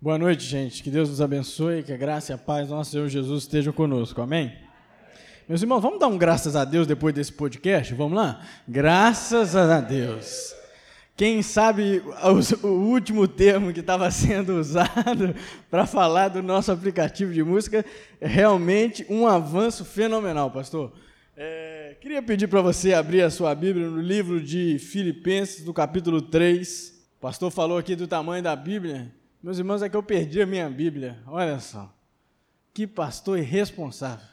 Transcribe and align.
Boa 0.00 0.16
noite, 0.16 0.44
gente. 0.44 0.80
Que 0.80 0.92
Deus 0.92 1.08
nos 1.08 1.20
abençoe, 1.20 1.82
que 1.82 1.92
a 1.92 1.96
graça 1.96 2.30
e 2.30 2.34
a 2.34 2.38
paz 2.38 2.68
do 2.68 2.74
nosso 2.76 2.92
Senhor 2.92 3.08
Jesus 3.08 3.42
estejam 3.42 3.72
conosco. 3.72 4.22
Amém? 4.22 4.56
Meus 5.48 5.60
irmãos, 5.60 5.80
vamos 5.80 5.98
dar 5.98 6.06
um 6.06 6.16
graças 6.16 6.54
a 6.54 6.64
Deus 6.64 6.86
depois 6.86 7.12
desse 7.12 7.32
podcast? 7.32 7.92
Vamos 7.94 8.16
lá? 8.16 8.40
Graças 8.68 9.56
a 9.56 9.80
Deus. 9.80 10.54
Quem 11.16 11.42
sabe 11.42 12.00
o 12.62 12.68
último 12.68 13.26
termo 13.26 13.72
que 13.72 13.80
estava 13.80 14.08
sendo 14.12 14.60
usado 14.60 15.34
para 15.68 15.84
falar 15.84 16.28
do 16.28 16.44
nosso 16.44 16.70
aplicativo 16.70 17.34
de 17.34 17.42
música 17.42 17.84
é 18.20 18.28
realmente 18.28 19.04
um 19.10 19.26
avanço 19.26 19.84
fenomenal, 19.84 20.48
pastor. 20.48 20.92
É, 21.36 21.96
queria 22.00 22.22
pedir 22.22 22.46
para 22.46 22.62
você 22.62 22.94
abrir 22.94 23.22
a 23.22 23.30
sua 23.30 23.52
Bíblia 23.52 23.88
no 23.88 24.00
livro 24.00 24.40
de 24.40 24.78
Filipenses, 24.78 25.66
no 25.66 25.74
capítulo 25.74 26.22
3. 26.22 26.94
O 27.18 27.20
pastor 27.20 27.50
falou 27.50 27.78
aqui 27.78 27.96
do 27.96 28.06
tamanho 28.06 28.44
da 28.44 28.54
Bíblia. 28.54 29.17
Meus 29.48 29.56
irmãos, 29.56 29.82
é 29.82 29.88
que 29.88 29.96
eu 29.96 30.02
perdi 30.02 30.42
a 30.42 30.46
minha 30.46 30.68
Bíblia. 30.68 31.22
Olha 31.26 31.58
só. 31.58 31.90
Que 32.74 32.86
pastor 32.86 33.38
irresponsável. 33.38 34.26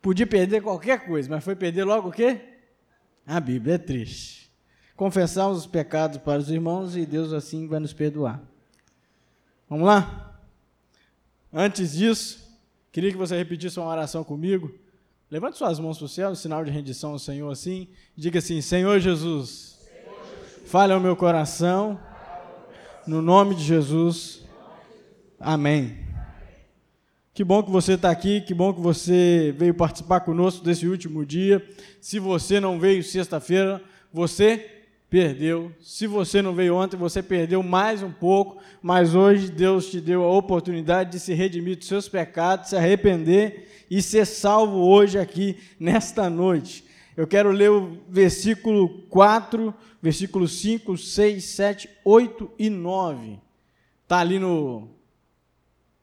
Podia 0.00 0.24
perder 0.24 0.62
qualquer 0.62 1.04
coisa, 1.04 1.28
mas 1.28 1.42
foi 1.42 1.56
perder 1.56 1.82
logo 1.82 2.08
o 2.10 2.12
quê? 2.12 2.40
A 3.26 3.40
Bíblia. 3.40 3.74
É 3.74 3.78
triste. 3.78 4.48
Confessar 4.94 5.48
os 5.48 5.66
pecados 5.66 6.18
para 6.18 6.38
os 6.38 6.48
irmãos 6.48 6.96
e 6.96 7.04
Deus 7.04 7.32
assim 7.32 7.66
vai 7.66 7.80
nos 7.80 7.92
perdoar. 7.92 8.40
Vamos 9.68 9.88
lá? 9.88 10.40
Antes 11.52 11.90
disso, 11.90 12.48
queria 12.92 13.10
que 13.10 13.16
você 13.16 13.36
repetisse 13.36 13.80
uma 13.80 13.90
oração 13.90 14.22
comigo. 14.22 14.72
Levante 15.28 15.58
suas 15.58 15.80
mãos 15.80 15.98
para 15.98 16.04
o 16.04 16.08
céu, 16.08 16.32
sinal 16.36 16.64
de 16.64 16.70
rendição 16.70 17.10
ao 17.10 17.18
Senhor 17.18 17.50
assim. 17.50 17.88
Diga 18.16 18.38
assim: 18.38 18.60
Senhor 18.60 19.00
Jesus, 19.00 19.80
Senhor 19.82 20.14
Jesus 20.14 20.70
fale 20.70 20.92
ao 20.92 21.00
meu 21.00 21.16
coração 21.16 21.98
no 23.06 23.20
nome 23.20 23.54
de 23.54 23.64
Jesus. 23.64 24.42
Amém. 25.38 25.98
Que 27.34 27.42
bom 27.42 27.62
que 27.62 27.70
você 27.70 27.94
está 27.94 28.10
aqui, 28.10 28.40
que 28.42 28.52
bom 28.52 28.72
que 28.72 28.80
você 28.80 29.54
veio 29.56 29.74
participar 29.74 30.20
conosco 30.20 30.64
desse 30.64 30.86
último 30.86 31.24
dia. 31.24 31.66
Se 32.00 32.18
você 32.18 32.60
não 32.60 32.78
veio 32.78 33.02
sexta-feira, 33.02 33.82
você 34.12 34.82
perdeu. 35.08 35.72
Se 35.80 36.06
você 36.06 36.42
não 36.42 36.54
veio 36.54 36.76
ontem, 36.76 36.96
você 36.96 37.22
perdeu 37.22 37.62
mais 37.62 38.02
um 38.02 38.12
pouco, 38.12 38.62
mas 38.82 39.14
hoje 39.14 39.50
Deus 39.50 39.90
te 39.90 40.00
deu 40.00 40.22
a 40.22 40.30
oportunidade 40.30 41.12
de 41.12 41.20
se 41.20 41.32
redimir 41.32 41.78
dos 41.78 41.88
seus 41.88 42.08
pecados, 42.08 42.68
se 42.70 42.76
arrepender 42.76 43.84
e 43.90 44.00
ser 44.00 44.26
salvo 44.26 44.78
hoje 44.78 45.18
aqui, 45.18 45.56
nesta 45.80 46.30
noite. 46.30 46.84
Eu 47.16 47.26
quero 47.26 47.50
ler 47.50 47.70
o 47.70 47.98
versículo 48.08 49.02
4 49.08 49.74
versículos 50.02 50.60
5, 50.60 50.98
6, 50.98 51.44
7, 51.44 51.90
8 52.04 52.50
e 52.58 52.68
9. 52.68 53.38
Está 54.02 54.18
ali 54.18 54.38
no, 54.38 54.88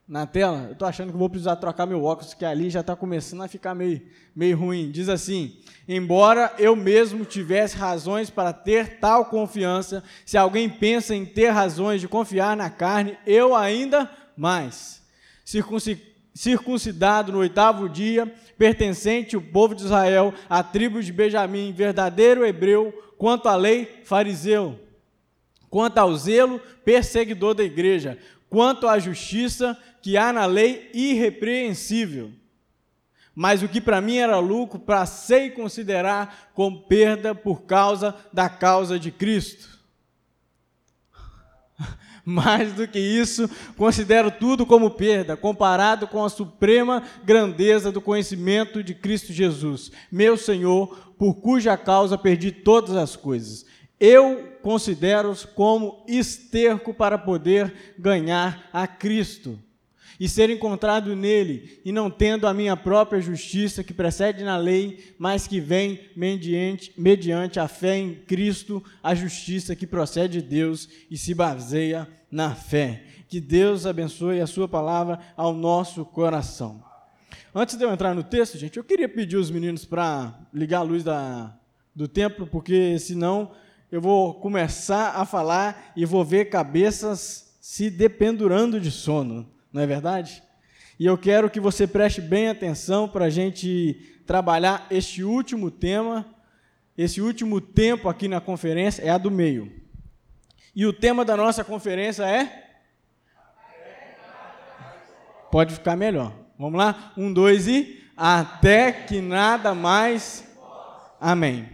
na 0.08 0.26
tela. 0.26 0.66
Eu 0.68 0.72
estou 0.72 0.88
achando 0.88 1.12
que 1.12 1.18
vou 1.18 1.28
precisar 1.28 1.56
trocar 1.56 1.84
meu 1.84 2.02
óculos, 2.02 2.32
que 2.32 2.44
ali 2.44 2.70
já 2.70 2.80
está 2.80 2.96
começando 2.96 3.42
a 3.42 3.48
ficar 3.48 3.74
meio, 3.74 4.00
meio 4.34 4.56
ruim. 4.56 4.90
Diz 4.90 5.08
assim: 5.08 5.58
Embora 5.86 6.54
eu 6.58 6.74
mesmo 6.74 7.24
tivesse 7.24 7.76
razões 7.76 8.30
para 8.30 8.52
ter 8.52 8.98
tal 8.98 9.26
confiança, 9.26 10.02
se 10.24 10.38
alguém 10.38 10.68
pensa 10.68 11.14
em 11.14 11.26
ter 11.26 11.50
razões 11.50 12.00
de 12.00 12.08
confiar 12.08 12.56
na 12.56 12.70
carne, 12.70 13.18
eu 13.26 13.54
ainda 13.54 14.10
mais. 14.36 15.02
Circuncidado 16.40 17.32
no 17.32 17.40
oitavo 17.40 17.86
dia, 17.86 18.24
pertencente 18.56 19.36
ao 19.36 19.42
povo 19.42 19.74
de 19.74 19.84
Israel, 19.84 20.32
à 20.48 20.62
tribo 20.62 21.02
de 21.02 21.12
Benjamim, 21.12 21.70
verdadeiro 21.70 22.46
hebreu, 22.46 22.94
quanto 23.18 23.46
à 23.46 23.54
lei, 23.54 24.00
fariseu, 24.04 24.80
quanto 25.68 25.98
ao 25.98 26.16
zelo, 26.16 26.58
perseguidor 26.82 27.52
da 27.52 27.62
igreja, 27.62 28.16
quanto 28.48 28.88
à 28.88 28.98
justiça 28.98 29.76
que 30.00 30.16
há 30.16 30.32
na 30.32 30.46
lei, 30.46 30.90
irrepreensível. 30.94 32.32
Mas 33.34 33.62
o 33.62 33.68
que 33.68 33.78
para 33.78 34.00
mim 34.00 34.16
era 34.16 34.38
lucro, 34.38 34.80
passei 34.80 35.50
considerar 35.50 36.50
como 36.54 36.84
perda 36.84 37.34
por 37.34 37.64
causa 37.64 38.16
da 38.32 38.48
causa 38.48 38.98
de 38.98 39.10
Cristo. 39.10 39.68
Mais 42.24 42.72
do 42.72 42.86
que 42.86 42.98
isso, 42.98 43.48
considero 43.76 44.30
tudo 44.30 44.66
como 44.66 44.90
perda, 44.90 45.36
comparado 45.36 46.06
com 46.06 46.24
a 46.24 46.28
suprema 46.28 47.02
grandeza 47.24 47.90
do 47.90 48.00
conhecimento 48.00 48.82
de 48.82 48.94
Cristo 48.94 49.32
Jesus, 49.32 49.90
meu 50.10 50.36
Senhor, 50.36 51.14
por 51.18 51.34
cuja 51.34 51.76
causa 51.76 52.18
perdi 52.18 52.50
todas 52.52 52.96
as 52.96 53.16
coisas. 53.16 53.66
Eu 53.98 54.54
considero-os 54.62 55.44
como 55.44 56.04
esterco 56.08 56.94
para 56.94 57.18
poder 57.18 57.94
ganhar 57.98 58.68
a 58.72 58.86
Cristo 58.86 59.58
e 60.20 60.28
ser 60.28 60.50
encontrado 60.50 61.16
nele, 61.16 61.80
e 61.82 61.90
não 61.90 62.10
tendo 62.10 62.46
a 62.46 62.52
minha 62.52 62.76
própria 62.76 63.22
justiça 63.22 63.82
que 63.82 63.94
precede 63.94 64.44
na 64.44 64.58
lei, 64.58 65.14
mas 65.18 65.46
que 65.46 65.58
vem 65.58 65.98
mediante, 66.14 66.92
mediante 66.94 67.58
a 67.58 67.66
fé 67.66 67.96
em 67.96 68.14
Cristo, 68.14 68.84
a 69.02 69.14
justiça 69.14 69.74
que 69.74 69.86
procede 69.86 70.42
de 70.42 70.46
Deus 70.46 70.86
e 71.10 71.16
se 71.16 71.32
baseia 71.32 72.06
na 72.30 72.54
fé. 72.54 73.02
Que 73.28 73.40
Deus 73.40 73.86
abençoe 73.86 74.42
a 74.42 74.46
sua 74.46 74.68
palavra 74.68 75.18
ao 75.34 75.54
nosso 75.54 76.04
coração. 76.04 76.84
Antes 77.54 77.76
de 77.76 77.84
eu 77.84 77.90
entrar 77.90 78.14
no 78.14 78.22
texto, 78.22 78.58
gente, 78.58 78.76
eu 78.76 78.84
queria 78.84 79.08
pedir 79.08 79.38
os 79.38 79.50
meninos 79.50 79.86
para 79.86 80.38
ligar 80.52 80.80
a 80.80 80.82
luz 80.82 81.02
da, 81.02 81.56
do 81.96 82.06
templo, 82.06 82.46
porque 82.46 82.98
senão 82.98 83.52
eu 83.90 84.02
vou 84.02 84.34
começar 84.34 85.16
a 85.16 85.24
falar 85.24 85.92
e 85.96 86.04
vou 86.04 86.24
ver 86.24 86.50
cabeças 86.50 87.56
se 87.58 87.88
dependurando 87.88 88.78
de 88.78 88.90
sono, 88.90 89.48
não 89.72 89.82
é 89.82 89.86
verdade? 89.86 90.42
E 90.98 91.06
eu 91.06 91.16
quero 91.16 91.48
que 91.48 91.60
você 91.60 91.86
preste 91.86 92.20
bem 92.20 92.48
atenção 92.48 93.08
para 93.08 93.24
a 93.26 93.30
gente 93.30 94.22
trabalhar 94.26 94.86
este 94.90 95.24
último 95.24 95.70
tema, 95.70 96.26
esse 96.96 97.20
último 97.20 97.60
tempo 97.60 98.08
aqui 98.08 98.28
na 98.28 98.40
conferência 98.40 99.02
é 99.02 99.08
a 99.08 99.18
do 99.18 99.30
meio. 99.30 99.72
E 100.74 100.84
o 100.86 100.92
tema 100.92 101.24
da 101.24 101.36
nossa 101.36 101.64
conferência 101.64 102.24
é? 102.24 102.68
Pode 105.50 105.74
ficar 105.74 105.96
melhor. 105.96 106.32
Vamos 106.58 106.78
lá? 106.78 107.12
Um, 107.16 107.32
dois 107.32 107.66
e. 107.66 108.04
Até 108.16 108.92
que 108.92 109.20
nada 109.20 109.74
mais. 109.74 110.46
Amém. 111.18 111.68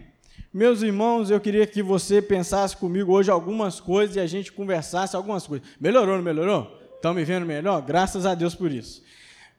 Meus 0.52 0.80
irmãos, 0.80 1.30
eu 1.30 1.40
queria 1.40 1.66
que 1.66 1.82
você 1.82 2.22
pensasse 2.22 2.76
comigo 2.76 3.12
hoje 3.12 3.30
algumas 3.30 3.80
coisas 3.80 4.16
e 4.16 4.20
a 4.20 4.26
gente 4.26 4.50
conversasse 4.52 5.14
algumas 5.14 5.46
coisas. 5.46 5.68
Melhorou, 5.78 6.16
não 6.16 6.22
melhorou? 6.22 6.75
Estão 7.06 7.14
me 7.14 7.24
vendo 7.24 7.46
melhor? 7.46 7.80
Graças 7.82 8.26
a 8.26 8.34
Deus 8.34 8.52
por 8.52 8.72
isso. 8.72 9.00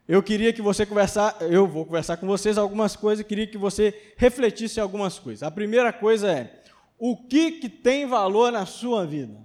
Eu 0.05 0.21
queria 0.21 0.51
que 0.51 0.61
você 0.61 0.85
conversar, 0.85 1.37
eu 1.39 1.65
vou 1.65 1.85
conversar 1.85 2.17
com 2.17 2.27
vocês 2.27 2.57
algumas 2.57 2.97
coisas, 2.97 3.25
queria 3.25 3.47
que 3.47 3.57
você 3.57 3.97
refletisse 4.17 4.81
algumas 4.81 5.17
coisas. 5.17 5.43
A 5.43 5.49
primeira 5.49 5.93
coisa 5.93 6.29
é: 6.29 6.61
o 6.99 7.15
que, 7.15 7.51
que 7.51 7.69
tem 7.69 8.05
valor 8.05 8.51
na 8.51 8.65
sua 8.65 9.05
vida? 9.05 9.37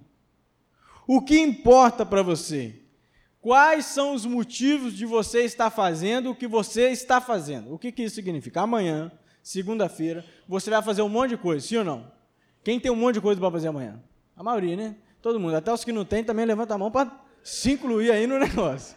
O 1.07 1.21
que 1.21 1.39
importa 1.39 2.05
para 2.05 2.21
você? 2.21 2.75
Quais 3.39 3.85
são 3.85 4.13
os 4.13 4.25
motivos 4.25 4.93
de 4.93 5.05
você 5.05 5.45
estar 5.45 5.69
fazendo 5.69 6.31
o 6.31 6.35
que 6.35 6.45
você 6.45 6.89
está 6.89 7.21
fazendo? 7.21 7.73
O 7.73 7.79
que, 7.79 7.89
que 7.89 8.03
isso 8.03 8.15
significa? 8.15 8.63
Amanhã, 8.63 9.13
segunda-feira, 9.41 10.25
você 10.45 10.69
vai 10.69 10.81
fazer 10.81 11.03
um 11.03 11.09
monte 11.09 11.29
de 11.29 11.37
coisa, 11.37 11.65
sim 11.65 11.77
ou 11.77 11.85
não? 11.85 12.11
Quem 12.65 12.81
tem 12.81 12.91
um 12.91 12.97
monte 12.97 13.15
de 13.15 13.21
coisa 13.21 13.39
para 13.39 13.49
fazer 13.49 13.69
amanhã? 13.69 13.97
A 14.35 14.43
maioria, 14.43 14.75
né? 14.75 14.97
Todo 15.21 15.39
mundo. 15.39 15.55
Até 15.55 15.71
os 15.71 15.85
que 15.85 15.93
não 15.93 16.03
têm 16.03 16.21
também 16.21 16.45
levanta 16.45 16.73
a 16.73 16.77
mão 16.77 16.91
para 16.91 17.22
se 17.43 17.71
incluir 17.71 18.11
aí 18.11 18.25
no 18.25 18.39
negócio. 18.39 18.95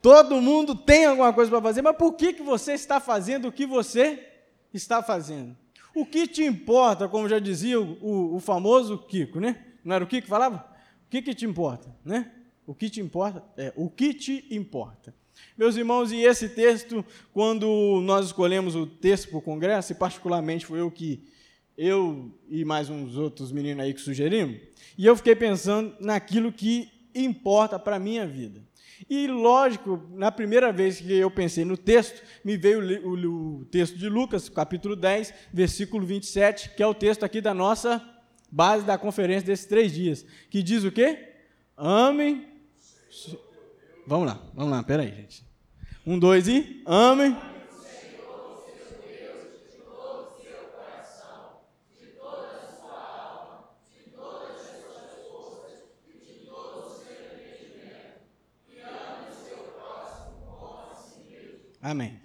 Todo 0.00 0.40
mundo 0.40 0.74
tem 0.74 1.06
alguma 1.06 1.32
coisa 1.32 1.50
para 1.50 1.62
fazer, 1.62 1.82
mas 1.82 1.96
por 1.96 2.14
que, 2.14 2.32
que 2.32 2.42
você 2.42 2.72
está 2.72 3.00
fazendo 3.00 3.48
o 3.48 3.52
que 3.52 3.66
você 3.66 4.28
está 4.72 5.02
fazendo? 5.02 5.56
O 5.94 6.04
que 6.04 6.26
te 6.26 6.42
importa, 6.42 7.08
como 7.08 7.28
já 7.28 7.38
dizia 7.38 7.80
o, 7.80 7.98
o, 8.02 8.36
o 8.36 8.40
famoso 8.40 8.98
Kiko, 8.98 9.40
né? 9.40 9.64
Não 9.84 9.94
era 9.94 10.04
o 10.04 10.06
Kiko 10.06 10.22
que 10.22 10.28
falava? 10.28 10.66
O 11.06 11.10
que, 11.10 11.22
que 11.22 11.34
te 11.34 11.46
importa, 11.46 11.94
né? 12.04 12.32
O 12.66 12.74
que 12.74 12.90
te 12.90 13.00
importa 13.00 13.44
é 13.56 13.72
o 13.76 13.88
que 13.88 14.12
te 14.12 14.46
importa. 14.50 15.14
Meus 15.56 15.76
irmãos, 15.76 16.10
e 16.10 16.22
esse 16.22 16.48
texto, 16.48 17.04
quando 17.32 18.00
nós 18.02 18.26
escolhemos 18.26 18.74
o 18.74 18.86
texto 18.86 19.28
para 19.28 19.38
o 19.38 19.42
congresso, 19.42 19.92
e 19.92 19.94
particularmente 19.94 20.66
foi 20.66 20.80
eu 20.80 20.90
que 20.90 21.24
eu 21.76 22.32
e 22.48 22.64
mais 22.64 22.88
uns 22.88 23.16
outros 23.16 23.50
meninos 23.52 23.84
aí 23.84 23.94
que 23.94 24.00
sugerimos, 24.00 24.60
e 24.96 25.06
eu 25.06 25.16
fiquei 25.16 25.34
pensando 25.34 25.94
naquilo 26.00 26.52
que 26.52 26.88
importa 27.14 27.78
para 27.78 27.96
a 27.96 28.00
minha 28.00 28.26
vida. 28.26 28.62
E, 29.08 29.26
lógico, 29.26 30.08
na 30.12 30.30
primeira 30.30 30.72
vez 30.72 31.00
que 31.00 31.12
eu 31.12 31.30
pensei 31.30 31.64
no 31.64 31.76
texto, 31.76 32.22
me 32.44 32.56
veio 32.56 32.80
o, 32.80 33.08
o, 33.08 33.60
o, 33.60 33.64
texto 33.66 33.98
de 33.98 34.08
Lucas, 34.08 34.48
capítulo 34.48 34.96
10, 34.96 35.34
versículo 35.52 36.06
27, 36.06 36.70
que 36.70 36.82
é 36.82 36.86
o 36.86 36.94
texto 36.94 37.24
aqui 37.24 37.40
da 37.40 37.52
nossa 37.52 38.02
base 38.50 38.84
da 38.84 38.96
conferência 38.96 39.46
desses 39.46 39.66
três 39.66 39.92
dias, 39.92 40.24
que 40.48 40.62
diz 40.62 40.84
o 40.84 40.92
quê? 40.92 41.32
Amem 41.76 42.54
Vamos 44.06 44.26
lá, 44.26 44.40
vamos 44.54 44.70
lá, 44.70 44.82
peraí, 44.82 45.08
gente. 45.14 45.44
Um, 46.06 46.18
dois 46.18 46.46
e. 46.46 46.82
Amém. 46.84 47.53
Amém. 61.84 62.18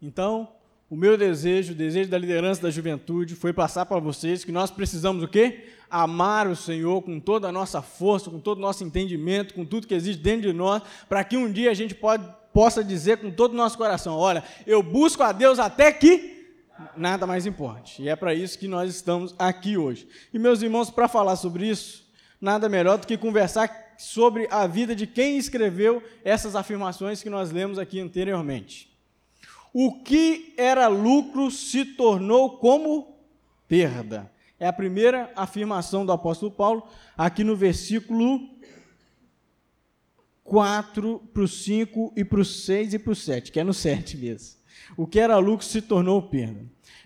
Então, 0.00 0.46
o 0.90 0.94
meu 0.94 1.16
desejo, 1.16 1.72
o 1.72 1.74
desejo 1.74 2.10
da 2.10 2.18
liderança 2.18 2.60
da 2.60 2.70
juventude 2.70 3.34
foi 3.34 3.50
passar 3.50 3.86
para 3.86 3.98
vocês 3.98 4.44
que 4.44 4.52
nós 4.52 4.70
precisamos 4.70 5.22
o 5.22 5.28
quê? 5.28 5.70
Amar 5.88 6.46
o 6.46 6.54
Senhor 6.54 7.00
com 7.00 7.18
toda 7.18 7.48
a 7.48 7.52
nossa 7.52 7.80
força, 7.80 8.30
com 8.30 8.38
todo 8.38 8.58
o 8.58 8.60
nosso 8.60 8.84
entendimento, 8.84 9.54
com 9.54 9.64
tudo 9.64 9.86
que 9.86 9.94
existe 9.94 10.22
dentro 10.22 10.42
de 10.42 10.52
nós, 10.52 10.82
para 11.08 11.24
que 11.24 11.34
um 11.34 11.50
dia 11.50 11.70
a 11.70 11.74
gente 11.74 11.94
pode, 11.94 12.30
possa 12.52 12.84
dizer 12.84 13.16
com 13.16 13.30
todo 13.30 13.54
o 13.54 13.56
nosso 13.56 13.78
coração: 13.78 14.18
olha, 14.18 14.44
eu 14.66 14.82
busco 14.82 15.22
a 15.22 15.32
Deus 15.32 15.58
até 15.58 15.90
que 15.90 16.52
nada 16.94 17.26
mais 17.26 17.46
importe. 17.46 18.02
E 18.02 18.08
é 18.10 18.14
para 18.14 18.34
isso 18.34 18.58
que 18.58 18.68
nós 18.68 18.94
estamos 18.94 19.34
aqui 19.38 19.78
hoje. 19.78 20.06
E 20.30 20.38
meus 20.38 20.60
irmãos, 20.60 20.90
para 20.90 21.08
falar 21.08 21.36
sobre 21.36 21.66
isso, 21.66 22.06
nada 22.38 22.68
melhor 22.68 22.98
do 22.98 23.06
que 23.06 23.16
conversar 23.16 23.87
sobre 23.98 24.48
a 24.50 24.66
vida 24.66 24.96
de 24.96 25.06
quem 25.06 25.36
escreveu 25.36 26.02
essas 26.24 26.56
afirmações 26.56 27.22
que 27.22 27.28
nós 27.28 27.50
lemos 27.50 27.78
aqui 27.78 28.00
anteriormente 28.00 28.88
o 29.72 30.02
que 30.02 30.54
era 30.56 30.88
lucro 30.88 31.50
se 31.50 31.84
tornou 31.84 32.58
como 32.58 33.16
perda. 33.66 34.30
É 34.58 34.66
a 34.66 34.72
primeira 34.72 35.32
afirmação 35.36 36.04
do 36.04 36.12
apóstolo 36.12 36.50
Paulo, 36.50 36.88
aqui 37.16 37.44
no 37.44 37.54
versículo 37.54 38.40
4 40.42 41.20
para 41.32 41.42
o 41.42 41.48
5 41.48 42.12
e 42.16 42.24
para 42.24 42.40
o 42.40 42.44
6 42.44 42.94
e 42.94 42.98
para 42.98 43.12
o 43.12 43.14
7, 43.14 43.52
que 43.52 43.60
é 43.60 43.64
no 43.64 43.74
7 43.74 44.16
mesmo. 44.16 44.57
O 44.96 45.06
que 45.06 45.20
era 45.20 45.38
lucro 45.38 45.64
se 45.64 45.82
tornou 45.82 46.22
perda. 46.22 46.60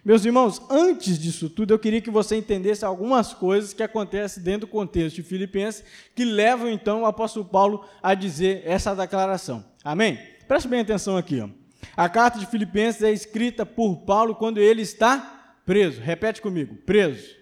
Meus 0.04 0.24
irmãos, 0.24 0.60
antes 0.68 1.16
disso 1.16 1.48
tudo, 1.48 1.72
eu 1.72 1.78
queria 1.78 2.00
que 2.00 2.10
você 2.10 2.36
entendesse 2.36 2.84
algumas 2.84 3.32
coisas 3.32 3.72
que 3.72 3.84
acontecem 3.84 4.42
dentro 4.42 4.66
do 4.66 4.66
contexto 4.66 5.16
de 5.16 5.22
Filipenses, 5.22 5.84
que 6.14 6.24
levam 6.24 6.68
então 6.68 7.02
o 7.02 7.06
apóstolo 7.06 7.44
Paulo 7.44 7.84
a 8.02 8.12
dizer 8.12 8.62
essa 8.64 8.96
declaração. 8.96 9.64
Amém? 9.84 10.18
Preste 10.48 10.66
bem 10.66 10.80
atenção 10.80 11.16
aqui. 11.16 11.40
Ó. 11.40 11.48
A 11.96 12.08
carta 12.08 12.38
de 12.38 12.46
Filipenses 12.46 13.02
é 13.02 13.12
escrita 13.12 13.64
por 13.64 13.98
Paulo 13.98 14.34
quando 14.34 14.58
ele 14.58 14.82
está 14.82 15.56
preso. 15.64 16.00
Repete 16.00 16.42
comigo: 16.42 16.74
preso. 16.84 17.36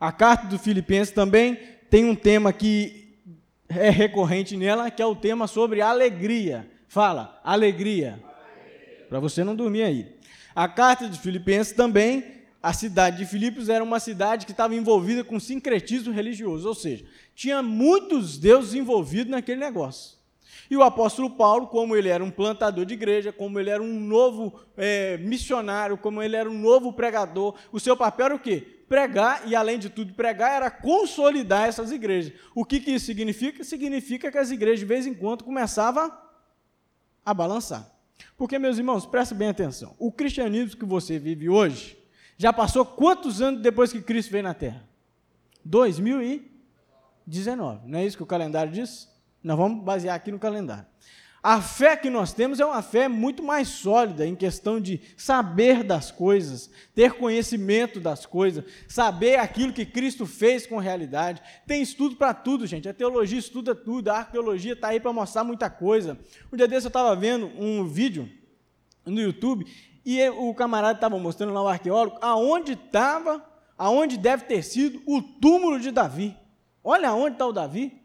A 0.00 0.10
carta 0.10 0.48
do 0.48 0.58
Filipenses 0.58 1.14
também 1.14 1.58
tem 1.88 2.04
um 2.04 2.14
tema 2.14 2.52
que 2.52 3.18
é 3.68 3.88
recorrente 3.88 4.56
nela, 4.56 4.90
que 4.90 5.00
é 5.00 5.06
o 5.06 5.16
tema 5.16 5.46
sobre 5.46 5.80
alegria. 5.80 6.68
Fala, 6.88 7.40
alegria. 7.44 8.20
Para 9.08 9.20
você 9.20 9.44
não 9.44 9.54
dormir 9.54 9.82
aí. 9.82 10.16
A 10.54 10.66
carta 10.68 11.08
de 11.08 11.18
Filipenses 11.18 11.72
também, 11.72 12.36
a 12.62 12.72
cidade 12.72 13.18
de 13.18 13.26
Filipos 13.26 13.68
era 13.68 13.84
uma 13.84 14.00
cidade 14.00 14.46
que 14.46 14.52
estava 14.52 14.74
envolvida 14.74 15.22
com 15.22 15.38
sincretismo 15.38 16.12
religioso, 16.12 16.66
ou 16.66 16.74
seja, 16.74 17.04
tinha 17.34 17.62
muitos 17.62 18.38
deuses 18.38 18.74
envolvidos 18.74 19.30
naquele 19.30 19.60
negócio. 19.60 20.16
E 20.68 20.76
o 20.76 20.82
apóstolo 20.82 21.30
Paulo, 21.30 21.68
como 21.68 21.94
ele 21.94 22.08
era 22.08 22.24
um 22.24 22.30
plantador 22.30 22.84
de 22.84 22.94
igreja, 22.94 23.32
como 23.32 23.60
ele 23.60 23.70
era 23.70 23.82
um 23.82 24.00
novo 24.00 24.58
é, 24.76 25.16
missionário, 25.18 25.96
como 25.96 26.22
ele 26.22 26.34
era 26.34 26.50
um 26.50 26.58
novo 26.58 26.92
pregador, 26.92 27.54
o 27.70 27.78
seu 27.78 27.96
papel 27.96 28.26
era 28.26 28.34
o 28.34 28.38
quê? 28.38 28.82
Pregar, 28.88 29.42
e 29.46 29.54
além 29.54 29.78
de 29.78 29.90
tudo, 29.90 30.14
pregar 30.14 30.52
era 30.56 30.70
consolidar 30.70 31.68
essas 31.68 31.92
igrejas. 31.92 32.32
O 32.54 32.64
que, 32.64 32.80
que 32.80 32.92
isso 32.92 33.06
significa? 33.06 33.62
Significa 33.62 34.30
que 34.30 34.38
as 34.38 34.50
igrejas, 34.50 34.80
de 34.80 34.86
vez 34.86 35.06
em 35.06 35.14
quando, 35.14 35.44
começavam 35.44 36.10
a 37.24 37.34
balançar. 37.34 37.95
Porque, 38.36 38.58
meus 38.58 38.76
irmãos, 38.78 39.06
presta 39.06 39.34
bem 39.34 39.48
atenção. 39.48 39.94
O 39.98 40.12
cristianismo 40.12 40.78
que 40.78 40.84
você 40.84 41.18
vive 41.18 41.48
hoje 41.48 41.98
já 42.36 42.52
passou 42.52 42.84
quantos 42.84 43.40
anos 43.40 43.62
depois 43.62 43.90
que 43.92 44.02
Cristo 44.02 44.30
veio 44.30 44.44
na 44.44 44.54
Terra? 44.54 44.84
2019. 45.64 47.88
Não 47.88 47.98
é 47.98 48.06
isso 48.06 48.16
que 48.16 48.22
o 48.22 48.26
calendário 48.26 48.72
diz? 48.72 49.12
Nós 49.42 49.56
vamos 49.56 49.84
basear 49.84 50.14
aqui 50.14 50.30
no 50.30 50.38
calendário. 50.38 50.86
A 51.48 51.62
fé 51.62 51.96
que 51.96 52.10
nós 52.10 52.32
temos 52.32 52.58
é 52.58 52.66
uma 52.66 52.82
fé 52.82 53.06
muito 53.06 53.40
mais 53.40 53.68
sólida 53.68 54.26
em 54.26 54.34
questão 54.34 54.80
de 54.80 55.00
saber 55.16 55.84
das 55.84 56.10
coisas, 56.10 56.68
ter 56.92 57.12
conhecimento 57.12 58.00
das 58.00 58.26
coisas, 58.26 58.64
saber 58.88 59.38
aquilo 59.38 59.72
que 59.72 59.86
Cristo 59.86 60.26
fez 60.26 60.66
com 60.66 60.78
realidade. 60.78 61.40
Tem 61.64 61.80
estudo 61.80 62.16
para 62.16 62.34
tudo, 62.34 62.66
gente. 62.66 62.88
A 62.88 62.92
teologia 62.92 63.38
estuda 63.38 63.76
tudo, 63.76 64.08
a 64.08 64.16
arqueologia 64.18 64.72
está 64.72 64.88
aí 64.88 64.98
para 64.98 65.12
mostrar 65.12 65.44
muita 65.44 65.70
coisa. 65.70 66.18
Um 66.52 66.56
dia 66.56 66.66
desse 66.66 66.86
eu 66.86 66.88
estava 66.88 67.14
vendo 67.14 67.46
um 67.56 67.86
vídeo 67.86 68.28
no 69.04 69.20
YouTube 69.20 69.72
e 70.04 70.28
o 70.30 70.52
camarada 70.52 70.98
estava 70.98 71.16
mostrando 71.16 71.52
lá 71.52 71.62
o 71.62 71.68
arqueólogo 71.68 72.18
aonde 72.22 72.72
estava, 72.72 73.40
aonde 73.78 74.18
deve 74.18 74.46
ter 74.46 74.64
sido 74.64 75.00
o 75.06 75.22
túmulo 75.22 75.78
de 75.78 75.92
Davi. 75.92 76.36
Olha 76.82 77.10
aonde 77.10 77.36
está 77.36 77.46
o 77.46 77.52
Davi. 77.52 78.02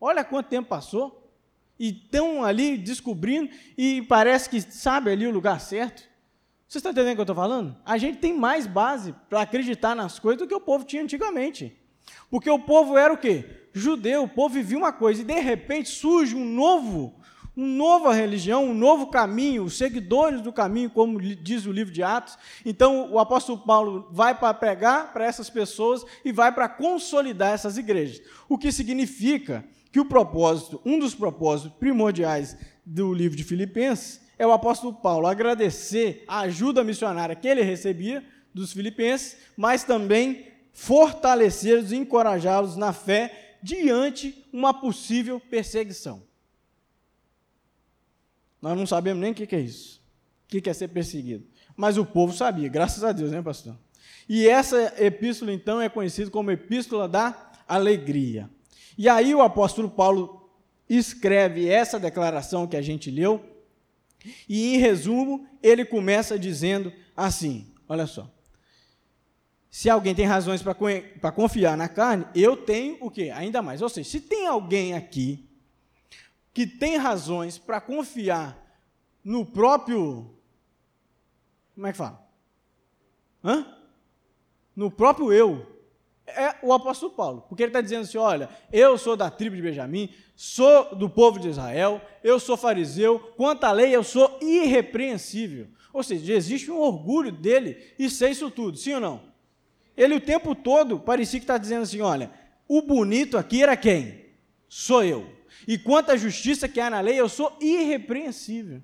Olha 0.00 0.24
quanto 0.24 0.48
tempo 0.48 0.70
passou. 0.70 1.19
E 1.80 1.88
estão 1.88 2.44
ali 2.44 2.76
descobrindo 2.76 3.50
e 3.76 4.02
parece 4.02 4.50
que 4.50 4.60
sabe 4.60 5.10
ali 5.10 5.26
o 5.26 5.32
lugar 5.32 5.58
certo. 5.58 6.02
Vocês 6.68 6.76
estão 6.76 6.92
entendendo 6.92 7.12
o 7.12 7.16
que 7.16 7.20
eu 7.20 7.22
estou 7.22 7.34
falando? 7.34 7.74
A 7.86 7.96
gente 7.96 8.18
tem 8.18 8.36
mais 8.36 8.66
base 8.66 9.14
para 9.30 9.40
acreditar 9.40 9.96
nas 9.96 10.18
coisas 10.18 10.38
do 10.38 10.46
que 10.46 10.54
o 10.54 10.60
povo 10.60 10.84
tinha 10.84 11.02
antigamente. 11.02 11.74
Porque 12.30 12.50
o 12.50 12.58
povo 12.58 12.98
era 12.98 13.12
o 13.12 13.16
quê? 13.16 13.44
Judeu, 13.72 14.24
o 14.24 14.28
povo 14.28 14.54
vivia 14.54 14.76
uma 14.76 14.92
coisa, 14.92 15.22
e 15.22 15.24
de 15.24 15.40
repente 15.40 15.88
surge 15.88 16.36
um 16.36 16.44
novo, 16.44 17.14
uma 17.56 17.66
nova 17.66 18.12
religião, 18.12 18.66
um 18.66 18.74
novo 18.74 19.06
caminho, 19.06 19.64
os 19.64 19.78
seguidores 19.78 20.40
do 20.40 20.52
caminho, 20.52 20.90
como 20.90 21.20
diz 21.20 21.66
o 21.66 21.72
livro 21.72 21.92
de 21.92 22.02
Atos. 22.02 22.36
Então 22.64 23.10
o 23.10 23.18
apóstolo 23.18 23.58
Paulo 23.58 24.08
vai 24.12 24.34
para 24.34 24.52
pregar 24.52 25.12
para 25.12 25.24
essas 25.24 25.48
pessoas 25.48 26.04
e 26.24 26.30
vai 26.30 26.52
para 26.52 26.68
consolidar 26.68 27.52
essas 27.52 27.78
igrejas. 27.78 28.20
O 28.48 28.58
que 28.58 28.70
significa 28.70 29.64
que 29.92 30.00
o 30.00 30.04
propósito, 30.04 30.80
um 30.84 30.98
dos 30.98 31.14
propósitos 31.14 31.76
primordiais 31.78 32.56
do 32.84 33.12
livro 33.12 33.36
de 33.36 33.44
Filipenses 33.44 34.20
é 34.38 34.46
o 34.46 34.52
apóstolo 34.52 34.94
Paulo 34.94 35.26
agradecer 35.26 36.24
a 36.26 36.40
ajuda 36.40 36.82
missionária 36.82 37.36
que 37.36 37.46
ele 37.46 37.62
recebia 37.62 38.24
dos 38.54 38.72
filipenses, 38.72 39.36
mas 39.56 39.84
também 39.84 40.46
fortalecê-los 40.72 41.92
e 41.92 41.96
encorajá-los 41.96 42.76
na 42.76 42.92
fé 42.92 43.56
diante 43.62 44.46
uma 44.52 44.72
possível 44.72 45.38
perseguição. 45.38 46.22
Nós 48.62 48.76
não 48.76 48.86
sabemos 48.86 49.20
nem 49.20 49.32
o 49.32 49.34
que 49.34 49.54
é 49.54 49.60
isso, 49.60 50.00
o 50.46 50.48
que 50.48 50.68
é 50.68 50.72
ser 50.72 50.88
perseguido. 50.88 51.46
Mas 51.76 51.96
o 51.96 52.04
povo 52.04 52.32
sabia, 52.32 52.68
graças 52.68 53.04
a 53.04 53.12
Deus, 53.12 53.30
né, 53.30 53.42
pastor? 53.42 53.76
E 54.28 54.46
essa 54.46 54.94
epístola, 55.02 55.52
então, 55.52 55.80
é 55.80 55.88
conhecida 55.88 56.30
como 56.30 56.50
Epístola 56.50 57.08
da 57.08 57.52
Alegria. 57.66 58.48
E 59.00 59.08
aí 59.08 59.34
o 59.34 59.40
apóstolo 59.40 59.88
Paulo 59.88 60.46
escreve 60.86 61.66
essa 61.66 61.98
declaração 61.98 62.66
que 62.66 62.76
a 62.76 62.82
gente 62.82 63.10
leu, 63.10 63.42
e 64.46 64.74
em 64.74 64.76
resumo, 64.76 65.48
ele 65.62 65.86
começa 65.86 66.38
dizendo 66.38 66.92
assim: 67.16 67.72
olha 67.88 68.06
só. 68.06 68.30
Se 69.70 69.88
alguém 69.88 70.14
tem 70.14 70.26
razões 70.26 70.62
para 70.62 71.32
confiar 71.32 71.78
na 71.78 71.88
carne, 71.88 72.26
eu 72.34 72.58
tenho 72.58 72.98
o 73.00 73.10
quê? 73.10 73.32
Ainda 73.34 73.62
mais. 73.62 73.80
Ou 73.80 73.88
seja, 73.88 74.06
se 74.06 74.20
tem 74.20 74.46
alguém 74.46 74.92
aqui 74.92 75.48
que 76.52 76.66
tem 76.66 76.98
razões 76.98 77.56
para 77.56 77.80
confiar 77.80 78.54
no 79.24 79.46
próprio. 79.46 80.30
Como 81.74 81.86
é 81.86 81.92
que 81.92 81.96
fala? 81.96 82.22
Hã? 83.42 83.78
No 84.76 84.90
próprio 84.90 85.32
eu, 85.32 85.79
é 86.36 86.58
o 86.62 86.72
apóstolo 86.72 87.12
Paulo, 87.12 87.44
porque 87.48 87.62
ele 87.62 87.70
está 87.70 87.80
dizendo 87.80 88.02
assim: 88.02 88.18
olha, 88.18 88.48
eu 88.72 88.96
sou 88.96 89.16
da 89.16 89.30
tribo 89.30 89.56
de 89.56 89.62
Benjamim, 89.62 90.10
sou 90.34 90.94
do 90.94 91.08
povo 91.08 91.38
de 91.38 91.48
Israel, 91.48 92.00
eu 92.22 92.40
sou 92.40 92.56
fariseu, 92.56 93.18
quanto 93.36 93.64
à 93.64 93.72
lei 93.72 93.94
eu 93.94 94.02
sou 94.02 94.38
irrepreensível. 94.40 95.68
Ou 95.92 96.02
seja, 96.02 96.32
existe 96.32 96.70
um 96.70 96.78
orgulho 96.78 97.32
dele 97.32 97.76
e 97.98 98.08
ser 98.08 98.30
isso 98.30 98.50
tudo, 98.50 98.78
sim 98.78 98.94
ou 98.94 99.00
não? 99.00 99.20
Ele 99.96 100.14
o 100.14 100.20
tempo 100.20 100.54
todo 100.54 100.98
parecia 100.98 101.40
que 101.40 101.44
está 101.44 101.58
dizendo 101.58 101.82
assim: 101.82 102.00
olha, 102.00 102.30
o 102.68 102.82
bonito 102.82 103.36
aqui 103.36 103.62
era 103.62 103.76
quem? 103.76 104.26
Sou 104.68 105.04
eu. 105.04 105.26
E 105.66 105.76
quanto 105.76 106.10
à 106.10 106.16
justiça 106.16 106.68
que 106.68 106.80
há 106.80 106.88
na 106.88 107.00
lei, 107.00 107.20
eu 107.20 107.28
sou 107.28 107.56
irrepreensível. 107.60 108.80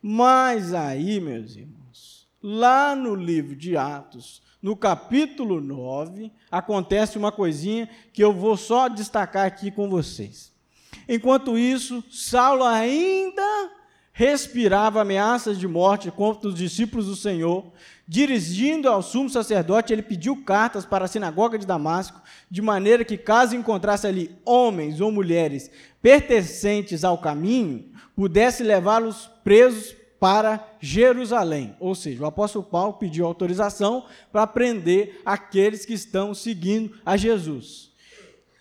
Mas 0.00 0.74
aí, 0.74 1.20
meus 1.20 1.56
irmãos, 1.56 2.28
lá 2.42 2.94
no 2.94 3.14
livro 3.14 3.56
de 3.56 3.76
Atos, 3.76 4.42
no 4.62 4.76
capítulo 4.76 5.60
9, 5.60 6.30
acontece 6.50 7.18
uma 7.18 7.32
coisinha 7.32 7.88
que 8.12 8.22
eu 8.22 8.32
vou 8.32 8.56
só 8.56 8.88
destacar 8.88 9.44
aqui 9.44 9.70
com 9.70 9.90
vocês. 9.90 10.52
Enquanto 11.08 11.58
isso, 11.58 12.04
Saulo 12.10 12.62
ainda 12.62 13.42
respirava 14.12 15.00
ameaças 15.00 15.58
de 15.58 15.66
morte 15.66 16.10
contra 16.10 16.48
os 16.48 16.54
discípulos 16.54 17.06
do 17.06 17.16
Senhor. 17.16 17.64
Dirigindo 18.06 18.88
ao 18.88 19.02
sumo 19.02 19.30
sacerdote, 19.30 19.92
ele 19.92 20.02
pediu 20.02 20.44
cartas 20.44 20.84
para 20.84 21.06
a 21.06 21.08
sinagoga 21.08 21.58
de 21.58 21.66
Damasco, 21.66 22.20
de 22.50 22.60
maneira 22.60 23.04
que, 23.04 23.16
caso 23.16 23.56
encontrasse 23.56 24.06
ali 24.06 24.36
homens 24.44 25.00
ou 25.00 25.10
mulheres 25.10 25.70
pertencentes 26.00 27.04
ao 27.04 27.18
caminho, 27.18 27.90
pudesse 28.14 28.62
levá-los 28.62 29.30
presos 29.42 29.96
para 30.22 30.76
Jerusalém. 30.78 31.74
Ou 31.80 31.96
seja, 31.96 32.22
o 32.22 32.26
apóstolo 32.26 32.64
Paulo 32.64 32.92
pediu 32.92 33.26
autorização 33.26 34.04
para 34.30 34.46
prender 34.46 35.20
aqueles 35.24 35.84
que 35.84 35.94
estão 35.94 36.32
seguindo 36.32 36.96
a 37.04 37.16
Jesus. 37.16 37.90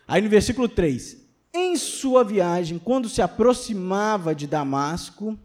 Aí 0.08 0.24
no 0.24 0.28
versículo 0.28 0.68
3: 0.68 1.18
Em 1.54 1.78
sua 1.78 2.24
viagem, 2.24 2.80
quando 2.80 3.08
se 3.08 3.22
aproximava 3.22 4.34
de 4.34 4.48
Damasco, 4.48 5.38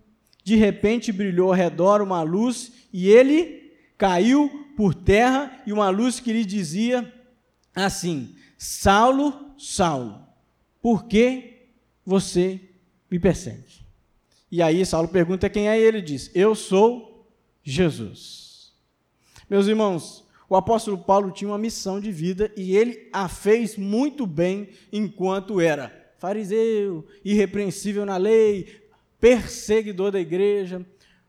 de 0.43 0.57
repente 0.57 1.13
brilhou 1.13 1.49
ao 1.49 1.55
redor 1.55 2.01
uma 2.01 2.23
luz 2.23 2.73
e 2.91 3.11
ele 3.11 3.75
caiu 3.99 4.73
por 4.75 4.95
terra 4.95 5.63
e 5.67 5.73
uma 5.73 5.91
luz 5.91 6.19
que 6.19 6.33
lhe 6.33 6.47
dizia 6.47 7.13
assim: 7.75 8.35
Saulo, 8.57 9.53
Saulo, 9.59 10.27
por 10.81 11.05
que 11.05 11.69
você 12.07 12.59
me 13.11 13.19
persegue? 13.19 13.86
E 14.51 14.63
aí 14.63 14.85
Saulo 14.87 15.09
pergunta 15.09 15.51
quem 15.51 15.69
é 15.69 15.79
ele, 15.79 16.01
diz: 16.01 16.31
Eu 16.35 16.55
sou 16.55 17.27
Jesus. 17.63 18.73
Meus 19.49 19.67
irmãos, 19.67 20.25
o 20.49 20.57
apóstolo 20.57 20.99
Paulo 20.99 21.31
tinha 21.31 21.51
uma 21.51 21.59
missão 21.59 22.01
de 22.01 22.13
vida 22.13 22.53
e 22.57 22.77
ele 22.77 23.09
a 23.13 23.29
fez 23.29 23.77
muito 23.77 24.27
bem 24.27 24.69
enquanto 24.93 25.61
era 25.61 26.07
fariseu, 26.19 27.07
irrepreensível 27.25 28.07
na 28.07 28.17
lei, 28.17 28.81
perseguidor 29.21 30.11
da 30.11 30.21
igreja. 30.21 30.85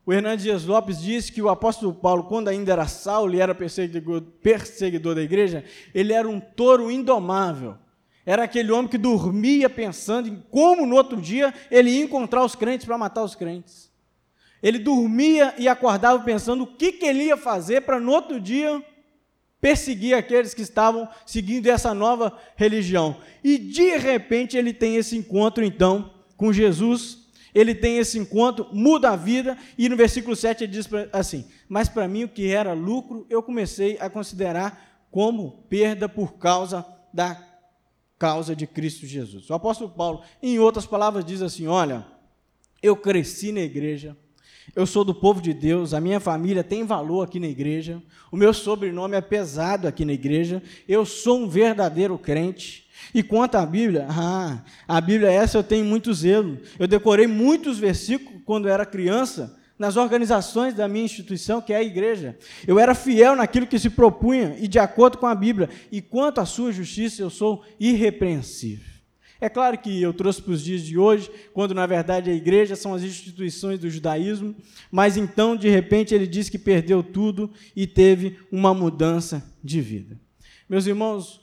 O 0.05 0.13
Hernandes 0.13 0.43
Dias 0.43 0.63
Lopes 0.63 1.01
disse 1.01 1.31
que 1.31 1.41
o 1.41 1.49
apóstolo 1.49 1.93
Paulo, 1.93 2.23
quando 2.23 2.47
ainda 2.47 2.71
era 2.71 2.87
Saulo 2.87 3.35
e 3.35 3.41
era 3.41 3.53
perseguidor, 3.53 4.21
perseguidor 4.41 5.15
da 5.15 5.21
igreja, 5.21 5.65
ele 5.93 6.13
era 6.13 6.27
um 6.27 6.39
touro 6.39 6.89
indomável. 6.89 7.75
Era 8.27 8.43
aquele 8.43 8.73
homem 8.73 8.89
que 8.89 8.97
dormia 8.97 9.69
pensando 9.69 10.27
em 10.27 10.43
como 10.51 10.85
no 10.85 10.97
outro 10.97 11.21
dia 11.21 11.53
ele 11.71 11.91
ia 11.91 12.03
encontrar 12.03 12.43
os 12.43 12.55
crentes 12.55 12.85
para 12.85 12.97
matar 12.97 13.23
os 13.23 13.35
crentes. 13.35 13.89
Ele 14.61 14.77
dormia 14.77 15.55
e 15.57 15.65
acordava 15.65 16.21
pensando 16.21 16.65
o 16.65 16.67
que, 16.67 16.91
que 16.91 17.05
ele 17.05 17.23
ia 17.23 17.37
fazer 17.37 17.83
para 17.83 18.01
no 18.01 18.11
outro 18.11 18.37
dia 18.37 18.83
perseguir 19.61 20.13
aqueles 20.13 20.53
que 20.53 20.61
estavam 20.61 21.07
seguindo 21.25 21.67
essa 21.67 21.93
nova 21.93 22.37
religião. 22.57 23.15
E 23.41 23.57
de 23.57 23.95
repente 23.95 24.57
ele 24.57 24.73
tem 24.73 24.97
esse 24.97 25.15
encontro 25.15 25.63
então 25.63 26.13
com 26.35 26.51
Jesus, 26.51 27.29
ele 27.55 27.73
tem 27.73 27.97
esse 27.97 28.19
encontro, 28.19 28.67
muda 28.73 29.11
a 29.11 29.15
vida, 29.15 29.57
e 29.77 29.87
no 29.87 29.95
versículo 29.95 30.35
7 30.35 30.65
ele 30.65 30.73
diz 30.73 30.89
assim: 31.13 31.47
Mas 31.69 31.87
para 31.87 32.09
mim 32.09 32.25
o 32.25 32.29
que 32.29 32.51
era 32.51 32.73
lucro, 32.73 33.25
eu 33.29 33.41
comecei 33.41 33.97
a 34.01 34.09
considerar 34.09 34.99
como 35.09 35.63
perda 35.69 36.09
por 36.09 36.33
causa 36.33 36.85
da 37.13 37.46
causa 38.17 38.55
de 38.55 38.65
Cristo 38.65 39.05
Jesus. 39.05 39.49
O 39.49 39.53
apóstolo 39.53 39.89
Paulo, 39.89 40.21
em 40.41 40.59
outras 40.59 40.85
palavras, 40.85 41.25
diz 41.25 41.41
assim: 41.41 41.67
Olha, 41.67 42.05
eu 42.81 42.95
cresci 42.95 43.51
na 43.51 43.61
igreja, 43.61 44.15
eu 44.75 44.85
sou 44.85 45.03
do 45.03 45.13
povo 45.13 45.41
de 45.41 45.53
Deus, 45.53 45.93
a 45.93 46.01
minha 46.01 46.19
família 46.19 46.63
tem 46.63 46.83
valor 46.83 47.23
aqui 47.23 47.39
na 47.39 47.47
igreja, 47.47 48.01
o 48.31 48.37
meu 48.37 48.53
sobrenome 48.53 49.15
é 49.15 49.21
pesado 49.21 49.87
aqui 49.87 50.03
na 50.03 50.13
igreja, 50.13 50.61
eu 50.87 51.05
sou 51.05 51.39
um 51.39 51.47
verdadeiro 51.47 52.17
crente. 52.17 52.85
E 53.13 53.23
quanto 53.23 53.55
à 53.55 53.65
Bíblia, 53.65 54.07
ah, 54.09 54.63
a 54.87 54.99
Bíblia 54.99 55.31
essa 55.31 55.57
eu 55.57 55.63
tenho 55.63 55.85
muito 55.85 56.13
zelo. 56.13 56.57
Eu 56.77 56.87
decorei 56.87 57.27
muitos 57.27 57.77
versículos 57.77 58.41
quando 58.43 58.67
era 58.67 58.85
criança, 58.85 59.56
nas 59.77 59.95
organizações 59.95 60.73
da 60.73 60.87
minha 60.87 61.05
instituição, 61.05 61.61
que 61.61 61.73
é 61.73 61.77
a 61.77 61.83
igreja. 61.83 62.37
Eu 62.65 62.79
era 62.79 62.95
fiel 62.95 63.35
naquilo 63.35 63.67
que 63.67 63.77
se 63.77 63.89
propunha 63.89 64.55
e 64.59 64.67
de 64.67 64.79
acordo 64.79 65.17
com 65.17 65.27
a 65.27 65.35
Bíblia. 65.35 65.69
E 65.91 66.01
quanto 66.01 66.41
à 66.41 66.45
sua 66.45 66.71
justiça, 66.71 67.21
eu 67.21 67.29
sou 67.29 67.63
irrepreensível. 67.79 68.97
É 69.39 69.47
claro 69.47 69.77
que 69.77 70.01
eu 70.01 70.13
trouxe 70.13 70.41
para 70.41 70.53
os 70.53 70.63
dias 70.63 70.81
de 70.81 70.97
hoje, 70.97 71.29
quando 71.53 71.75
na 71.75 71.85
verdade 71.85 72.29
a 72.29 72.33
igreja 72.33 72.75
são 72.75 72.93
as 72.93 73.03
instituições 73.03 73.79
do 73.79 73.89
judaísmo, 73.89 74.55
mas 74.91 75.15
então, 75.15 75.55
de 75.55 75.69
repente, 75.69 76.15
ele 76.15 76.25
diz 76.25 76.49
que 76.49 76.57
perdeu 76.57 77.03
tudo 77.03 77.51
e 77.75 77.85
teve 77.85 78.39
uma 78.51 78.73
mudança 78.73 79.47
de 79.63 79.79
vida. 79.79 80.19
Meus 80.67 80.87
irmãos, 80.87 81.39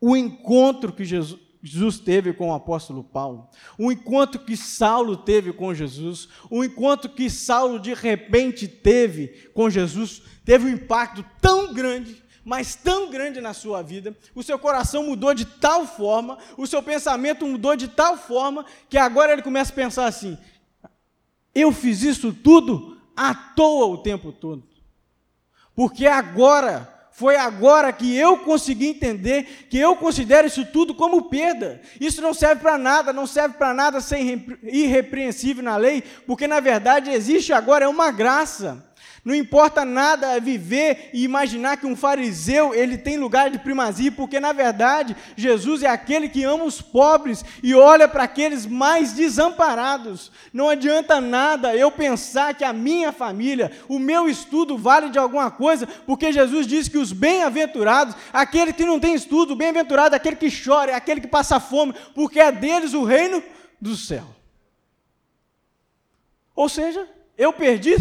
o 0.00 0.16
encontro 0.16 0.92
que 0.92 1.04
Jesus, 1.04 1.40
Jesus 1.62 1.98
teve 1.98 2.32
com 2.32 2.50
o 2.50 2.54
apóstolo 2.54 3.04
Paulo, 3.04 3.48
o 3.78 3.92
encontro 3.92 4.40
que 4.40 4.56
Saulo 4.56 5.16
teve 5.16 5.52
com 5.52 5.74
Jesus, 5.74 6.28
o 6.48 6.64
encontro 6.64 7.10
que 7.10 7.28
Saulo 7.28 7.78
de 7.78 7.92
repente 7.92 8.66
teve 8.66 9.50
com 9.52 9.68
Jesus, 9.68 10.22
teve 10.44 10.66
um 10.66 10.70
impacto 10.70 11.24
tão 11.40 11.72
grande 11.72 12.22
mas 12.42 12.74
tão 12.74 13.10
grande 13.10 13.40
na 13.40 13.52
sua 13.52 13.82
vida, 13.82 14.16
o 14.34 14.42
seu 14.42 14.58
coração 14.58 15.04
mudou 15.04 15.34
de 15.34 15.44
tal 15.44 15.86
forma, 15.86 16.38
o 16.56 16.66
seu 16.66 16.82
pensamento 16.82 17.46
mudou 17.46 17.76
de 17.76 17.86
tal 17.86 18.16
forma, 18.16 18.64
que 18.88 18.96
agora 18.96 19.32
ele 19.32 19.42
começa 19.42 19.70
a 19.70 19.74
pensar 19.74 20.06
assim: 20.06 20.38
eu 21.54 21.72
fiz 21.72 22.02
isso 22.02 22.32
tudo 22.32 23.00
à 23.16 23.34
toa 23.34 23.86
o 23.86 23.98
tempo 23.98 24.32
todo. 24.32 24.66
Porque 25.74 26.06
agora, 26.06 26.99
foi 27.20 27.36
agora 27.36 27.92
que 27.92 28.16
eu 28.16 28.38
consegui 28.38 28.86
entender 28.86 29.66
que 29.68 29.78
eu 29.78 29.94
considero 29.94 30.46
isso 30.46 30.64
tudo 30.64 30.94
como 30.94 31.28
perda. 31.28 31.78
Isso 32.00 32.22
não 32.22 32.32
serve 32.32 32.62
para 32.62 32.78
nada, 32.78 33.12
não 33.12 33.26
serve 33.26 33.58
para 33.58 33.74
nada 33.74 34.00
ser 34.00 34.42
irrepreensível 34.62 35.62
na 35.62 35.76
lei, 35.76 36.02
porque 36.26 36.48
na 36.48 36.60
verdade 36.60 37.10
existe 37.10 37.52
agora 37.52 37.90
uma 37.90 38.10
graça. 38.10 38.89
Não 39.22 39.34
importa 39.34 39.84
nada 39.84 40.40
viver 40.40 41.10
e 41.12 41.24
imaginar 41.24 41.76
que 41.76 41.86
um 41.86 41.94
fariseu 41.94 42.74
ele 42.74 42.96
tem 42.96 43.18
lugar 43.18 43.50
de 43.50 43.58
primazia, 43.58 44.10
porque 44.10 44.40
na 44.40 44.52
verdade 44.52 45.14
Jesus 45.36 45.82
é 45.82 45.88
aquele 45.88 46.28
que 46.28 46.42
ama 46.42 46.64
os 46.64 46.80
pobres 46.80 47.44
e 47.62 47.74
olha 47.74 48.08
para 48.08 48.24
aqueles 48.24 48.64
mais 48.64 49.12
desamparados. 49.12 50.32
Não 50.52 50.70
adianta 50.70 51.20
nada 51.20 51.76
eu 51.76 51.90
pensar 51.90 52.54
que 52.54 52.64
a 52.64 52.72
minha 52.72 53.12
família, 53.12 53.70
o 53.88 53.98
meu 53.98 54.26
estudo 54.26 54.78
vale 54.78 55.10
de 55.10 55.18
alguma 55.18 55.50
coisa, 55.50 55.86
porque 56.06 56.32
Jesus 56.32 56.66
diz 56.66 56.88
que 56.88 56.96
os 56.96 57.12
bem-aventurados, 57.12 58.16
aquele 58.32 58.72
que 58.72 58.86
não 58.86 58.98
tem 58.98 59.14
estudo, 59.14 59.54
bem-aventurado 59.54 60.14
é 60.14 60.16
aquele 60.16 60.36
que 60.36 60.48
chora, 60.50 60.92
é 60.92 60.94
aquele 60.94 61.20
que 61.20 61.28
passa 61.28 61.60
fome, 61.60 61.94
porque 62.14 62.40
é 62.40 62.50
deles 62.50 62.94
o 62.94 63.04
reino 63.04 63.42
do 63.78 63.94
céu. 63.94 64.24
Ou 66.56 66.68
seja, 66.68 67.06
eu 67.36 67.52
perdi 67.52 67.96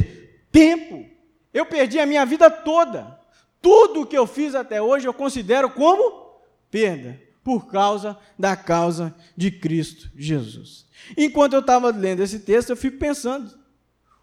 tempo. 0.52 1.09
Eu 1.54 1.66
perdi 1.66 2.00
a 2.00 2.06
minha 2.06 2.26
vida 2.26 2.50
toda. 2.50 3.20
Tudo 3.62 4.02
o 4.02 4.06
que 4.06 4.18
eu 4.18 4.26
fiz 4.26 4.56
até 4.56 4.82
hoje 4.82 5.08
eu 5.08 5.14
considero 5.14 5.70
como 5.70 6.30
perda, 6.72 7.20
por 7.44 7.68
causa 7.68 8.18
da 8.38 8.56
causa 8.56 9.14
de 9.36 9.52
Cristo 9.52 10.10
Jesus. 10.16 10.86
Enquanto 11.18 11.54
eu 11.54 11.60
estava 11.60 11.90
lendo 11.90 12.22
esse 12.22 12.40
texto, 12.40 12.70
eu 12.70 12.78
fico 12.78 12.98
pensando: 12.98 13.58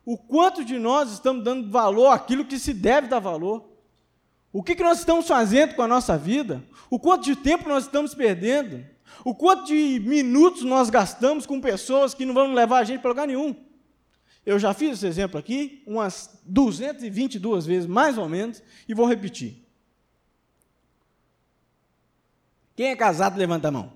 o 0.05 0.17
quanto 0.17 0.65
de 0.65 0.79
nós 0.79 1.13
estamos 1.13 1.45
dando 1.45 1.71
valor 1.71 2.09
àquilo 2.09 2.45
que 2.45 2.59
se 2.59 2.73
deve 2.73 3.09
dar 3.09 3.19
valor? 3.19 3.69
O 4.53 4.63
que, 4.63 4.75
que 4.75 4.83
nós 4.83 5.01
estamos 5.01 5.27
fazendo 5.27 5.75
com 5.75 5.83
a 5.83 5.89
nossa 5.89 6.17
vida? 6.17 6.65
O 6.89 6.99
quanto 6.99 7.25
de 7.25 7.37
tempo 7.37 7.69
nós 7.69 7.85
estamos 7.85 8.15
perdendo? 8.15 8.87
O 9.25 9.35
quanto 9.35 9.67
de 9.67 10.01
minutos 10.01 10.63
nós 10.63 10.89
gastamos 10.89 11.45
com 11.45 11.61
pessoas 11.61 12.15
que 12.15 12.25
não 12.25 12.33
vão 12.33 12.55
levar 12.55 12.79
a 12.79 12.85
gente 12.85 13.01
para 13.01 13.11
lugar 13.11 13.27
nenhum? 13.27 13.55
Eu 14.47 14.61
já 14.61 14.73
fiz 14.73 14.93
esse 14.93 15.07
exemplo 15.09 15.41
aqui 15.41 15.83
umas 15.85 16.41
222 16.45 17.67
vezes, 17.67 17.89
mais 17.89 18.17
ou 18.17 18.29
menos, 18.29 18.63
e 18.89 18.95
vou 18.95 19.05
repetir. 19.05 19.67
Quem 22.77 22.91
é 22.91 22.97
casado, 22.97 23.37
levanta 23.37 23.67
a 23.67 23.73
mão. 23.73 23.93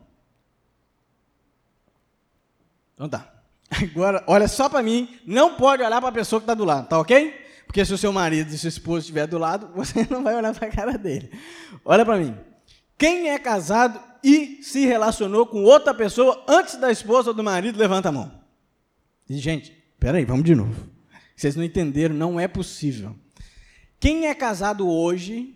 Então 2.95 3.09
tá. 3.09 3.33
Agora, 3.71 4.25
olha 4.26 4.49
só 4.49 4.69
para 4.69 4.83
mim, 4.83 5.21
não 5.25 5.54
pode 5.54 5.85
olhar 5.85 6.00
para 6.00 6.09
a 6.09 6.12
pessoa 6.12 6.40
que 6.40 6.45
está 6.45 6.54
do 6.54 6.64
lado, 6.64 6.88
tá 6.88 6.99
ok? 6.99 7.47
Porque 7.64 7.85
se 7.85 7.95
o 7.95 7.99
seu 7.99 8.12
marido 8.12 8.52
e 8.52 8.59
sua 8.59 8.69
esposa 8.69 9.00
estiver 9.00 9.28
do 9.28 9.38
lado, 9.38 9.71
você 9.76 10.04
não 10.11 10.25
vai 10.25 10.35
olhar 10.35 10.52
para 10.52 10.66
a 10.66 10.73
cara 10.73 10.99
dele. 10.99 11.30
Olha 11.85 12.04
para 12.04 12.19
mim. 12.19 12.37
Quem 12.99 13.30
é 13.30 13.38
casado 13.38 14.00
e 14.25 14.62
se 14.62 14.85
relacionou 14.85 15.47
com 15.47 15.62
outra 15.62 15.95
pessoa 15.95 16.45
antes 16.49 16.75
da 16.75 16.90
esposa 16.90 17.30
ou 17.30 17.35
do 17.35 17.45
marido, 17.45 17.78
levanta 17.78 18.09
a 18.09 18.12
mão. 18.12 18.40
E, 19.28 19.38
gente, 19.38 19.79
Espera 20.00 20.16
aí, 20.16 20.25
vamos 20.25 20.47
de 20.47 20.54
novo. 20.54 20.88
Vocês 21.37 21.54
não 21.54 21.62
entenderam, 21.62 22.14
não 22.14 22.40
é 22.40 22.49
possível. 22.49 23.14
Quem 24.00 24.28
é 24.28 24.35
casado 24.35 24.88
hoje 24.88 25.54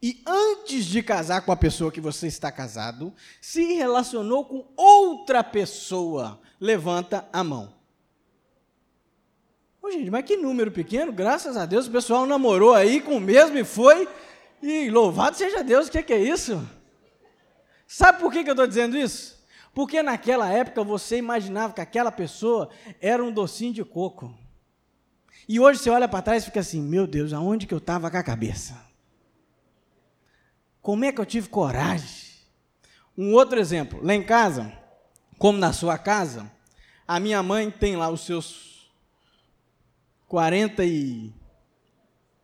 e 0.00 0.22
antes 0.24 0.84
de 0.84 1.02
casar 1.02 1.40
com 1.40 1.50
a 1.50 1.56
pessoa 1.56 1.90
que 1.90 2.00
você 2.00 2.28
está 2.28 2.52
casado, 2.52 3.12
se 3.40 3.74
relacionou 3.74 4.44
com 4.44 4.64
outra 4.76 5.42
pessoa, 5.42 6.40
levanta 6.60 7.28
a 7.32 7.42
mão. 7.42 7.74
Ô, 9.82 9.90
gente, 9.90 10.08
mas 10.08 10.24
que 10.24 10.36
número 10.36 10.70
pequeno, 10.70 11.12
graças 11.12 11.56
a 11.56 11.66
Deus 11.66 11.88
o 11.88 11.90
pessoal 11.90 12.26
namorou 12.26 12.74
aí 12.74 13.00
com 13.00 13.16
o 13.16 13.20
mesmo 13.20 13.58
e 13.58 13.64
foi. 13.64 14.06
E 14.62 14.88
louvado 14.88 15.36
seja 15.36 15.64
Deus, 15.64 15.88
o 15.88 15.90
que, 15.90 16.00
que 16.00 16.12
é 16.12 16.22
isso? 16.22 16.64
Sabe 17.88 18.20
por 18.20 18.30
que, 18.30 18.44
que 18.44 18.50
eu 18.50 18.54
estou 18.54 18.68
dizendo 18.68 18.96
isso? 18.96 19.43
Porque 19.74 20.02
naquela 20.02 20.48
época 20.50 20.84
você 20.84 21.18
imaginava 21.18 21.72
que 21.72 21.80
aquela 21.80 22.12
pessoa 22.12 22.70
era 23.00 23.22
um 23.22 23.32
docinho 23.32 23.74
de 23.74 23.84
coco. 23.84 24.32
E 25.48 25.58
hoje 25.58 25.80
você 25.80 25.90
olha 25.90 26.08
para 26.08 26.22
trás 26.22 26.42
e 26.42 26.46
fica 26.46 26.60
assim: 26.60 26.80
meu 26.80 27.06
Deus, 27.06 27.32
aonde 27.32 27.66
que 27.66 27.74
eu 27.74 27.78
estava 27.78 28.10
com 28.10 28.16
a 28.16 28.22
cabeça? 28.22 28.80
Como 30.80 31.04
é 31.04 31.12
que 31.12 31.20
eu 31.20 31.26
tive 31.26 31.48
coragem? 31.48 32.24
Um 33.16 33.32
outro 33.32 33.58
exemplo, 33.58 34.00
lá 34.02 34.14
em 34.14 34.22
casa, 34.22 34.72
como 35.38 35.58
na 35.58 35.72
sua 35.72 35.96
casa, 35.98 36.50
a 37.06 37.18
minha 37.18 37.42
mãe 37.42 37.70
tem 37.70 37.96
lá 37.96 38.08
os 38.08 38.24
seus 38.24 38.90
40 40.28 40.84
e 40.84 41.32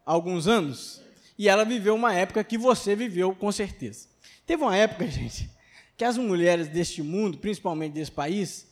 alguns 0.06 0.46
anos, 0.46 1.02
e 1.38 1.48
ela 1.48 1.64
viveu 1.64 1.94
uma 1.94 2.14
época 2.14 2.42
que 2.44 2.56
você 2.56 2.94
viveu 2.94 3.34
com 3.34 3.50
certeza. 3.50 4.08
Teve 4.46 4.62
uma 4.62 4.76
época, 4.76 5.06
gente, 5.10 5.50
que 6.00 6.04
as 6.06 6.16
mulheres 6.16 6.66
deste 6.66 7.02
mundo, 7.02 7.36
principalmente 7.36 7.92
desse 7.92 8.10
país, 8.10 8.66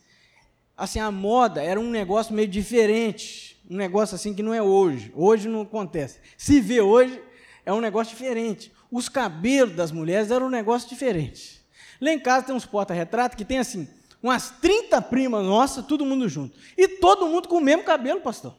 assim, 0.74 0.98
a 0.98 1.10
moda 1.10 1.62
era 1.62 1.78
um 1.78 1.90
negócio 1.90 2.32
meio 2.32 2.48
diferente, 2.48 3.60
um 3.70 3.76
negócio 3.76 4.14
assim 4.14 4.32
que 4.32 4.42
não 4.42 4.54
é 4.54 4.62
hoje. 4.62 5.12
Hoje 5.14 5.46
não 5.46 5.60
acontece. 5.60 6.20
Se 6.38 6.58
vê 6.58 6.80
hoje, 6.80 7.22
é 7.66 7.72
um 7.74 7.82
negócio 7.82 8.16
diferente. 8.16 8.72
Os 8.90 9.10
cabelos 9.10 9.76
das 9.76 9.92
mulheres 9.92 10.30
eram 10.30 10.46
um 10.46 10.50
negócio 10.50 10.88
diferente. 10.88 11.62
Lá 12.00 12.10
em 12.12 12.18
casa 12.18 12.46
tem 12.46 12.54
uns 12.54 12.64
porta-retratos 12.64 13.36
que 13.36 13.44
tem 13.44 13.58
assim, 13.58 13.86
umas 14.22 14.48
30 14.48 15.02
primas 15.02 15.44
nossas, 15.44 15.84
todo 15.84 16.06
mundo 16.06 16.30
junto. 16.30 16.58
E 16.78 16.88
todo 16.88 17.28
mundo 17.28 17.46
com 17.46 17.58
o 17.58 17.60
mesmo 17.60 17.84
cabelo, 17.84 18.22
pastor. 18.22 18.54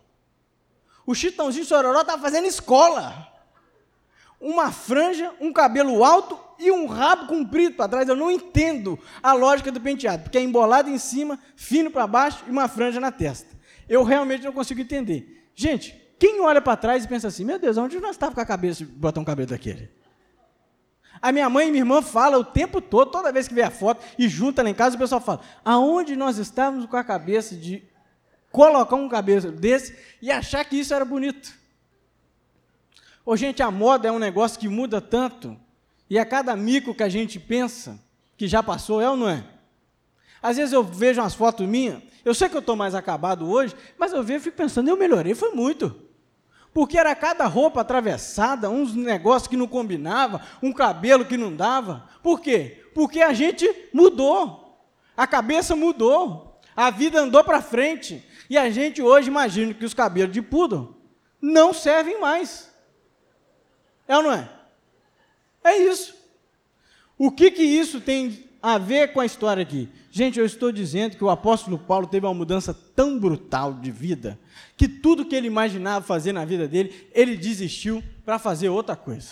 O 1.08 1.16
Chitãozinho 1.16 1.66
Sororó 1.66 2.02
estava 2.02 2.22
fazendo 2.22 2.46
escola. 2.46 3.34
Uma 4.40 4.72
franja, 4.72 5.34
um 5.42 5.52
cabelo 5.52 6.04
alto 6.04 6.49
e 6.60 6.70
um 6.70 6.86
rabo 6.86 7.28
comprido 7.28 7.76
para 7.76 7.88
trás. 7.88 8.10
Eu 8.10 8.16
não 8.16 8.30
entendo 8.30 9.00
a 9.24 9.34
lógica 9.34 9.72
do 9.72 9.80
penteado, 9.80 10.24
porque 10.24 10.38
é 10.38 10.42
embolado 10.42 10.90
em 10.90 10.98
cima, 10.98 11.40
fino 11.56 11.90
para 11.90 12.06
baixo 12.06 12.44
e 12.48 12.52
uma 12.52 12.68
franja 12.68 13.00
na 13.00 13.12
testa. 13.12 13.58
Eu 13.88 14.04
realmente 14.04 14.44
não 14.44 14.52
consigo 14.52 14.82
entender. 14.82 15.50
Gente, 15.56 16.00
quem 16.20 16.42
olha 16.42 16.62
para 16.62 16.76
trás 16.76 17.06
e 17.06 17.08
pensa 17.08 17.28
assim, 17.28 17.46
meu 17.46 17.58
Deus, 17.58 17.78
onde 17.78 18.00
nós 18.00 18.12
estávamos 18.12 18.36
com 18.36 18.42
a 18.42 18.46
cabeça 18.46 18.86
botar 18.86 19.22
um 19.22 19.26
cabelo 19.26 19.50
daquele? 19.50 19.90
A 21.22 21.32
minha 21.32 21.50
mãe 21.50 21.68
e 21.68 21.72
minha 21.72 21.82
irmã 21.82 22.02
falam 22.02 22.42
o 22.42 22.46
tempo 22.46 22.82
todo, 22.82 23.12
toda 23.12 23.32
vez 23.32 23.48
que 23.48 23.54
vê 23.54 23.64
a 23.64 23.72
foto 23.72 24.06
e 24.18 24.28
junta 24.28 24.62
lá 24.62 24.70
em 24.70 24.74
casa, 24.74 24.96
o 24.96 25.00
pessoal 25.00 25.20
fala: 25.20 25.42
aonde 25.66 26.16
nós 26.16 26.38
estávamos 26.38 26.86
com 26.86 26.96
a 26.96 27.04
cabeça 27.04 27.56
de 27.56 27.84
colocar 28.52 28.96
um 28.96 29.10
cabelo 29.10 29.52
desse 29.52 29.98
e 30.22 30.32
achar 30.32 30.64
que 30.66 30.78
isso 30.78 30.94
era 30.94 31.04
bonito? 31.04 31.58
Ô, 33.26 33.36
gente, 33.36 33.62
a 33.62 33.70
moda 33.70 34.08
é 34.08 34.12
um 34.12 34.20
negócio 34.20 34.60
que 34.60 34.68
muda 34.68 35.02
tanto, 35.02 35.60
e 36.10 36.18
a 36.18 36.26
cada 36.26 36.56
mico 36.56 36.94
que 36.94 37.04
a 37.04 37.10
gente 37.10 37.40
pensa 37.40 38.00
que 38.36 38.48
já 38.48 38.64
passou, 38.64 39.02
é 39.02 39.10
ou 39.10 39.16
não 39.16 39.30
é? 39.30 39.44
Às 40.42 40.58
vezes 40.58 40.74
eu 40.74 40.84
vejo 40.84 41.22
umas 41.22 41.34
fotos 41.34 41.68
minhas, 41.68 42.02
eu 42.24 42.34
sei 42.34 42.50
que 42.50 42.56
eu 42.56 42.62
estou 42.62 42.76
mais 42.76 42.96
acabado 42.96 43.50
hoje, 43.50 43.76
mas 43.98 44.14
eu 44.14 44.24
vejo 44.24 44.40
e 44.40 44.44
fico 44.44 44.58
pensando, 44.58 44.90
eu 44.90 44.98
melhorei, 44.98 45.36
foi 45.36 45.52
muito. 45.52 45.96
Porque 46.74 46.98
era 46.98 47.16
cada 47.16 47.46
roupa 47.46 47.82
atravessada, 47.82 48.70
uns 48.70 48.94
negócios 48.94 49.48
que 49.48 49.58
não 49.58 49.68
combinava, 49.68 50.42
um 50.62 50.72
cabelo 50.72 51.26
que 51.26 51.38
não 51.38 51.56
dava. 51.56 52.08
Por 52.22 52.40
quê? 52.40 52.86
Porque 52.94 53.22
a 53.22 53.34
gente 53.34 53.90
mudou. 53.92 54.80
A 55.18 55.26
cabeça 55.26 55.76
mudou. 55.76 56.60
A 56.76 56.92
vida 56.92 57.20
andou 57.20 57.44
para 57.44 57.62
frente. 57.62 58.24
E 58.50 58.58
a 58.58 58.70
gente 58.70 59.02
hoje 59.02 59.28
imagina 59.28 59.74
que 59.74 59.84
os 59.84 59.94
cabelos 59.94 60.32
de 60.32 60.42
poodle 60.42 60.96
não 61.42 61.74
servem 61.74 62.20
mais. 62.20 62.72
É 64.08 64.16
ou 64.16 64.24
não 64.24 64.32
é? 64.32 64.59
É 65.64 65.78
isso. 65.78 66.16
O 67.18 67.32
que 67.32 67.52
que 67.52 67.64
isso 67.64 68.00
tem 68.00 68.46
a 68.62 68.78
ver 68.78 69.14
com 69.14 69.20
a 69.20 69.26
história 69.26 69.64
aqui? 69.64 69.90
Gente, 70.12 70.40
eu 70.40 70.46
estou 70.46 70.72
dizendo 70.72 71.16
que 71.18 71.24
o 71.24 71.30
apóstolo 71.30 71.78
Paulo 71.78 72.08
teve 72.08 72.26
uma 72.26 72.34
mudança 72.34 72.74
tão 72.74 73.20
brutal 73.20 73.74
de 73.74 73.92
vida 73.92 74.40
que 74.76 74.88
tudo 74.88 75.26
que 75.26 75.36
ele 75.36 75.48
imaginava 75.48 76.06
fazer 76.06 76.32
na 76.32 76.46
vida 76.46 76.68
dele, 76.68 77.08
ele 77.14 77.36
desistiu 77.36 78.02
para 78.26 78.40
fazer 78.40 78.70
outra 78.70 78.96
coisa. 78.96 79.32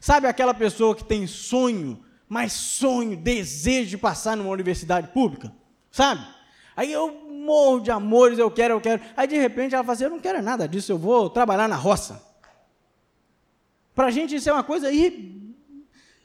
Sabe 0.00 0.26
aquela 0.26 0.54
pessoa 0.54 0.94
que 0.94 1.04
tem 1.04 1.26
sonho, 1.26 2.02
mas 2.28 2.52
sonho, 2.52 3.16
desejo 3.16 3.90
de 3.90 3.98
passar 3.98 4.36
numa 4.36 4.50
universidade 4.50 5.08
pública? 5.08 5.52
Sabe? 5.90 6.24
Aí 6.76 6.92
eu 6.92 7.28
morro 7.30 7.80
de 7.80 7.90
amores, 7.90 8.38
eu 8.38 8.50
quero, 8.50 8.74
eu 8.74 8.80
quero. 8.80 9.02
Aí 9.16 9.26
de 9.26 9.36
repente 9.36 9.74
ela 9.74 9.84
fala 9.84 9.94
assim: 9.94 10.04
eu 10.04 10.10
não 10.10 10.20
quero 10.20 10.42
nada 10.42 10.66
disso, 10.68 10.92
eu 10.92 10.98
vou 10.98 11.28
trabalhar 11.28 11.68
na 11.68 11.76
roça. 11.76 12.33
Para 13.94 14.06
a 14.06 14.10
gente 14.10 14.34
isso 14.34 14.48
é 14.48 14.52
uma 14.52 14.64
coisa 14.64 14.88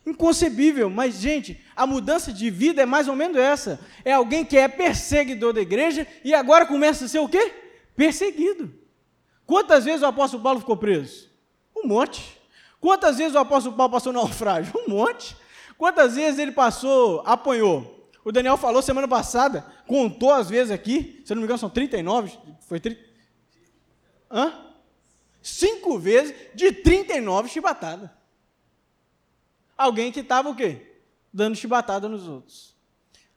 inconcebível, 0.05 0.89
mas, 0.89 1.15
gente, 1.15 1.63
a 1.75 1.85
mudança 1.85 2.33
de 2.33 2.49
vida 2.49 2.81
é 2.81 2.85
mais 2.85 3.07
ou 3.07 3.15
menos 3.15 3.37
essa. 3.37 3.79
É 4.03 4.13
alguém 4.13 4.43
que 4.43 4.57
é 4.57 4.67
perseguidor 4.67 5.53
da 5.53 5.61
igreja 5.61 6.07
e 6.23 6.33
agora 6.33 6.65
começa 6.65 7.05
a 7.05 7.07
ser 7.07 7.19
o 7.19 7.29
quê? 7.29 7.53
Perseguido. 7.95 8.73
Quantas 9.45 9.85
vezes 9.85 10.01
o 10.01 10.07
apóstolo 10.07 10.43
Paulo 10.43 10.59
ficou 10.59 10.77
preso? 10.77 11.29
Um 11.75 11.87
monte. 11.87 12.37
Quantas 12.79 13.17
vezes 13.17 13.35
o 13.35 13.39
apóstolo 13.39 13.75
Paulo 13.75 13.91
passou 13.91 14.11
naufrágio? 14.13 14.73
Um 14.75 14.89
monte. 14.89 15.35
Quantas 15.77 16.15
vezes 16.15 16.39
ele 16.39 16.51
passou, 16.51 17.21
apanhou? 17.25 18.09
O 18.23 18.31
Daniel 18.31 18.57
falou 18.57 18.81
semana 18.81 19.07
passada, 19.07 19.65
contou 19.87 20.31
as 20.31 20.49
vezes 20.49 20.71
aqui, 20.71 21.21
se 21.25 21.33
não 21.33 21.41
me 21.41 21.45
engano 21.45 21.57
são 21.57 21.69
39, 21.69 22.37
foi 22.67 22.79
30. 22.79 22.99
Hã? 24.29 24.68
Cinco 25.41 25.97
vezes 25.97 26.35
de 26.53 26.71
39 26.71 27.49
chibatadas. 27.49 28.09
Alguém 29.77 30.11
que 30.11 30.19
estava 30.19 30.49
o 30.49 30.55
quê? 30.55 30.97
Dando 31.33 31.55
chibatada 31.55 32.09
nos 32.09 32.27
outros. 32.27 32.75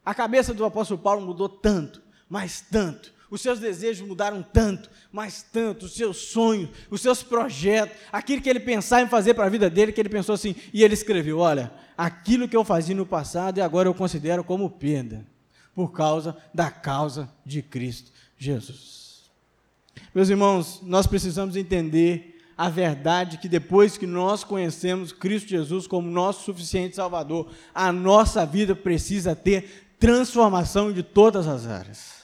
A 0.05 0.15
cabeça 0.15 0.53
do 0.53 0.65
apóstolo 0.65 1.01
Paulo 1.01 1.25
mudou 1.25 1.49
tanto, 1.49 2.03
mas 2.29 2.61
tanto. 2.61 3.12
Os 3.31 3.41
seus 3.41 3.61
desejos 3.61 4.07
mudaram 4.07 4.43
tanto, 4.43 4.91
mas 5.11 5.43
tanto. 5.43 5.87
Os 5.87 5.95
seus 5.95 6.17
sonhos, 6.17 6.71
os 6.91 7.01
seus 7.01 7.23
projetos, 7.23 7.97
aquilo 8.11 8.43
que 8.43 8.51
ele 8.51 8.61
pensava 8.61 9.03
em 9.03 9.09
fazer 9.09 9.35
para 9.35 9.47
a 9.47 9.49
vida 9.49 9.71
dele, 9.71 9.93
que 9.93 10.01
ele 10.01 10.09
pensou 10.09 10.35
assim, 10.35 10.57
e 10.73 10.83
ele 10.83 10.95
escreveu: 10.95 11.38
Olha, 11.38 11.73
aquilo 11.97 12.49
que 12.49 12.57
eu 12.57 12.65
fazia 12.65 12.95
no 12.95 13.07
passado 13.07 13.59
e 13.59 13.61
agora 13.61 13.88
eu 13.88 13.95
considero 13.95 14.43
como 14.43 14.69
perda, 14.69 15.25
por 15.75 15.93
causa 15.93 16.37
da 16.53 16.71
causa 16.71 17.31
de 17.47 17.62
Cristo 17.62 18.11
Jesus. 18.37 19.02
Meus 20.14 20.28
irmãos, 20.28 20.81
nós 20.83 21.07
precisamos 21.07 21.57
entender 21.57 22.40
a 22.57 22.68
verdade 22.68 23.38
que 23.38 23.48
depois 23.48 23.96
que 23.96 24.07
nós 24.07 24.44
conhecemos 24.44 25.12
Cristo 25.12 25.48
Jesus 25.48 25.87
como 25.87 26.11
nosso 26.11 26.44
suficiente 26.44 26.96
Salvador, 26.96 27.50
a 27.74 27.90
nossa 27.90 28.44
vida 28.44 28.76
precisa 28.76 29.35
ter 29.35 29.94
transformação 29.98 30.92
de 30.92 31.02
todas 31.02 31.46
as 31.46 31.66
áreas. 31.66 32.22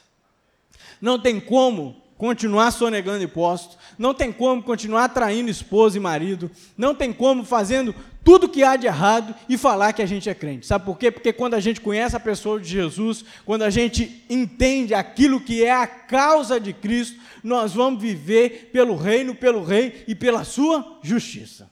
Não 1.01 1.19
tem 1.19 1.41
como 1.41 2.03
continuar 2.19 2.73
sonegando 2.73 3.23
impostos, 3.23 3.79
não 3.97 4.13
tem 4.13 4.33
como 4.33 4.63
continuar 4.63 5.09
traindo 5.09 5.51
esposa 5.51 5.97
e 5.97 6.01
marido, 6.01 6.51
não 6.77 6.93
tem 6.95 7.13
como 7.13 7.45
fazendo 7.45 7.95
tudo 8.25 8.49
que 8.49 8.65
há 8.65 8.77
de 8.77 8.87
errado 8.87 9.35
e 9.49 9.57
falar 9.57 9.93
que 9.93 10.03
a 10.03 10.07
gente 10.07 10.29
é 10.29 10.35
crente. 10.35 10.67
Sabe 10.67 10.85
por 10.85 10.99
quê? 10.99 11.11
Porque 11.11 11.33
quando 11.33 11.55
a 11.55 11.61
gente 11.61 11.81
conhece 11.81 12.17
a 12.17 12.21
pessoa 12.21 12.61
de 12.61 12.69
Jesus, 12.69 13.25
quando 13.47 13.63
a 13.63 13.71
gente 13.71 14.23
entende 14.29 14.93
aquilo 14.93 15.41
que 15.41 15.65
é 15.65 15.71
a 15.71 15.87
causa 15.87 16.61
de 16.61 16.73
Cristo, 16.73 17.19
nós 17.43 17.73
vamos 17.73 18.03
viver 18.03 18.71
pelo 18.73 18.97
reino, 18.97 19.35
pelo 19.35 19.63
rei 19.63 20.05
e 20.09 20.15
pela 20.15 20.45
sua 20.45 20.99
justiça. 21.01 21.71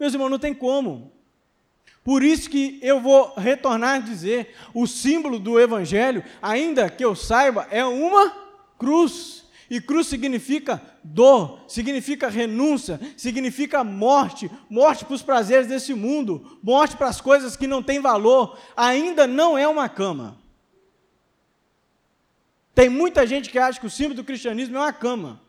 Meus 0.00 0.14
irmãos, 0.14 0.30
não 0.30 0.38
tem 0.38 0.54
como. 0.54 1.12
Por 2.08 2.22
isso 2.22 2.48
que 2.48 2.78
eu 2.80 3.02
vou 3.02 3.34
retornar 3.36 3.96
a 3.96 3.98
dizer, 3.98 4.54
o 4.72 4.86
símbolo 4.86 5.38
do 5.38 5.60
evangelho, 5.60 6.24
ainda 6.40 6.88
que 6.88 7.04
eu 7.04 7.14
saiba, 7.14 7.68
é 7.70 7.84
uma 7.84 8.34
cruz. 8.78 9.44
E 9.68 9.78
cruz 9.78 10.06
significa 10.06 10.80
dor, 11.04 11.60
significa 11.68 12.26
renúncia, 12.30 12.98
significa 13.14 13.84
morte, 13.84 14.50
morte 14.70 15.04
para 15.04 15.16
os 15.16 15.22
prazeres 15.22 15.66
desse 15.66 15.92
mundo, 15.92 16.58
morte 16.62 16.96
para 16.96 17.08
as 17.08 17.20
coisas 17.20 17.56
que 17.56 17.66
não 17.66 17.82
têm 17.82 18.00
valor. 18.00 18.58
Ainda 18.74 19.26
não 19.26 19.58
é 19.58 19.68
uma 19.68 19.86
cama. 19.86 20.38
Tem 22.74 22.88
muita 22.88 23.26
gente 23.26 23.50
que 23.50 23.58
acha 23.58 23.78
que 23.78 23.86
o 23.86 23.90
símbolo 23.90 24.14
do 24.14 24.24
cristianismo 24.24 24.78
é 24.78 24.80
uma 24.80 24.94
cama. 24.94 25.42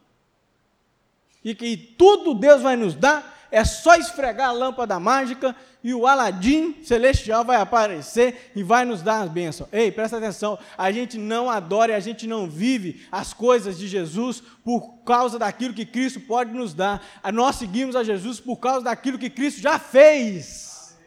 E 1.41 1.55
que 1.55 1.77
tudo 1.77 2.33
Deus 2.33 2.61
vai 2.61 2.75
nos 2.75 2.95
dar 2.95 3.38
é 3.51 3.63
só 3.63 3.95
esfregar 3.95 4.49
a 4.49 4.53
lâmpada 4.53 4.99
mágica 4.99 5.55
e 5.83 5.93
o 5.93 6.05
Aladim 6.05 6.83
celestial 6.83 7.43
vai 7.43 7.57
aparecer 7.57 8.51
e 8.55 8.61
vai 8.61 8.85
nos 8.85 9.01
dar 9.01 9.21
as 9.21 9.29
bênçãos. 9.29 9.69
Ei, 9.71 9.91
presta 9.91 10.17
atenção, 10.17 10.59
a 10.77 10.91
gente 10.91 11.17
não 11.17 11.49
adora 11.49 11.93
e 11.93 11.95
a 11.95 11.99
gente 11.99 12.27
não 12.27 12.49
vive 12.49 13.05
as 13.11 13.33
coisas 13.33 13.77
de 13.77 13.87
Jesus 13.87 14.41
por 14.63 15.03
causa 15.05 15.39
daquilo 15.39 15.73
que 15.73 15.85
Cristo 15.85 16.19
pode 16.19 16.51
nos 16.51 16.73
dar. 16.73 17.01
Nós 17.33 17.55
seguimos 17.55 17.95
a 17.95 18.03
Jesus 18.03 18.39
por 18.39 18.57
causa 18.57 18.85
daquilo 18.85 19.17
que 19.17 19.29
Cristo 19.29 19.61
já 19.61 19.79
fez. 19.79 20.97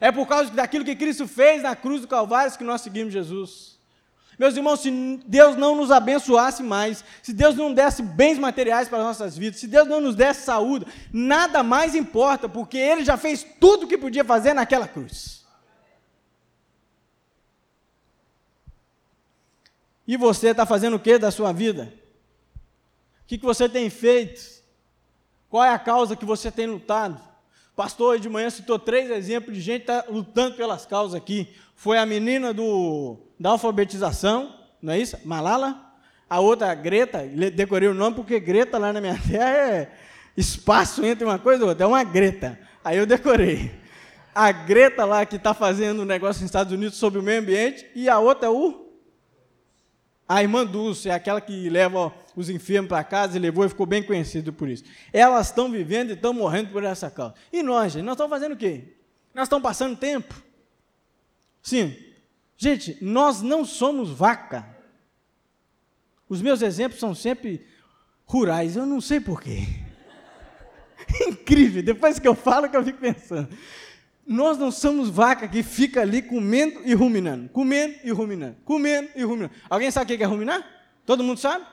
É 0.00 0.10
por 0.10 0.26
causa 0.26 0.50
daquilo 0.50 0.84
que 0.84 0.96
Cristo 0.96 1.28
fez 1.28 1.62
na 1.62 1.76
cruz 1.76 2.00
do 2.00 2.08
Calvário 2.08 2.56
que 2.56 2.64
nós 2.64 2.80
seguimos 2.80 3.12
Jesus. 3.12 3.69
Meus 4.40 4.56
irmãos, 4.56 4.80
se 4.80 4.90
Deus 5.26 5.54
não 5.54 5.76
nos 5.76 5.90
abençoasse 5.90 6.62
mais, 6.62 7.04
se 7.22 7.30
Deus 7.30 7.54
não 7.56 7.74
desse 7.74 8.02
bens 8.02 8.38
materiais 8.38 8.88
para 8.88 8.96
as 8.96 9.04
nossas 9.04 9.36
vidas, 9.36 9.60
se 9.60 9.66
Deus 9.66 9.86
não 9.86 10.00
nos 10.00 10.16
desse 10.16 10.44
saúde, 10.44 10.86
nada 11.12 11.62
mais 11.62 11.94
importa, 11.94 12.48
porque 12.48 12.78
Ele 12.78 13.04
já 13.04 13.18
fez 13.18 13.44
tudo 13.60 13.84
o 13.84 13.86
que 13.86 13.98
podia 13.98 14.24
fazer 14.24 14.54
naquela 14.54 14.88
cruz. 14.88 15.44
E 20.08 20.16
você 20.16 20.48
está 20.48 20.64
fazendo 20.64 20.96
o 20.96 21.00
que 21.00 21.18
da 21.18 21.30
sua 21.30 21.52
vida? 21.52 21.92
O 23.22 23.26
que, 23.26 23.36
que 23.36 23.44
você 23.44 23.68
tem 23.68 23.90
feito? 23.90 24.40
Qual 25.50 25.62
é 25.62 25.68
a 25.68 25.78
causa 25.78 26.16
que 26.16 26.24
você 26.24 26.50
tem 26.50 26.66
lutado? 26.66 27.20
pastor 27.80 28.18
de 28.18 28.28
manhã 28.28 28.50
citou 28.50 28.78
três 28.78 29.10
exemplos 29.10 29.56
de 29.56 29.62
gente 29.62 29.86
que 29.86 29.90
está 29.90 30.04
lutando 30.10 30.54
pelas 30.54 30.84
causas 30.84 31.14
aqui. 31.14 31.48
Foi 31.80 31.96
a 31.96 32.04
menina 32.04 32.52
do, 32.52 33.16
da 33.38 33.52
alfabetização, 33.52 34.54
não 34.82 34.92
é 34.92 34.98
isso? 34.98 35.16
Malala. 35.24 35.80
A 36.28 36.38
outra, 36.38 36.70
a 36.70 36.74
Greta, 36.74 37.26
decorei 37.54 37.88
o 37.88 37.94
nome 37.94 38.16
porque 38.16 38.38
Greta 38.38 38.76
lá 38.76 38.92
na 38.92 39.00
minha 39.00 39.16
terra 39.26 39.48
é 39.48 39.92
espaço 40.36 41.02
entre 41.02 41.24
uma 41.24 41.38
coisa 41.38 41.64
e 41.64 41.66
outra, 41.66 41.84
é 41.84 41.86
uma 41.86 42.04
Greta. 42.04 42.60
Aí 42.84 42.98
eu 42.98 43.06
decorei. 43.06 43.72
a 44.34 44.52
Greta 44.52 45.06
lá 45.06 45.24
que 45.24 45.36
está 45.36 45.54
fazendo 45.54 46.02
um 46.02 46.04
negócio 46.04 46.42
nos 46.42 46.50
Estados 46.50 46.70
Unidos 46.70 46.98
sobre 46.98 47.18
o 47.18 47.22
meio 47.22 47.40
ambiente, 47.40 47.86
e 47.94 48.10
a 48.10 48.18
outra 48.18 48.48
é 48.48 48.50
o. 48.50 48.90
A 50.28 50.42
irmã 50.42 50.66
Dulce, 50.66 51.08
é 51.08 51.14
aquela 51.14 51.40
que 51.40 51.70
leva 51.70 52.12
os 52.36 52.50
enfermos 52.50 52.90
para 52.90 53.02
casa 53.04 53.38
e 53.38 53.40
levou 53.40 53.64
e 53.64 53.70
ficou 53.70 53.86
bem 53.86 54.02
conhecido 54.02 54.52
por 54.52 54.68
isso. 54.68 54.84
Elas 55.14 55.46
estão 55.46 55.70
vivendo 55.70 56.10
e 56.10 56.12
estão 56.12 56.34
morrendo 56.34 56.72
por 56.72 56.84
essa 56.84 57.10
causa. 57.10 57.32
E 57.50 57.62
nós, 57.62 57.94
gente, 57.94 58.04
nós 58.04 58.16
estamos 58.16 58.30
fazendo 58.30 58.52
o 58.52 58.58
quê? 58.58 58.98
Nós 59.32 59.44
estamos 59.44 59.62
passando 59.62 59.96
tempo. 59.96 60.49
Sim. 61.62 61.96
Gente, 62.56 62.98
nós 63.00 63.42
não 63.42 63.64
somos 63.64 64.10
vaca. 64.10 64.66
Os 66.28 66.40
meus 66.40 66.62
exemplos 66.62 67.00
são 67.00 67.14
sempre 67.14 67.66
rurais, 68.24 68.76
eu 68.76 68.86
não 68.86 69.00
sei 69.00 69.20
porquê. 69.20 69.66
Incrível, 71.26 71.82
depois 71.82 72.18
que 72.18 72.28
eu 72.28 72.34
falo 72.34 72.68
que 72.68 72.76
eu 72.76 72.84
fico 72.84 72.98
pensando. 72.98 73.48
Nós 74.26 74.56
não 74.56 74.70
somos 74.70 75.10
vaca 75.10 75.48
que 75.48 75.62
fica 75.62 76.02
ali 76.02 76.22
comendo 76.22 76.82
e 76.84 76.94
ruminando, 76.94 77.48
comendo 77.48 77.96
e 78.04 78.10
ruminando, 78.12 78.56
comendo 78.64 79.08
e 79.16 79.24
ruminando. 79.24 79.52
Alguém 79.68 79.90
sabe 79.90 80.14
o 80.14 80.16
que 80.16 80.22
é 80.22 80.26
ruminar? 80.26 80.64
Todo 81.04 81.24
mundo 81.24 81.40
sabe? 81.40 81.66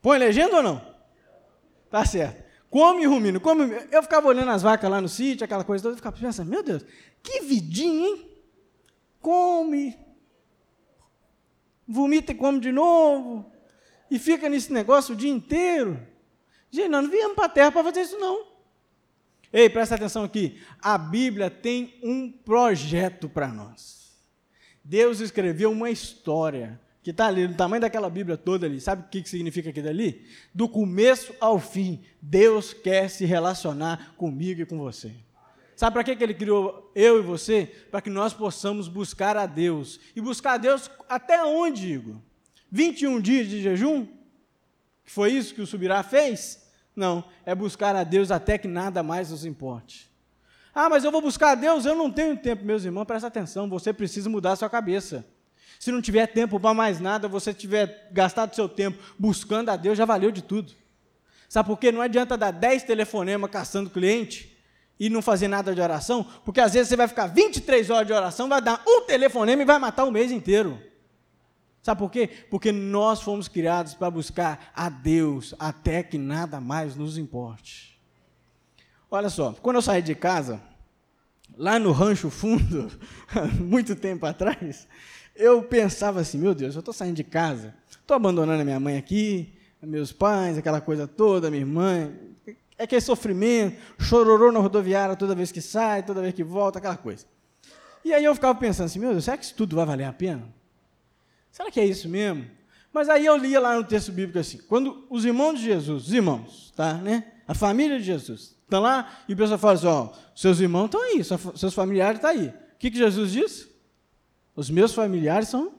Põe 0.00 0.18
legenda 0.18 0.56
ou 0.56 0.62
não? 0.62 0.94
Tá 1.90 2.04
certo. 2.04 2.44
Come 2.70 3.02
e 3.02 3.06
rumina, 3.06 3.40
come. 3.40 3.72
Eu 3.90 4.02
ficava 4.02 4.28
olhando 4.28 4.50
as 4.50 4.62
vacas 4.62 4.90
lá 4.90 5.00
no 5.00 5.08
sítio, 5.08 5.44
aquela 5.44 5.64
coisa 5.64 5.82
toda, 5.82 5.94
e 5.94 5.96
ficava 5.96 6.16
pensando, 6.16 6.50
meu 6.50 6.62
Deus, 6.62 6.84
que 7.24 7.40
vidinha, 7.40 8.08
hein? 8.08 8.30
Come, 9.20 9.98
vomita 11.88 12.32
e 12.32 12.34
come 12.34 12.60
de 12.60 12.70
novo, 12.70 13.50
e 14.10 14.18
fica 14.18 14.50
nesse 14.50 14.70
negócio 14.70 15.14
o 15.14 15.16
dia 15.16 15.30
inteiro. 15.30 15.98
Gente, 16.70 16.88
nós 16.88 17.04
não 17.04 17.10
viemos 17.10 17.34
para 17.34 17.46
a 17.46 17.48
terra 17.48 17.72
para 17.72 17.82
fazer 17.82 18.02
isso, 18.02 18.18
não. 18.18 18.46
Ei, 19.50 19.70
presta 19.70 19.94
atenção 19.94 20.24
aqui. 20.24 20.60
A 20.82 20.98
Bíblia 20.98 21.48
tem 21.48 21.94
um 22.02 22.30
projeto 22.30 23.28
para 23.28 23.48
nós. 23.48 24.12
Deus 24.84 25.20
escreveu 25.20 25.70
uma 25.72 25.90
história 25.90 26.78
que 27.02 27.10
está 27.10 27.26
ali, 27.26 27.46
no 27.46 27.54
tamanho 27.54 27.80
daquela 27.80 28.10
Bíblia 28.10 28.36
toda 28.36 28.66
ali. 28.66 28.80
Sabe 28.80 29.02
o 29.02 29.08
que, 29.08 29.22
que 29.22 29.28
significa 29.28 29.70
aquilo 29.70 29.88
ali? 29.88 30.26
Do 30.52 30.68
começo 30.68 31.34
ao 31.40 31.58
fim, 31.58 32.02
Deus 32.20 32.74
quer 32.74 33.08
se 33.08 33.24
relacionar 33.24 34.14
comigo 34.16 34.60
e 34.60 34.66
com 34.66 34.78
você. 34.78 35.12
Sabe 35.76 35.94
para 35.94 36.04
que, 36.04 36.22
Ele 36.22 36.34
criou 36.34 36.90
eu 36.94 37.18
e 37.18 37.22
você? 37.22 37.66
Para 37.90 38.00
que 38.00 38.10
nós 38.10 38.32
possamos 38.32 38.86
buscar 38.88 39.36
a 39.36 39.46
Deus. 39.46 39.98
E 40.14 40.20
buscar 40.20 40.52
a 40.52 40.56
Deus 40.56 40.90
até 41.08 41.42
onde, 41.44 41.92
Igor? 41.92 42.16
21 42.70 43.20
dias 43.20 43.48
de 43.48 43.62
jejum? 43.62 44.06
Foi 45.04 45.32
isso 45.32 45.54
que 45.54 45.60
o 45.60 45.66
Subirá 45.66 46.02
fez? 46.02 46.62
Não, 46.94 47.24
é 47.44 47.54
buscar 47.54 47.94
a 47.96 48.04
Deus 48.04 48.30
até 48.30 48.56
que 48.56 48.68
nada 48.68 49.02
mais 49.02 49.30
nos 49.30 49.44
importe. 49.44 50.10
Ah, 50.74 50.88
mas 50.88 51.04
eu 51.04 51.12
vou 51.12 51.20
buscar 51.20 51.50
a 51.50 51.54
Deus, 51.54 51.84
eu 51.84 51.94
não 51.94 52.10
tenho 52.10 52.36
tempo, 52.36 52.64
meus 52.64 52.84
irmãos, 52.84 53.04
presta 53.04 53.28
atenção, 53.28 53.68
você 53.68 53.92
precisa 53.92 54.28
mudar 54.30 54.52
a 54.52 54.56
sua 54.56 54.70
cabeça. 54.70 55.24
Se 55.78 55.92
não 55.92 56.00
tiver 56.00 56.26
tempo 56.28 56.58
para 56.58 56.74
mais 56.74 57.00
nada, 57.00 57.28
você 57.28 57.52
tiver 57.52 58.08
gastado 58.10 58.54
seu 58.54 58.68
tempo 58.68 58.98
buscando 59.18 59.68
a 59.70 59.76
Deus, 59.76 59.98
já 59.98 60.04
valeu 60.04 60.30
de 60.30 60.42
tudo. 60.42 60.72
Sabe 61.48 61.68
por 61.68 61.78
quê? 61.78 61.92
Não 61.92 62.00
adianta 62.00 62.36
dar 62.36 62.50
10 62.50 62.84
telefonemas 62.84 63.50
caçando 63.50 63.90
cliente 63.90 64.53
e 64.98 65.10
não 65.10 65.20
fazer 65.20 65.48
nada 65.48 65.74
de 65.74 65.80
oração, 65.80 66.24
porque 66.44 66.60
às 66.60 66.72
vezes 66.72 66.88
você 66.88 66.96
vai 66.96 67.08
ficar 67.08 67.26
23 67.26 67.90
horas 67.90 68.06
de 68.06 68.12
oração, 68.12 68.48
vai 68.48 68.62
dar 68.62 68.82
um 68.86 69.02
telefonema 69.02 69.62
e 69.62 69.64
vai 69.66 69.78
matar 69.78 70.04
o 70.04 70.10
mês 70.10 70.30
inteiro. 70.30 70.78
Sabe 71.82 71.98
por 71.98 72.10
quê? 72.10 72.30
Porque 72.50 72.72
nós 72.72 73.20
fomos 73.20 73.46
criados 73.46 73.92
para 73.92 74.10
buscar 74.10 74.72
a 74.74 74.88
Deus 74.88 75.54
até 75.58 76.02
que 76.02 76.16
nada 76.16 76.60
mais 76.60 76.96
nos 76.96 77.18
importe. 77.18 78.00
Olha 79.10 79.28
só, 79.28 79.52
quando 79.60 79.76
eu 79.76 79.82
saí 79.82 80.00
de 80.00 80.14
casa, 80.14 80.62
lá 81.56 81.78
no 81.78 81.92
Rancho 81.92 82.30
Fundo, 82.30 82.90
muito 83.60 83.94
tempo 83.94 84.24
atrás, 84.24 84.88
eu 85.36 85.62
pensava 85.62 86.20
assim: 86.20 86.38
meu 86.38 86.54
Deus, 86.54 86.74
eu 86.74 86.78
estou 86.78 86.94
saindo 86.94 87.16
de 87.16 87.24
casa, 87.24 87.74
estou 87.90 88.14
abandonando 88.14 88.62
a 88.62 88.64
minha 88.64 88.80
mãe 88.80 88.96
aqui, 88.96 89.52
meus 89.82 90.12
pais, 90.12 90.56
aquela 90.56 90.80
coisa 90.80 91.06
toda, 91.06 91.50
minha 91.50 91.62
irmã, 91.62 92.10
é 92.76 92.84
aquele 92.84 93.00
sofrimento, 93.00 93.80
chororô 93.98 94.50
na 94.50 94.58
rodoviária 94.58 95.16
toda 95.16 95.34
vez 95.34 95.52
que 95.52 95.60
sai, 95.60 96.02
toda 96.02 96.20
vez 96.20 96.34
que 96.34 96.42
volta, 96.42 96.78
aquela 96.78 96.96
coisa. 96.96 97.26
E 98.04 98.12
aí 98.12 98.24
eu 98.24 98.34
ficava 98.34 98.58
pensando 98.58 98.86
assim: 98.86 98.98
meu 98.98 99.12
Deus, 99.12 99.24
será 99.24 99.36
que 99.36 99.44
isso 99.44 99.54
tudo 99.54 99.76
vai 99.76 99.86
valer 99.86 100.04
a 100.04 100.12
pena? 100.12 100.52
Será 101.50 101.70
que 101.70 101.80
é 101.80 101.86
isso 101.86 102.08
mesmo? 102.08 102.46
Mas 102.92 103.08
aí 103.08 103.26
eu 103.26 103.36
lia 103.36 103.58
lá 103.58 103.76
no 103.76 103.84
texto 103.84 104.12
bíblico 104.12 104.38
assim, 104.38 104.58
quando 104.68 105.06
os 105.10 105.24
irmãos 105.24 105.58
de 105.58 105.64
Jesus, 105.64 106.06
os 106.06 106.12
irmãos, 106.12 106.72
tá, 106.76 106.94
né? 106.94 107.32
A 107.46 107.54
família 107.54 107.98
de 107.98 108.04
Jesus, 108.04 108.56
estão 108.62 108.80
lá 108.80 109.18
e 109.28 109.34
o 109.34 109.36
pessoal 109.36 109.58
fala 109.58 109.72
assim, 109.74 109.86
ó, 109.86 110.08
seus 110.34 110.60
irmãos 110.60 110.86
estão 110.86 111.02
aí, 111.02 111.22
seus 111.24 111.74
familiares 111.74 112.18
estão 112.18 112.30
aí. 112.30 112.48
O 112.48 112.78
que, 112.78 112.90
que 112.90 112.98
Jesus 112.98 113.32
diz? 113.32 113.68
Os 114.54 114.70
meus 114.70 114.94
familiares 114.94 115.48
são, 115.48 115.72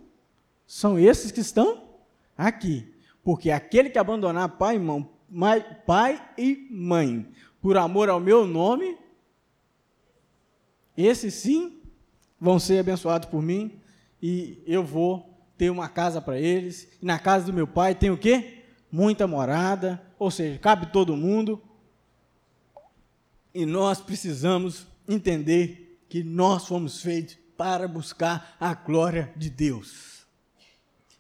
são 0.68 1.00
esses 1.00 1.32
que 1.32 1.40
estão 1.40 1.84
aqui. 2.38 2.94
Porque 3.24 3.50
aquele 3.50 3.90
que 3.90 3.98
abandonar 3.98 4.58
pai 4.58 4.76
e 4.76 4.80
mãe, 4.80 5.10
pai 5.86 6.22
e 6.38 6.68
mãe, 6.72 7.28
por 7.62 7.78
amor 7.78 8.10
ao 8.10 8.20
meu 8.20 8.46
nome, 8.46 8.98
esses 10.98 11.34
sim 11.34 11.82
vão 12.40 12.60
ser 12.60 12.80
abençoados 12.80 13.28
por 13.28 13.42
mim 13.42 13.80
e 14.22 14.62
eu 14.66 14.84
vou 14.84 15.36
ter 15.58 15.70
uma 15.70 15.90
casa 15.90 16.22
para 16.22 16.40
eles. 16.40 16.88
E 17.02 17.06
na 17.06 17.20
casa 17.20 17.46
do 17.46 17.54
meu 17.54 17.68
pai 17.68 17.96
tem 17.96 18.10
o 18.10 18.18
quê? 18.18 18.64
Muita 18.92 19.28
morada, 19.28 20.02
ou 20.18 20.32
seja, 20.32 20.60
cabe 20.60 20.88
todo 20.88 21.18
mundo. 21.18 21.62
E 23.54 23.66
nós 23.66 24.02
precisamos 24.02 24.88
entender 25.08 26.02
que 26.10 26.24
nós 26.24 26.68
fomos 26.68 27.02
feitos 27.02 27.38
para 27.58 27.88
buscar 27.88 28.56
a 28.60 28.74
glória 28.74 29.34
de 29.36 29.50
Deus. 29.50 30.26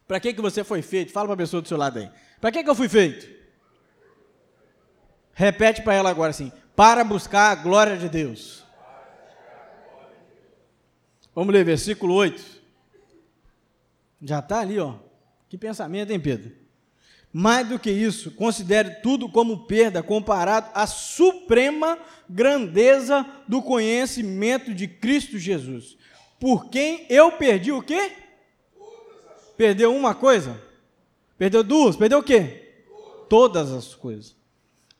Para 0.07 0.19
que, 0.19 0.33
que 0.33 0.41
você 0.41 0.63
foi 0.63 0.81
feito? 0.81 1.11
Fala 1.11 1.27
para 1.27 1.33
a 1.33 1.37
pessoa 1.37 1.61
do 1.61 1.67
seu 1.67 1.77
lado 1.77 1.99
aí. 1.99 2.09
Para 2.39 2.51
que, 2.51 2.63
que 2.63 2.69
eu 2.69 2.75
fui 2.75 2.87
feito? 2.87 3.34
Repete 5.35 5.81
para 5.81 5.93
ela 5.93 6.09
agora 6.09 6.31
assim: 6.31 6.51
para 6.75 7.03
buscar 7.03 7.51
a 7.51 7.55
glória 7.55 7.97
de 7.97 8.07
Deus. 8.09 8.63
Vamos 11.35 11.53
ler 11.53 11.65
versículo 11.65 12.13
8. 12.13 12.41
Já 14.21 14.39
está 14.39 14.61
ali, 14.61 14.79
ó. 14.79 14.95
Que 15.49 15.57
pensamento, 15.57 16.11
hein, 16.11 16.19
Pedro? 16.19 16.51
Mais 17.33 17.67
do 17.67 17.77
que 17.77 17.91
isso, 17.91 18.31
considere 18.31 19.01
tudo 19.01 19.27
como 19.27 19.67
perda 19.67 20.01
comparado 20.01 20.71
à 20.73 20.87
suprema 20.87 21.99
grandeza 22.29 23.25
do 23.45 23.61
conhecimento 23.61 24.73
de 24.73 24.87
Cristo 24.87 25.37
Jesus. 25.37 25.97
Por 26.39 26.69
quem 26.69 27.05
eu 27.09 27.33
perdi 27.33 27.73
o 27.73 27.81
quê? 27.81 28.13
Perdeu 29.57 29.93
uma 29.93 30.15
coisa? 30.15 30.61
Perdeu 31.37 31.61
duas? 31.61 31.97
Perdeu 31.97 32.19
o 32.19 32.23
quê? 32.23 32.73
Todas 33.27 33.69
as 33.73 33.93
coisas. 33.93 34.44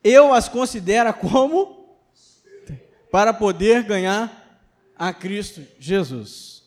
Eu 0.08 0.32
as 0.32 0.48
considero 0.48 1.12
como 1.16 1.98
para 3.10 3.34
poder 3.34 3.82
ganhar 3.82 4.62
a 4.96 5.12
Cristo 5.12 5.66
Jesus. 5.80 6.64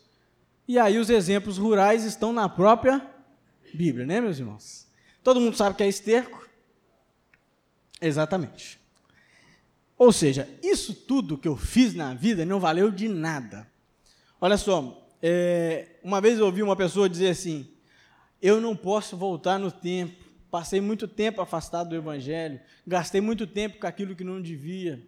E 0.67 0.77
aí 0.77 0.99
os 0.99 1.09
exemplos 1.09 1.57
rurais 1.57 2.03
estão 2.03 2.33
na 2.33 2.49
própria 2.49 3.01
Bíblia, 3.73 4.05
né, 4.05 4.21
meus 4.21 4.41
irmãos? 4.41 4.89
Todo 5.23 5.41
mundo 5.41 5.57
sabe 5.57 5.77
que 5.77 5.85
é 5.85 5.89
esterco? 5.89 6.49
Exatamente. 8.01 8.81
Ou 9.97 10.11
seja, 10.11 10.49
isso 10.61 10.93
tudo 10.93 11.39
que 11.39 11.47
eu 11.47 11.57
fiz 11.57 11.95
na 11.95 12.15
vida 12.15 12.45
não 12.45 12.59
valeu 12.59 12.91
de 12.91 13.09
nada. 13.09 13.71
Olha 14.41 14.57
só, 14.57 15.09
é, 15.23 15.87
uma 16.03 16.21
vez 16.21 16.41
eu 16.41 16.47
ouvi 16.47 16.61
uma 16.61 16.75
pessoa 16.75 17.09
dizer 17.09 17.29
assim: 17.29 17.71
eu 18.43 18.61
não 18.61 18.75
posso 18.75 19.17
voltar 19.17 19.61
no 19.61 19.71
tempo, 19.71 20.25
passei 20.51 20.81
muito 20.81 21.07
tempo 21.07 21.41
afastado 21.41 21.91
do 21.91 21.97
Evangelho, 21.97 22.61
gastei 22.87 23.21
muito 23.21 23.47
tempo 23.47 23.79
com 23.79 23.87
aquilo 23.87 24.17
que 24.17 24.25
não 24.25 24.41
devia, 24.41 25.03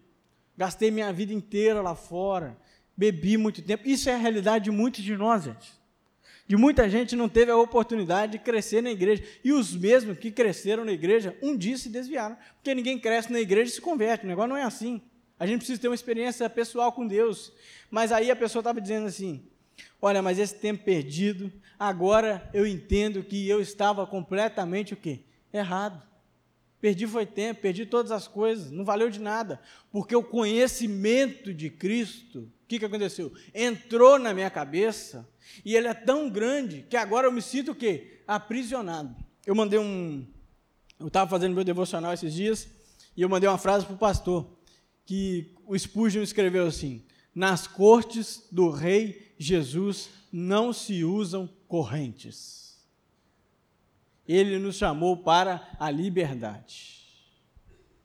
gastei 0.56 0.90
minha 0.90 1.12
vida 1.12 1.32
inteira 1.32 1.80
lá 1.80 1.94
fora, 1.94 2.56
bebi 2.96 3.36
muito 3.36 3.62
tempo. 3.62 3.88
Isso 3.88 4.10
é 4.10 4.14
a 4.14 4.18
realidade 4.18 4.64
de 4.64 4.70
muitos 4.70 5.02
de 5.02 5.16
nós, 5.16 5.44
gente. 5.44 5.80
De 6.46 6.56
muita 6.56 6.90
gente 6.90 7.14
não 7.14 7.28
teve 7.28 7.52
a 7.52 7.56
oportunidade 7.56 8.32
de 8.32 8.38
crescer 8.40 8.82
na 8.82 8.90
igreja. 8.90 9.22
E 9.44 9.52
os 9.52 9.72
mesmos 9.74 10.18
que 10.18 10.32
cresceram 10.32 10.84
na 10.84 10.90
igreja, 10.90 11.36
um 11.40 11.56
dia 11.56 11.78
se 11.78 11.88
desviaram. 11.88 12.36
Porque 12.56 12.74
ninguém 12.74 12.98
cresce 12.98 13.32
na 13.32 13.38
igreja 13.38 13.70
e 13.70 13.74
se 13.74 13.80
converte. 13.80 14.24
O 14.24 14.28
negócio 14.28 14.48
não 14.48 14.56
é 14.56 14.64
assim. 14.64 15.00
A 15.38 15.46
gente 15.46 15.58
precisa 15.58 15.80
ter 15.80 15.86
uma 15.86 15.94
experiência 15.94 16.50
pessoal 16.50 16.90
com 16.90 17.06
Deus. 17.06 17.52
Mas 17.88 18.10
aí 18.10 18.32
a 18.32 18.36
pessoa 18.36 18.60
estava 18.60 18.80
dizendo 18.80 19.06
assim: 19.06 19.44
Olha, 20.02 20.20
mas 20.20 20.38
esse 20.38 20.56
tempo 20.56 20.84
perdido, 20.84 21.52
agora 21.78 22.50
eu 22.52 22.66
entendo 22.66 23.22
que 23.22 23.48
eu 23.48 23.60
estava 23.60 24.06
completamente 24.06 24.92
o 24.92 24.96
quê? 24.96 25.20
Errado. 25.52 26.02
Perdi 26.80 27.06
foi 27.06 27.26
tempo, 27.26 27.60
perdi 27.60 27.84
todas 27.84 28.10
as 28.10 28.26
coisas, 28.26 28.70
não 28.70 28.84
valeu 28.84 29.10
de 29.10 29.20
nada, 29.20 29.60
porque 29.92 30.16
o 30.16 30.22
conhecimento 30.22 31.52
de 31.52 31.68
Cristo 31.68 32.50
que, 32.70 32.78
que 32.78 32.84
aconteceu? 32.84 33.32
Entrou 33.52 34.16
na 34.16 34.32
minha 34.32 34.48
cabeça 34.48 35.28
e 35.64 35.74
ele 35.74 35.88
é 35.88 35.94
tão 35.94 36.30
grande 36.30 36.86
que 36.88 36.96
agora 36.96 37.26
eu 37.26 37.32
me 37.32 37.42
sinto 37.42 37.72
o 37.72 37.74
quê? 37.74 38.20
Aprisionado. 38.28 39.16
Eu 39.44 39.56
mandei 39.56 39.80
um. 39.80 40.24
Eu 40.96 41.08
estava 41.08 41.28
fazendo 41.28 41.52
meu 41.52 41.64
devocional 41.64 42.12
esses 42.12 42.32
dias 42.32 42.68
e 43.16 43.22
eu 43.22 43.28
mandei 43.28 43.48
uma 43.48 43.58
frase 43.58 43.84
para 43.84 43.96
o 43.96 43.98
pastor. 43.98 44.56
Que 45.04 45.52
o 45.66 45.76
Spurgeon 45.76 46.22
escreveu 46.22 46.64
assim: 46.64 47.04
nas 47.34 47.66
cortes 47.66 48.46
do 48.52 48.70
rei 48.70 49.34
Jesus 49.36 50.08
não 50.30 50.72
se 50.72 51.02
usam 51.02 51.50
correntes. 51.66 52.69
Ele 54.26 54.58
nos 54.58 54.76
chamou 54.76 55.16
para 55.16 55.68
a 55.78 55.90
liberdade. 55.90 57.00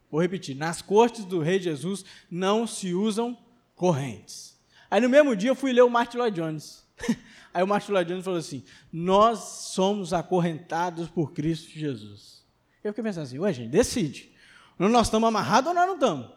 Vou 0.10 0.21
repetir: 0.21 0.56
nas 0.56 0.82
cortes 0.82 1.25
do 1.25 1.39
rei 1.39 1.60
Jesus 1.60 2.06
não 2.30 2.65
se 2.65 2.93
usam 2.93 3.38
correntes. 3.75 4.58
Aí 4.89 5.01
no 5.01 5.10
mesmo 5.10 5.36
dia 5.36 5.49
eu 5.49 5.56
fui 5.56 5.73
ler 5.73 5.82
o 5.82 5.89
Martin 5.89 6.17
Lloyd 6.17 6.36
Jones. 6.36 6.86
Aí 7.54 7.63
o 7.63 7.67
Martin 7.67 7.91
Lloyd 7.91 8.10
Jones 8.10 8.23
falou 8.23 8.39
assim: 8.39 8.63
Nós 8.91 9.39
somos 9.73 10.13
acorrentados 10.13 11.10
por 11.10 11.34
Cristo 11.34 11.69
Jesus. 11.69 12.45
Eu 12.84 12.91
fiquei 12.91 13.04
pensando 13.04 13.23
assim: 13.23 13.39
Ué, 13.39 13.51
gente, 13.51 13.69
decide. 13.69 14.32
Nós 14.78 15.08
estamos 15.08 15.28
amarrados 15.28 15.69
ou 15.69 15.73
nós 15.73 15.88
não 15.88 15.95
estamos? 15.95 16.30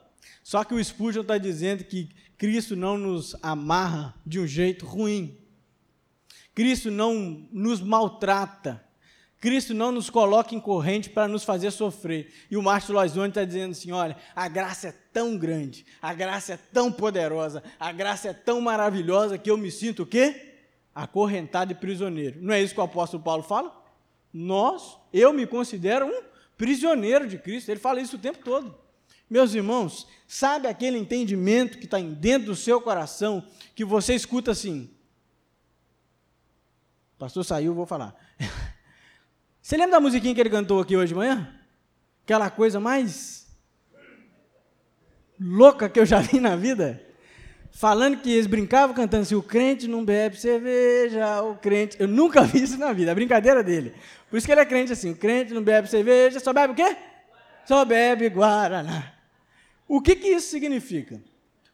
Só 0.42 0.64
que 0.64 0.74
o 0.74 0.82
Spurgeon 0.82 1.22
está 1.22 1.36
dizendo 1.36 1.84
que 1.84 2.08
Cristo 2.36 2.76
não 2.76 2.96
nos 2.96 3.36
amarra 3.42 4.14
de 4.24 4.38
um 4.40 4.46
jeito 4.46 4.86
ruim. 4.86 5.36
Cristo 6.54 6.90
não 6.90 7.46
nos 7.52 7.80
maltrata. 7.80 8.82
Cristo 9.40 9.72
não 9.72 9.92
nos 9.92 10.10
coloca 10.10 10.54
em 10.54 10.60
corrente 10.60 11.08
para 11.08 11.28
nos 11.28 11.44
fazer 11.44 11.70
sofrer. 11.70 12.32
E 12.50 12.56
o 12.56 12.62
Márcio 12.62 12.92
Loizone 12.92 13.28
está 13.28 13.44
dizendo 13.44 13.70
assim: 13.70 13.92
olha, 13.92 14.16
a 14.34 14.48
graça 14.48 14.88
é 14.88 14.94
tão 15.12 15.38
grande, 15.38 15.86
a 16.02 16.12
graça 16.12 16.54
é 16.54 16.56
tão 16.56 16.90
poderosa, 16.90 17.62
a 17.78 17.92
graça 17.92 18.28
é 18.28 18.32
tão 18.32 18.60
maravilhosa 18.60 19.38
que 19.38 19.50
eu 19.50 19.56
me 19.56 19.70
sinto 19.70 20.02
o 20.02 20.06
quê? 20.06 20.54
Acorrentado 20.94 21.70
e 21.70 21.74
prisioneiro. 21.74 22.38
Não 22.42 22.52
é 22.52 22.60
isso 22.60 22.74
que 22.74 22.80
o 22.80 22.84
apóstolo 22.84 23.22
Paulo 23.22 23.44
fala? 23.44 23.72
Nós, 24.32 24.98
eu 25.12 25.32
me 25.32 25.46
considero 25.46 26.06
um 26.06 26.22
prisioneiro 26.56 27.28
de 27.28 27.38
Cristo. 27.38 27.70
Ele 27.70 27.80
fala 27.80 28.00
isso 28.00 28.16
o 28.16 28.18
tempo 28.18 28.38
todo. 28.44 28.74
Meus 29.30 29.54
irmãos, 29.54 30.06
sabe 30.26 30.66
aquele 30.66 30.98
entendimento 30.98 31.78
que 31.78 31.84
está 31.84 32.00
dentro 32.00 32.48
do 32.48 32.56
seu 32.56 32.80
coração, 32.80 33.44
que 33.74 33.84
você 33.84 34.14
escuta 34.14 34.50
assim? 34.50 34.90
O 37.14 37.18
pastor 37.18 37.44
saiu, 37.44 37.74
vou 37.74 37.86
falar. 37.86 38.16
Você 39.68 39.76
lembra 39.76 39.96
da 39.96 40.00
musiquinha 40.00 40.34
que 40.34 40.40
ele 40.40 40.48
cantou 40.48 40.80
aqui 40.80 40.96
hoje 40.96 41.08
de 41.08 41.14
manhã? 41.14 41.46
Aquela 42.24 42.48
coisa 42.48 42.80
mais 42.80 43.46
louca 45.38 45.90
que 45.90 46.00
eu 46.00 46.06
já 46.06 46.20
vi 46.20 46.40
na 46.40 46.56
vida? 46.56 46.98
Falando 47.70 48.16
que 48.16 48.32
eles 48.32 48.46
brincavam 48.46 48.96
cantando 48.96 49.24
assim: 49.24 49.34
o 49.34 49.42
crente 49.42 49.86
não 49.86 50.02
bebe 50.02 50.40
cerveja, 50.40 51.42
o 51.42 51.54
crente. 51.56 52.00
Eu 52.00 52.08
nunca 52.08 52.44
vi 52.44 52.62
isso 52.62 52.78
na 52.78 52.94
vida, 52.94 53.12
a 53.12 53.14
brincadeira 53.14 53.62
dele. 53.62 53.92
Por 54.30 54.38
isso 54.38 54.46
que 54.46 54.52
ele 54.54 54.62
é 54.62 54.64
crente 54.64 54.90
assim: 54.90 55.10
o 55.10 55.16
crente 55.16 55.52
não 55.52 55.62
bebe 55.62 55.86
cerveja, 55.86 56.40
só 56.40 56.50
bebe 56.50 56.72
o 56.72 56.74
quê? 56.74 56.96
Só 57.66 57.84
bebe 57.84 58.30
Guaraná. 58.30 59.12
O 59.86 60.00
que, 60.00 60.16
que 60.16 60.28
isso 60.28 60.48
significa? 60.48 61.20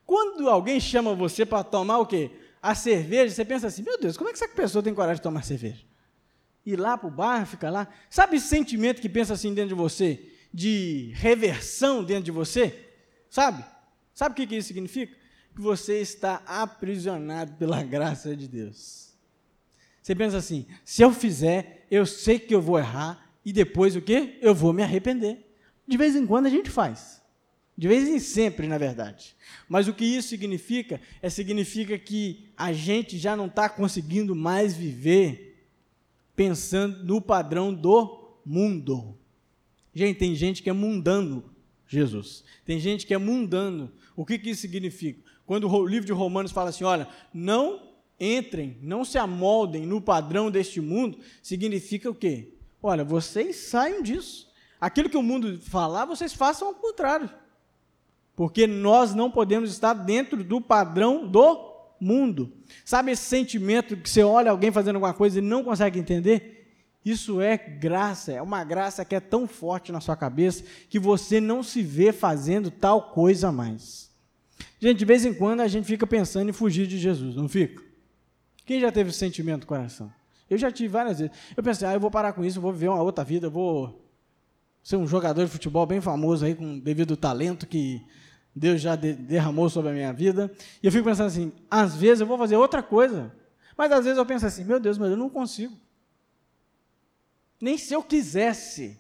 Quando 0.04 0.50
alguém 0.50 0.80
chama 0.80 1.14
você 1.14 1.46
para 1.46 1.62
tomar 1.62 1.98
o 2.00 2.07
quê? 2.07 2.33
A 2.61 2.74
cerveja, 2.74 3.33
você 3.33 3.44
pensa 3.44 3.68
assim, 3.68 3.85
meu 3.85 4.00
Deus, 4.00 4.16
como 4.16 4.30
é 4.30 4.33
que 4.33 4.42
essa 4.42 4.52
pessoa 4.52 4.83
tem 4.83 4.92
coragem 4.92 5.18
de 5.18 5.22
tomar 5.22 5.44
cerveja? 5.44 5.93
Ir 6.64 6.77
lá 6.77 6.96
para 6.96 7.09
o 7.09 7.11
bar, 7.11 7.46
ficar 7.46 7.70
lá. 7.70 7.88
Sabe 8.09 8.37
esse 8.37 8.48
sentimento 8.48 9.00
que 9.00 9.09
pensa 9.09 9.35
assim 9.35 9.53
dentro 9.53 9.70
de 9.70 9.74
você? 9.74 10.31
De 10.53 11.11
reversão 11.14 12.03
dentro 12.03 12.24
de 12.24 12.31
você? 12.31 12.88
Sabe? 13.29 13.64
Sabe 14.14 14.33
o 14.33 14.37
que, 14.37 14.46
que 14.46 14.57
isso 14.57 14.68
significa? 14.68 15.14
Que 15.55 15.61
você 15.61 16.00
está 16.00 16.42
aprisionado 16.46 17.53
pela 17.55 17.83
graça 17.83 18.35
de 18.35 18.48
Deus. 18.48 19.12
Você 20.03 20.14
pensa 20.14 20.37
assim, 20.37 20.66
se 20.85 21.03
eu 21.03 21.12
fizer, 21.12 21.87
eu 21.90 22.05
sei 22.05 22.38
que 22.38 22.55
eu 22.55 22.61
vou 22.61 22.79
errar, 22.79 23.24
e 23.44 23.53
depois 23.53 23.94
o 23.94 24.03
quê? 24.03 24.38
Eu 24.40 24.55
vou 24.55 24.72
me 24.72 24.83
arrepender. 24.83 25.44
De 25.87 25.96
vez 25.96 26.16
em 26.16 26.27
quando 26.27 26.46
a 26.46 26.50
gente 26.50 26.70
faz. 26.70 27.22
De 27.77 27.88
vez 27.88 28.09
em 28.09 28.18
sempre, 28.18 28.66
na 28.66 28.79
verdade. 28.79 29.35
Mas 29.68 29.88
o 29.88 29.92
que 29.92 30.05
isso 30.05 30.29
significa? 30.29 31.00
É 31.20 31.29
significa 31.29 31.98
que 31.98 32.48
a 32.57 32.72
gente 32.72 33.18
já 33.18 33.37
não 33.37 33.46
está 33.46 33.68
conseguindo 33.68 34.35
mais 34.35 34.74
viver 34.74 35.54
pensando 36.35 37.05
no 37.05 37.20
padrão 37.20 37.73
do 37.73 38.38
mundo. 38.44 39.16
Gente, 39.94 40.18
tem 40.18 40.35
gente 40.35 40.62
que 40.62 40.70
é 40.70 40.73
mundano 40.73 41.44
Jesus. 41.87 42.44
Tem 42.64 42.79
gente 42.79 43.07
que 43.07 43.14
é 43.14 43.18
mundano. 43.18 43.92
O 44.16 44.25
que, 44.25 44.38
que 44.38 44.51
isso 44.51 44.62
significa? 44.62 45.23
Quando 45.47 45.70
o 45.70 45.87
livro 45.87 46.07
de 46.07 46.12
Romanos 46.12 46.53
fala 46.53 46.70
assim, 46.70 46.85
olha, 46.85 47.09
não 47.33 47.83
entrem, 48.18 48.79
não 48.81 49.05
se 49.05 49.18
amoldem 49.18 49.87
no 49.87 50.01
padrão 50.01 50.51
deste 50.51 50.81
mundo, 50.81 51.18
significa 51.42 52.11
o 52.11 52.14
quê? 52.14 52.55
Olha, 52.83 53.05
vocês 53.05 53.57
saiam 53.57 54.03
disso. 54.03 54.51
Aquilo 54.81 55.09
que 55.09 55.16
o 55.16 55.23
mundo 55.23 55.59
falar, 55.61 56.05
vocês 56.05 56.33
façam 56.33 56.68
ao 56.68 56.75
contrário. 56.75 57.31
Porque 58.37 58.66
nós 58.66 59.14
não 59.14 59.31
podemos 59.31 59.70
estar 59.70 59.94
dentro 59.94 60.42
do 60.42 60.61
padrão 60.61 61.27
do 61.27 61.74
mundo. 62.05 62.53
Sabe 62.85 63.12
esse 63.12 63.23
sentimento 63.23 63.97
que 63.97 64.09
você 64.09 64.23
olha 64.23 64.51
alguém 64.51 64.71
fazendo 64.71 64.97
alguma 64.97 65.14
coisa 65.14 65.38
e 65.38 65.43
não 65.43 65.64
consegue 65.64 65.99
entender? 65.99 66.64
Isso 67.05 67.40
é 67.40 67.57
graça, 67.57 68.33
é 68.33 68.40
uma 68.40 68.64
graça 68.64 69.05
que 69.05 69.14
é 69.14 69.21
tão 69.21 69.47
forte 69.47 69.93
na 69.93 70.01
sua 70.01 70.17
cabeça 70.17 70.64
que 70.88 70.99
você 70.99 71.40
não 71.40 71.62
se 71.62 71.83
vê 71.83 72.12
fazendo 72.12 72.71
tal 72.71 73.11
coisa 73.11 73.53
mais. 73.53 74.11
Gente, 74.81 74.99
de 74.99 75.05
vez 75.05 75.25
em 75.25 75.35
quando 75.35 75.61
a 75.61 75.69
gente 75.69 75.87
fica 75.87 76.07
pensando 76.07 76.49
em 76.49 76.53
fugir 76.53 76.87
de 76.87 76.99
Jesus, 76.99 77.37
não 77.37 77.49
fica? 77.49 77.83
Quem 78.64 78.81
já 78.81 78.90
teve 78.90 79.11
esse 79.11 79.19
sentimento 79.19 79.62
no 79.62 79.67
coração? 79.67 80.11
Eu 80.49 80.57
já 80.57 80.71
tive 80.71 80.88
várias 80.88 81.19
vezes. 81.19 81.35
Eu 81.57 81.62
pensei, 81.62 81.87
ah, 81.87 81.95
eu 81.95 82.01
vou 82.01 82.11
parar 82.11 82.33
com 82.33 82.45
isso, 82.45 82.61
vou 82.61 82.73
viver 82.73 82.88
uma 82.88 83.03
outra 83.03 83.25
vida, 83.25 83.51
vou 83.51 84.03
ser 84.83 84.97
um 84.97 85.07
jogador 85.07 85.45
de 85.45 85.51
futebol 85.51 85.87
bem 85.87 86.01
famoso 86.01 86.45
aí, 86.45 86.55
com 86.55 86.79
devido 86.79 87.17
talento 87.17 87.67
que 87.67 88.03
Deus 88.55 88.81
já 88.81 88.95
de, 88.95 89.12
derramou 89.12 89.69
sobre 89.69 89.90
a 89.90 89.95
minha 89.95 90.12
vida. 90.12 90.51
E 90.83 90.87
eu 90.87 90.93
fico 90.93 91.05
pensando 91.05 91.27
assim, 91.27 91.53
às 91.71 91.97
vezes 91.97 92.21
eu 92.21 92.27
vou 92.27 92.38
fazer 92.38 92.57
outra 92.57 92.83
coisa, 92.83 93.35
mas 93.77 93.90
às 93.90 94.05
vezes 94.05 94.19
eu 94.19 94.27
penso 94.27 94.47
assim, 94.47 94.64
meu 94.64 94.79
Deus, 94.79 94.97
mas 94.97 95.11
eu 95.11 95.17
não 95.17 95.29
consigo. 95.29 95.77
Nem 97.61 97.77
se 97.77 97.95
eu 97.95 98.03
quisesse. 98.03 98.99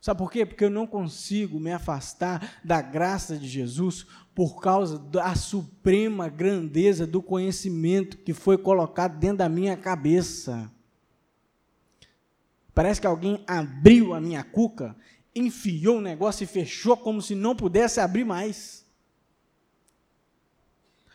Sabe 0.00 0.18
por 0.18 0.30
quê? 0.30 0.46
Porque 0.46 0.64
eu 0.64 0.70
não 0.70 0.86
consigo 0.86 1.60
me 1.60 1.72
afastar 1.72 2.60
da 2.64 2.80
graça 2.80 3.36
de 3.36 3.46
Jesus 3.46 4.06
por 4.34 4.60
causa 4.60 4.98
da 4.98 5.34
suprema 5.34 6.28
grandeza 6.28 7.06
do 7.06 7.20
conhecimento 7.20 8.16
que 8.18 8.32
foi 8.32 8.56
colocado 8.56 9.18
dentro 9.18 9.38
da 9.38 9.48
minha 9.48 9.76
cabeça. 9.76 10.70
Parece 12.72 13.00
que 13.00 13.06
alguém 13.06 13.42
abriu 13.46 14.14
a 14.14 14.20
minha 14.20 14.44
cuca 14.44 14.96
enfiou 15.34 15.98
o 15.98 16.00
negócio 16.00 16.44
e 16.44 16.46
fechou 16.46 16.96
como 16.96 17.22
se 17.22 17.34
não 17.34 17.54
pudesse 17.54 18.00
abrir 18.00 18.24
mais. 18.24 18.84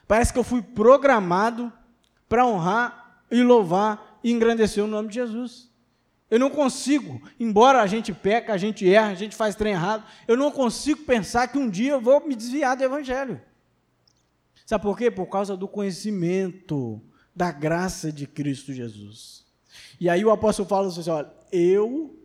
Parece 0.07 0.31
que 0.31 0.39
eu 0.39 0.43
fui 0.43 0.61
programado 0.61 1.71
para 2.27 2.45
honrar 2.45 3.23
e 3.29 3.41
louvar 3.41 4.19
e 4.23 4.31
engrandecer 4.31 4.83
o 4.83 4.87
nome 4.87 5.09
de 5.09 5.15
Jesus. 5.15 5.71
Eu 6.29 6.39
não 6.39 6.49
consigo, 6.49 7.21
embora 7.39 7.81
a 7.81 7.87
gente 7.87 8.11
peca, 8.11 8.53
a 8.53 8.57
gente 8.57 8.91
erra, 8.91 9.09
a 9.09 9.15
gente 9.15 9.35
faz 9.35 9.55
trem 9.55 9.73
errado, 9.73 10.03
eu 10.27 10.35
não 10.35 10.51
consigo 10.51 11.03
pensar 11.03 11.47
que 11.47 11.57
um 11.57 11.69
dia 11.69 11.91
eu 11.91 12.01
vou 12.01 12.25
me 12.25 12.35
desviar 12.35 12.75
do 12.75 12.83
Evangelho. 12.83 13.39
Sabe 14.65 14.81
por 14.81 14.97
quê? 14.97 15.11
Por 15.11 15.27
causa 15.27 15.55
do 15.55 15.67
conhecimento 15.67 17.01
da 17.35 17.51
graça 17.51 18.11
de 18.11 18.25
Cristo 18.25 18.73
Jesus. 18.73 19.45
E 19.99 20.09
aí 20.09 20.23
o 20.23 20.31
apóstolo 20.31 20.67
fala 20.67 20.87
assim: 20.87 21.09
olha, 21.09 21.31
eu 21.51 22.17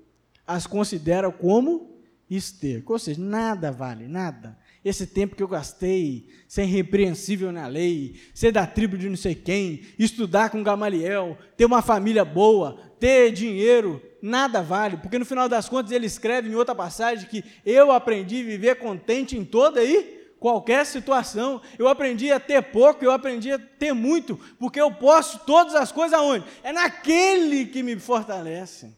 as 0.49 0.67
considero 0.67 1.31
como 1.31 2.01
esterco. 2.31 2.95
Ou 2.95 2.99
seja, 2.99 3.21
nada 3.21 3.71
vale, 3.71 4.09
nada. 4.09 4.59
Esse 4.83 5.07
tempo 5.07 5.37
que 5.37 5.43
eu 5.43 5.49
gastei, 5.49 6.29
ser 6.49 6.63
irrepreensível 6.63 7.53
na 7.53 7.67
lei, 7.67 8.19
ser 8.33 8.51
da 8.51 8.67
tribo 8.67 8.97
de 8.97 9.09
não 9.09 9.17
sei 9.17 9.35
quem, 9.35 9.83
estudar 9.99 10.49
com 10.49 10.63
Gamaliel, 10.63 11.37
ter 11.57 11.67
uma 11.67 11.83
família 11.83 12.25
boa, 12.25 12.79
ter 12.99 13.31
dinheiro, 13.31 14.01
nada 14.23 14.63
vale, 14.63 14.97
porque 14.97 15.19
no 15.19 15.27
final 15.27 15.49
das 15.49 15.69
contas 15.69 15.93
ele 15.93 16.07
escreve 16.07 16.49
em 16.49 16.55
outra 16.55 16.75
passagem 16.75 17.29
que 17.29 17.45
eu 17.67 17.93
aprendi 17.93 18.41
a 18.41 18.45
viver 18.45 18.77
contente 18.77 19.37
em 19.37 19.45
toda 19.45 19.85
e 19.85 20.17
qualquer 20.41 20.87
situação. 20.87 21.61
Eu 21.79 21.89
aprendi 21.89 22.33
a 22.33 22.41
ter 22.41 22.63
pouco, 22.63 23.05
eu 23.05 23.11
aprendi 23.11 23.53
a 23.53 23.59
ter 23.59 23.93
muito, 23.93 24.41
porque 24.59 24.81
eu 24.81 24.91
posso 24.91 25.41
todas 25.41 25.75
as 25.75 25.93
coisas 25.93 26.19
aonde? 26.19 26.47
É 26.63 26.73
naquele 26.73 27.67
que 27.67 27.83
me 27.83 27.99
fortalece. 27.99 28.97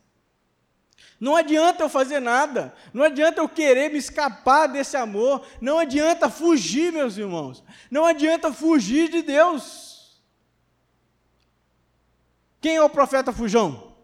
Não 1.20 1.37
adianta 1.37 1.85
eu 1.85 1.88
fazer 1.90 2.18
nada, 2.18 2.74
não 2.94 3.04
adianta 3.04 3.42
eu 3.42 3.48
querer 3.48 3.92
me 3.92 3.98
escapar 3.98 4.66
desse 4.66 4.96
amor, 4.96 5.46
não 5.61 5.78
adianta 5.78 6.30
fugir, 6.30 6.90
meus 6.90 7.18
irmãos, 7.18 7.62
não 7.90 8.06
adianta 8.06 8.50
fugir 8.50 9.11
de 9.11 9.20
Deus. 9.20 10.22
Quem 12.59 12.76
é 12.76 12.83
o 12.83 12.88
profeta 12.88 13.35
fujão? 13.35 13.94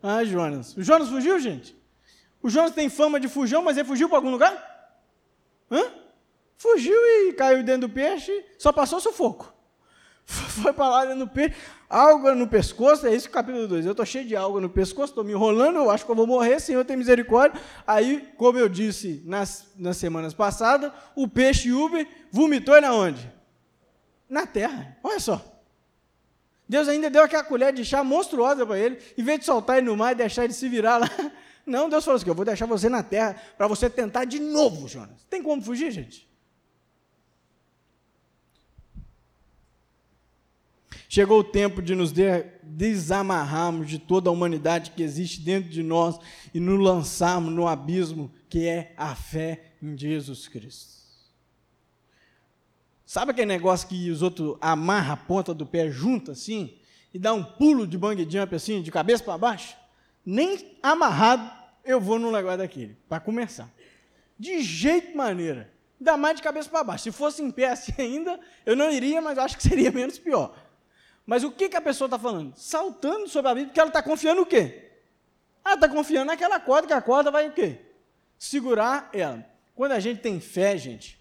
Ah, 0.00 0.22
Jonas. 0.24 0.76
O 0.76 0.82
Jonas 0.82 1.08
fugiu, 1.08 1.40
gente? 1.40 1.76
O 2.40 2.48
Jonas 2.48 2.72
tem 2.72 2.88
fama 2.88 3.18
de 3.18 3.26
fujão, 3.26 3.62
mas 3.62 3.76
ele 3.76 3.88
fugiu 3.88 4.08
para 4.08 4.18
algum 4.18 4.30
lugar? 4.30 4.96
Hã? 5.68 5.92
Fugiu 6.56 6.94
e 6.94 7.32
caiu 7.32 7.64
dentro 7.64 7.88
do 7.88 7.92
peixe, 7.92 8.44
só 8.58 8.72
passou 8.72 9.00
sufoco. 9.00 9.52
Foi 10.62 10.72
lá 10.76 11.14
no 11.14 11.26
peixe, 11.26 11.54
algo 11.88 12.32
no 12.34 12.46
pescoço, 12.46 13.06
é 13.06 13.14
isso 13.14 13.28
o 13.28 13.30
capítulo 13.30 13.66
2. 13.66 13.84
Eu 13.84 13.90
estou 13.90 14.06
cheio 14.06 14.24
de 14.24 14.36
algo 14.36 14.60
no 14.60 14.70
pescoço, 14.70 15.10
estou 15.10 15.24
me 15.24 15.32
enrolando, 15.32 15.76
eu 15.76 15.90
acho 15.90 16.04
que 16.04 16.10
eu 16.10 16.14
vou 16.14 16.26
morrer, 16.26 16.60
Senhor 16.60 16.84
tem 16.84 16.96
misericórdia. 16.96 17.60
Aí, 17.86 18.28
como 18.36 18.58
eu 18.58 18.68
disse 18.68 19.22
nas, 19.26 19.66
nas 19.76 19.96
semanas 19.96 20.32
passadas, 20.32 20.92
o 21.16 21.26
peixe 21.26 21.72
Uber 21.72 22.06
vomitou 22.30 22.80
na 22.80 22.94
onde? 22.94 23.30
Na 24.28 24.46
terra. 24.46 24.96
Olha 25.02 25.18
só. 25.18 25.44
Deus 26.68 26.86
ainda 26.86 27.10
deu 27.10 27.24
aquela 27.24 27.42
colher 27.42 27.72
de 27.72 27.84
chá 27.84 28.04
monstruosa 28.04 28.64
para 28.64 28.78
ele, 28.78 28.98
em 29.18 29.24
vez 29.24 29.40
de 29.40 29.46
soltar 29.46 29.78
ele 29.78 29.86
no 29.86 29.96
mar 29.96 30.12
e 30.12 30.14
deixar 30.14 30.44
ele 30.44 30.52
se 30.52 30.68
virar 30.68 30.98
lá. 30.98 31.10
Não, 31.66 31.88
Deus 31.88 32.04
falou 32.04 32.16
assim: 32.16 32.28
eu 32.28 32.34
vou 32.34 32.44
deixar 32.44 32.66
você 32.66 32.88
na 32.88 33.02
terra 33.02 33.34
para 33.58 33.66
você 33.66 33.90
tentar 33.90 34.24
de 34.24 34.38
novo, 34.38 34.86
Jonas. 34.86 35.26
Tem 35.28 35.42
como 35.42 35.60
fugir, 35.60 35.90
gente? 35.90 36.29
Chegou 41.12 41.40
o 41.40 41.44
tempo 41.44 41.82
de 41.82 41.92
nos 41.96 42.12
desamarrarmos 42.62 43.88
de 43.88 43.98
toda 43.98 44.30
a 44.30 44.32
humanidade 44.32 44.92
que 44.92 45.02
existe 45.02 45.40
dentro 45.40 45.68
de 45.68 45.82
nós 45.82 46.16
e 46.54 46.60
nos 46.60 46.78
lançarmos 46.78 47.52
no 47.52 47.66
abismo 47.66 48.30
que 48.48 48.68
é 48.68 48.94
a 48.96 49.12
fé 49.16 49.72
em 49.82 49.98
Jesus 49.98 50.46
Cristo. 50.46 51.00
Sabe 53.04 53.32
aquele 53.32 53.48
negócio 53.48 53.88
que 53.88 54.08
os 54.08 54.22
outros 54.22 54.56
amarram 54.60 55.14
a 55.14 55.16
ponta 55.16 55.52
do 55.52 55.66
pé 55.66 55.90
junto 55.90 56.30
assim 56.30 56.78
e 57.12 57.18
dá 57.18 57.34
um 57.34 57.42
pulo 57.42 57.88
de 57.88 57.98
bang 57.98 58.24
jump 58.30 58.54
assim, 58.54 58.80
de 58.80 58.92
cabeça 58.92 59.24
para 59.24 59.36
baixo? 59.36 59.76
Nem 60.24 60.76
amarrado 60.80 61.50
eu 61.84 62.00
vou 62.00 62.20
num 62.20 62.30
negócio 62.30 62.58
daquele, 62.58 62.96
para 63.08 63.18
começar. 63.18 63.68
De 64.38 64.62
jeito 64.62 65.16
maneira. 65.16 65.72
Ainda 65.98 66.16
mais 66.16 66.36
de 66.36 66.42
cabeça 66.44 66.70
para 66.70 66.84
baixo. 66.84 67.02
Se 67.02 67.10
fosse 67.10 67.42
em 67.42 67.50
pé 67.50 67.70
assim 67.70 67.94
ainda, 67.98 68.38
eu 68.64 68.76
não 68.76 68.92
iria, 68.92 69.20
mas 69.20 69.38
acho 69.38 69.56
que 69.56 69.62
seria 69.64 69.90
menos 69.90 70.16
pior. 70.16 70.69
Mas 71.30 71.44
o 71.44 71.52
que, 71.52 71.68
que 71.68 71.76
a 71.76 71.80
pessoa 71.80 72.06
está 72.06 72.18
falando? 72.18 72.52
Saltando 72.56 73.28
sobre 73.28 73.52
a 73.52 73.54
Bíblia, 73.54 73.68
porque 73.68 73.78
ela 73.78 73.88
está 73.88 74.02
confiando 74.02 74.40
no 74.40 74.46
quê? 74.46 74.90
Ela 75.64 75.76
está 75.76 75.88
confiando 75.88 76.26
naquela 76.26 76.58
corda, 76.58 76.88
que 76.88 76.92
a 76.92 77.00
corda 77.00 77.30
vai 77.30 77.46
o 77.46 77.52
quê? 77.52 77.78
Segurar 78.36 79.08
ela. 79.12 79.46
Quando 79.72 79.92
a 79.92 80.00
gente 80.00 80.20
tem 80.20 80.40
fé, 80.40 80.76
gente, 80.76 81.20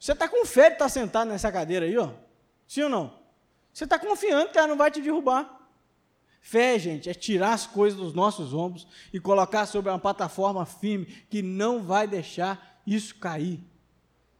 você 0.00 0.10
está 0.10 0.28
com 0.28 0.44
fé 0.44 0.70
de 0.70 0.72
estar 0.72 0.86
tá 0.86 0.88
sentado 0.88 1.28
nessa 1.28 1.52
cadeira 1.52 1.86
aí, 1.86 1.96
ó? 1.96 2.10
Sim 2.66 2.82
ou 2.82 2.88
não? 2.88 3.20
Você 3.72 3.84
está 3.84 4.00
confiando 4.00 4.50
que 4.50 4.58
ela 4.58 4.66
não 4.66 4.76
vai 4.76 4.90
te 4.90 5.00
derrubar. 5.00 5.70
Fé, 6.40 6.76
gente, 6.76 7.08
é 7.08 7.14
tirar 7.14 7.52
as 7.52 7.68
coisas 7.68 8.00
dos 8.00 8.12
nossos 8.12 8.52
ombros 8.52 8.84
e 9.12 9.20
colocar 9.20 9.64
sobre 9.66 9.92
uma 9.92 9.98
plataforma 10.00 10.66
firme 10.66 11.06
que 11.30 11.40
não 11.40 11.84
vai 11.84 12.08
deixar 12.08 12.82
isso 12.84 13.14
cair. 13.14 13.60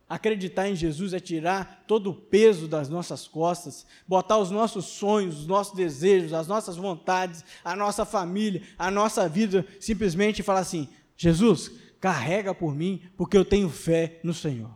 Acreditar 0.09 0.69
em 0.69 0.77
Jesus 0.77 1.13
é 1.13 1.19
tirar 1.19 1.85
todo 1.87 2.11
o 2.11 2.15
peso 2.15 2.69
das 2.69 2.89
nossas 2.89 3.27
costas, 3.27 3.85
botar 4.07 4.39
os 4.39 4.53
nossos 4.53 4.85
sonhos, 4.85 5.41
os 5.41 5.47
nossos 5.49 5.75
desejos, 5.75 6.33
as 6.33 6.47
nossas 6.47 6.77
vontades, 6.77 7.45
a 7.65 7.75
nossa 7.75 8.05
família, 8.05 8.63
a 8.79 8.89
nossa 8.89 9.29
vida, 9.29 9.67
simplesmente 9.81 10.45
falar 10.45 10.61
assim: 10.61 10.89
Jesus, 11.17 11.73
carrega 12.01 12.55
por 12.55 12.73
mim, 12.73 13.03
porque 13.17 13.37
eu 13.37 13.45
tenho 13.45 13.69
fé 13.69 14.21
no 14.23 14.33
Senhor. 14.33 14.71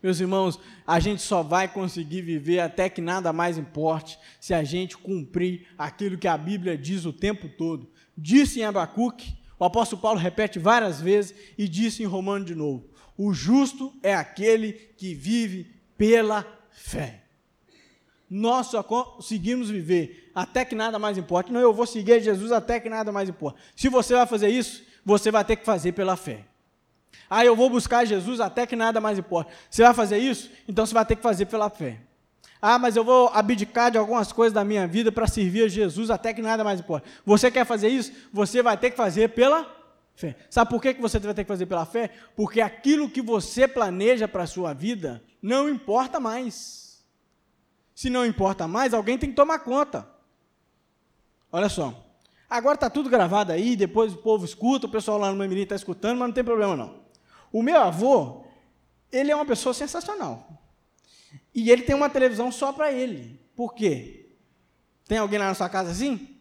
Meus 0.00 0.20
irmãos, 0.20 0.60
a 0.86 1.00
gente 1.00 1.20
só 1.20 1.42
vai 1.42 1.66
conseguir 1.66 2.22
viver 2.22 2.60
até 2.60 2.88
que 2.88 3.00
nada 3.00 3.32
mais 3.32 3.58
importe 3.58 4.16
se 4.38 4.54
a 4.54 4.62
gente 4.62 4.96
cumprir 4.96 5.66
aquilo 5.76 6.16
que 6.16 6.28
a 6.28 6.38
Bíblia 6.38 6.78
diz 6.78 7.04
o 7.04 7.12
tempo 7.12 7.48
todo. 7.48 7.90
Disse 8.16 8.60
em 8.60 8.64
Abacuque, 8.64 9.36
o 9.58 9.64
apóstolo 9.64 10.00
Paulo 10.00 10.20
repete 10.20 10.60
várias 10.60 11.00
vezes 11.00 11.34
e 11.58 11.66
disse 11.68 12.04
em 12.04 12.06
Romano 12.06 12.44
de 12.44 12.54
novo: 12.54 12.88
o 13.18 13.32
justo 13.34 13.92
é 14.00 14.14
aquele 14.14 14.72
que 14.72 15.12
vive 15.12 15.74
pela 15.98 16.46
fé. 16.70 17.24
Nós 18.30 18.68
só 18.68 18.80
conseguimos 18.80 19.68
viver 19.68 20.30
até 20.32 20.64
que 20.64 20.76
nada 20.76 21.00
mais 21.00 21.18
importe. 21.18 21.52
Não, 21.52 21.60
eu 21.60 21.74
vou 21.74 21.84
seguir 21.84 22.22
Jesus 22.22 22.52
até 22.52 22.78
que 22.78 22.88
nada 22.88 23.10
mais 23.10 23.28
importe. 23.28 23.60
Se 23.74 23.88
você 23.88 24.14
vai 24.14 24.26
fazer 24.26 24.48
isso, 24.48 24.84
você 25.04 25.32
vai 25.32 25.44
ter 25.44 25.56
que 25.56 25.64
fazer 25.64 25.92
pela 25.92 26.14
fé. 26.14 26.44
Ah, 27.28 27.44
eu 27.44 27.56
vou 27.56 27.68
buscar 27.68 28.04
Jesus 28.04 28.38
até 28.38 28.66
que 28.66 28.76
nada 28.76 29.00
mais 29.00 29.18
importe. 29.18 29.50
Você 29.68 29.82
vai 29.82 29.92
fazer 29.92 30.18
isso? 30.18 30.48
Então 30.68 30.86
você 30.86 30.94
vai 30.94 31.04
ter 31.04 31.16
que 31.16 31.22
fazer 31.22 31.46
pela 31.46 31.68
fé. 31.68 31.98
Ah, 32.62 32.78
mas 32.78 32.94
eu 32.94 33.02
vou 33.02 33.28
abdicar 33.34 33.90
de 33.90 33.98
algumas 33.98 34.32
coisas 34.32 34.52
da 34.52 34.64
minha 34.64 34.86
vida 34.86 35.10
para 35.10 35.26
servir 35.26 35.64
a 35.64 35.68
Jesus 35.68 36.10
até 36.10 36.32
que 36.32 36.42
nada 36.42 36.62
mais 36.62 36.78
importe. 36.78 37.08
Você 37.26 37.50
quer 37.50 37.64
fazer 37.64 37.88
isso? 37.88 38.12
Você 38.32 38.62
vai 38.62 38.76
ter 38.76 38.90
que 38.90 38.96
fazer 38.96 39.30
pela 39.30 39.77
Fé. 40.18 40.34
Sabe 40.50 40.68
por 40.68 40.82
que 40.82 40.94
você 40.94 41.16
vai 41.20 41.32
ter 41.32 41.44
que 41.44 41.48
fazer 41.48 41.66
pela 41.66 41.86
fé? 41.86 42.10
Porque 42.34 42.60
aquilo 42.60 43.08
que 43.08 43.22
você 43.22 43.68
planeja 43.68 44.26
para 44.26 44.42
a 44.42 44.48
sua 44.48 44.74
vida 44.74 45.22
não 45.40 45.68
importa 45.68 46.18
mais. 46.18 47.06
Se 47.94 48.10
não 48.10 48.26
importa 48.26 48.66
mais, 48.66 48.92
alguém 48.92 49.16
tem 49.16 49.30
que 49.30 49.36
tomar 49.36 49.60
conta. 49.60 50.10
Olha 51.52 51.68
só. 51.68 52.04
Agora 52.50 52.74
está 52.74 52.90
tudo 52.90 53.08
gravado 53.08 53.52
aí, 53.52 53.76
depois 53.76 54.12
o 54.12 54.16
povo 54.16 54.44
escuta, 54.44 54.88
o 54.88 54.90
pessoal 54.90 55.18
lá 55.18 55.30
no 55.30 55.36
Mamirim 55.36 55.62
está 55.62 55.76
escutando, 55.76 56.18
mas 56.18 56.26
não 56.26 56.34
tem 56.34 56.42
problema 56.42 56.74
não. 56.76 56.98
O 57.52 57.62
meu 57.62 57.80
avô, 57.80 58.44
ele 59.12 59.30
é 59.30 59.36
uma 59.36 59.46
pessoa 59.46 59.72
sensacional. 59.72 60.60
E 61.54 61.70
ele 61.70 61.82
tem 61.82 61.94
uma 61.94 62.10
televisão 62.10 62.50
só 62.50 62.72
para 62.72 62.90
ele. 62.90 63.40
Por 63.54 63.72
quê? 63.72 64.32
Tem 65.06 65.18
alguém 65.18 65.38
lá 65.38 65.46
na 65.46 65.54
sua 65.54 65.68
casa 65.68 65.92
assim? 65.92 66.37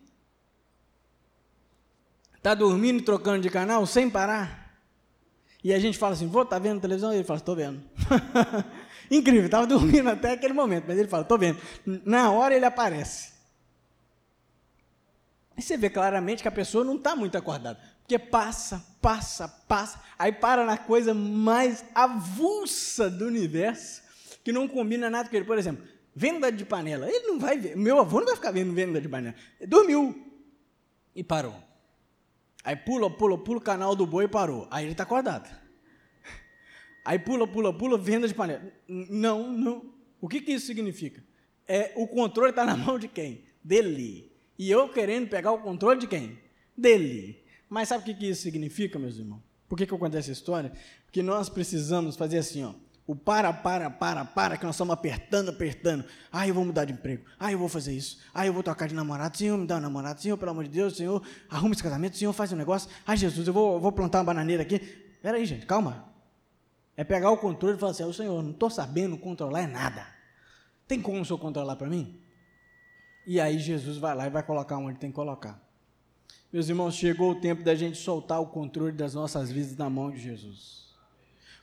Está 2.48 2.56
dormindo 2.56 3.00
e 3.00 3.02
trocando 3.02 3.42
de 3.42 3.50
canal 3.50 3.86
sem 3.86 4.10
parar. 4.10 4.74
E 5.62 5.74
a 5.74 5.80
gente 5.80 5.98
fala 5.98 6.14
assim, 6.14 6.28
vou, 6.28 6.46
tá 6.46 6.58
vendo 6.58 6.80
televisão? 6.80 7.12
E 7.12 7.18
ele 7.18 7.26
fala, 7.26 7.40
estou 7.40 7.58
vendo. 7.58 7.84
Incrível, 9.12 9.48
estava 9.48 9.68
dormindo 9.68 10.10
até 10.10 10.32
aquele 10.32 10.54
momento, 10.54 10.86
mas 10.88 10.98
ele 10.98 11.10
fala, 11.10 11.24
estou 11.24 11.38
vendo. 11.38 11.60
Na 12.06 12.32
hora 12.32 12.56
ele 12.56 12.64
aparece. 12.64 13.34
Aí 15.58 15.62
você 15.62 15.76
vê 15.76 15.90
claramente 15.90 16.42
que 16.42 16.48
a 16.48 16.52
pessoa 16.52 16.86
não 16.86 16.96
está 16.96 17.18
muito 17.18 17.38
acordada. 17.38 17.82
Porque 18.00 18.18
passa, 18.18 18.82
passa, 19.02 19.50
passa, 19.68 20.02
aí 20.18 20.32
para 20.32 20.66
na 20.66 20.78
coisa 20.78 21.14
mais 21.14 21.84
avulsa 21.94 23.10
do 23.10 23.28
universo, 23.28 24.02
que 24.42 24.54
não 24.54 24.70
combina 24.70 25.10
nada 25.10 25.28
com 25.28 25.36
ele. 25.36 25.44
Por 25.44 25.58
exemplo, 25.58 25.86
venda 26.16 26.50
de 26.50 26.64
panela. 26.64 27.10
Ele 27.10 27.28
não 27.28 27.40
vai 27.40 27.58
ver, 27.58 27.76
meu 27.76 28.00
avô 28.00 28.20
não 28.20 28.28
vai 28.28 28.38
ficar 28.38 28.52
vendo 28.52 28.74
venda 28.74 29.02
de 29.02 29.10
panela. 29.10 29.36
Ele 29.60 29.70
dormiu 29.70 30.26
e 31.14 31.22
parou. 31.26 31.67
Aí 32.68 32.76
pula, 32.76 33.10
pula, 33.10 33.38
pula 33.38 33.60
o 33.60 33.62
canal 33.62 33.96
do 33.96 34.06
boi 34.06 34.26
e 34.26 34.28
parou. 34.28 34.68
Aí 34.70 34.84
ele 34.84 34.92
está 34.92 35.04
acordado. 35.04 35.50
Aí 37.06 37.18
pula, 37.18 37.48
pula, 37.48 37.72
pula, 37.72 37.98
venda 37.98 38.28
de 38.28 38.34
panela. 38.34 38.62
Não, 38.86 39.50
não. 39.54 39.86
O 40.20 40.28
que, 40.28 40.42
que 40.42 40.52
isso 40.52 40.66
significa? 40.66 41.24
É, 41.66 41.94
o 41.96 42.06
controle 42.06 42.50
está 42.50 42.66
na 42.66 42.76
mão 42.76 43.00
de 43.00 43.08
quem? 43.08 43.46
Dele. 43.64 44.30
E 44.60 44.70
eu 44.70 44.90
querendo 44.90 45.30
pegar 45.30 45.54
o 45.54 45.60
controle 45.60 45.98
de 45.98 46.08
quem? 46.08 46.38
Dele. 46.78 47.42
Mas 47.70 47.88
sabe 47.88 48.02
o 48.02 48.06
que, 48.06 48.14
que 48.14 48.30
isso 48.30 48.42
significa, 48.42 49.00
meus 49.00 49.18
irmãos? 49.18 49.42
Por 49.70 49.78
que, 49.78 49.88
que 49.88 49.94
eu 49.94 50.06
essa 50.18 50.34
história? 50.34 50.74
Porque 51.06 51.24
nós 51.24 51.48
precisamos 51.48 52.18
fazer 52.18 52.40
assim, 52.40 52.66
ó. 52.66 52.74
O 53.08 53.16
para, 53.16 53.54
para, 53.54 53.90
para, 53.90 54.26
para, 54.26 54.58
que 54.58 54.66
nós 54.66 54.76
estamos 54.76 54.94
apertando, 54.94 55.48
apertando. 55.48 56.04
Ah, 56.30 56.46
eu 56.46 56.54
vou 56.54 56.66
mudar 56.66 56.84
de 56.84 56.92
emprego. 56.92 57.24
Ah, 57.40 57.50
eu 57.50 57.58
vou 57.58 57.70
fazer 57.70 57.94
isso. 57.94 58.20
Ah, 58.34 58.46
eu 58.46 58.52
vou 58.52 58.62
trocar 58.62 58.86
de 58.90 58.94
namorado. 58.94 59.38
Senhor, 59.38 59.58
me 59.58 59.66
dá 59.66 59.78
um 59.78 59.80
namorado. 59.80 60.22
Senhor, 60.22 60.38
pelo 60.38 60.52
amor 60.52 60.66
de 60.66 60.72
Deus, 60.72 60.98
Senhor, 60.98 61.26
arruma 61.50 61.74
esse 61.74 61.82
casamento. 61.82 62.18
Senhor, 62.18 62.34
faz 62.34 62.52
um 62.52 62.58
negócio. 62.58 62.90
Ai, 63.06 63.16
Jesus, 63.16 63.48
eu 63.48 63.54
vou, 63.54 63.80
vou 63.80 63.94
plantar 63.94 64.18
uma 64.18 64.26
bananeira 64.26 64.62
aqui. 64.62 64.76
Espera 64.76 65.38
aí, 65.38 65.46
gente, 65.46 65.66
calma. 65.66 66.14
É 66.98 67.04
pegar 67.06 67.32
o 67.32 67.38
controle 67.38 67.78
e 67.78 67.80
falar 67.80 67.94
assim, 67.94 68.04
o 68.04 68.12
Senhor, 68.12 68.44
não 68.44 68.52
estou 68.52 68.70
sabendo 68.70 69.18
controlar 69.18 69.62
é 69.62 69.68
nada. 69.68 70.06
Tem 70.86 71.02
como 71.02 71.22
o 71.22 71.26
Senhor 71.26 71.40
controlar 71.40 71.78
para 71.78 71.88
mim? 71.88 72.20
E 73.26 73.40
aí 73.40 73.58
Jesus 73.58 73.98
vai 73.98 74.16
lá 74.16 74.28
e 74.28 74.30
vai 74.30 74.44
colocar 74.44 74.78
onde 74.78 75.00
tem 75.00 75.12
que 75.12 75.16
colocar. 75.16 75.58
Meus 76.52 76.68
irmãos, 76.68 76.94
chegou 76.94 77.32
o 77.32 77.36
tempo 77.36 77.64
da 77.64 77.74
gente 77.74 77.98
soltar 77.98 78.42
o 78.42 78.48
controle 78.48 78.92
das 78.92 79.14
nossas 79.14 79.50
vidas 79.50 79.78
na 79.78 79.90
mão 79.90 80.12
de 80.12 80.20
Jesus 80.20 80.87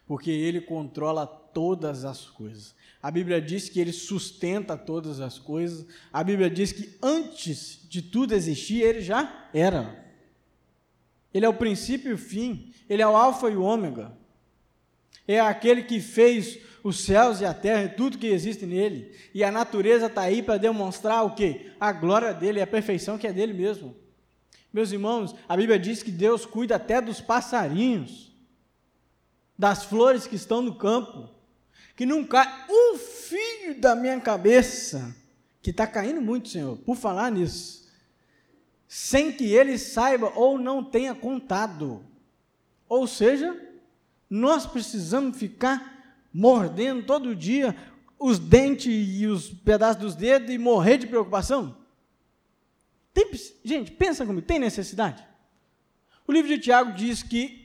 porque 0.07 0.31
ele 0.31 0.61
controla 0.61 1.27
todas 1.27 2.05
as 2.05 2.27
coisas. 2.27 2.75
A 3.03 3.11
Bíblia 3.11 3.41
diz 3.41 3.69
que 3.69 3.81
ele 3.81 3.93
sustenta 3.93 4.77
todas 4.77 5.21
as 5.21 5.39
coisas. 5.39 5.87
A 6.13 6.25
Bíblia 6.25 6.51
diz 6.51 6.73
que 6.73 6.97
antes 7.03 7.87
de 7.89 8.03
tudo 8.03 8.35
existir, 8.35 8.83
ele 8.83 9.01
já 9.01 9.49
era. 9.53 10.05
Ele 11.33 11.45
é 11.45 11.49
o 11.49 11.55
princípio 11.55 12.11
e 12.11 12.15
o 12.15 12.19
fim. 12.19 12.73
Ele 12.89 13.03
é 13.03 13.07
o 13.07 13.17
Alfa 13.17 13.49
e 13.51 13.57
o 13.57 13.63
Ômega. 13.63 14.17
É 15.27 15.41
aquele 15.41 15.83
que 15.83 16.01
fez 16.01 16.59
os 16.83 17.01
céus 17.01 17.41
e 17.41 17.47
a 17.47 17.55
terra 17.55 17.85
e 17.85 17.89
tudo 17.89 18.19
que 18.19 18.27
existe 18.27 18.67
nele. 18.67 19.11
E 19.33 19.43
a 19.43 19.51
natureza 19.51 20.07
está 20.07 20.23
aí 20.23 20.43
para 20.43 20.59
demonstrar 20.59 21.25
o 21.25 21.35
que? 21.35 21.73
A 21.81 21.93
glória 21.93 22.35
dele, 22.35 22.61
a 22.61 22.67
perfeição 22.67 23.17
que 23.17 23.27
é 23.27 23.33
dele 23.33 23.55
mesmo. 23.55 23.97
Meus 24.73 24.93
irmãos, 24.93 25.35
a 25.49 25.57
Bíblia 25.57 25.79
diz 25.79 26.03
que 26.03 26.11
Deus 26.11 26.45
cuida 26.45 26.77
até 26.77 27.01
dos 27.01 27.21
passarinhos 27.21 28.34
das 29.59 29.85
flores 29.85 30.27
que 30.27 30.37
estão 30.37 30.61
no 30.61 30.75
campo, 30.75 31.29
que 31.97 32.05
não 32.05 32.25
cai 32.25 32.47
um 32.69 32.99
fio 32.99 33.81
da 33.81 33.95
minha 33.95 34.21
cabeça, 34.21 35.15
que 35.63 35.71
está 35.71 35.87
caindo 35.87 36.21
muito, 36.21 36.49
Senhor, 36.49 36.77
por 36.79 36.97
falar 36.97 37.31
nisso, 37.31 37.89
sem 38.89 39.33
que 39.33 39.53
ele 39.53 39.79
saiba 39.79 40.33
ou 40.35 40.59
não 40.59 40.83
tenha 40.83 41.15
contado. 41.15 42.05
Ou 42.89 43.07
seja, 43.07 43.57
nós 44.29 44.67
precisamos 44.67 45.39
ficar 45.39 46.19
mordendo 46.33 47.07
todo 47.07 47.35
dia 47.35 47.77
os 48.19 48.39
dentes 48.39 48.93
e 48.93 49.27
os 49.27 49.49
pedaços 49.51 50.03
dos 50.03 50.15
dedos 50.15 50.51
e 50.51 50.59
morrer 50.59 50.99
de 50.99 51.07
preocupação? 51.07 51.77
Tem, 53.13 53.31
gente, 53.65 53.93
pensa 53.93 54.27
comigo, 54.27 54.47
tem 54.47 54.59
necessidade? 54.59 55.25
O 56.27 56.33
livro 56.33 56.49
de 56.49 56.59
Tiago 56.59 56.93
diz 56.93 57.23
que 57.23 57.64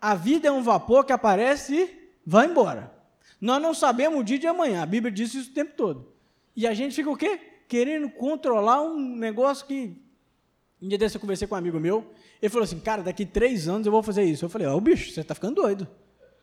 a 0.00 0.14
vida 0.14 0.48
é 0.48 0.52
um 0.52 0.62
vapor 0.62 1.04
que 1.04 1.12
aparece 1.12 1.74
e 1.74 2.12
vai 2.24 2.46
embora. 2.46 2.92
Nós 3.40 3.60
não 3.60 3.74
sabemos 3.74 4.20
o 4.20 4.24
dia 4.24 4.38
de 4.38 4.46
amanhã, 4.46 4.82
a 4.82 4.86
Bíblia 4.86 5.12
diz 5.12 5.34
isso 5.34 5.50
o 5.50 5.54
tempo 5.54 5.74
todo. 5.76 6.12
E 6.54 6.66
a 6.66 6.72
gente 6.72 6.94
fica 6.94 7.10
o 7.10 7.16
quê? 7.16 7.38
Querendo 7.68 8.08
controlar 8.10 8.82
um 8.82 9.16
negócio 9.16 9.66
que. 9.66 10.02
Um 10.80 10.88
dia 10.88 10.98
desse 10.98 11.16
eu 11.16 11.20
conversei 11.20 11.46
com 11.48 11.54
um 11.54 11.58
amigo 11.58 11.80
meu, 11.80 12.10
ele 12.40 12.50
falou 12.50 12.64
assim, 12.64 12.78
cara, 12.78 13.02
daqui 13.02 13.24
três 13.24 13.66
anos 13.66 13.86
eu 13.86 13.92
vou 13.92 14.02
fazer 14.02 14.24
isso. 14.24 14.44
Eu 14.44 14.48
falei, 14.48 14.66
ó, 14.66 14.76
oh, 14.76 14.80
bicho, 14.80 15.10
você 15.10 15.20
está 15.20 15.34
ficando 15.34 15.54
doido. 15.54 15.88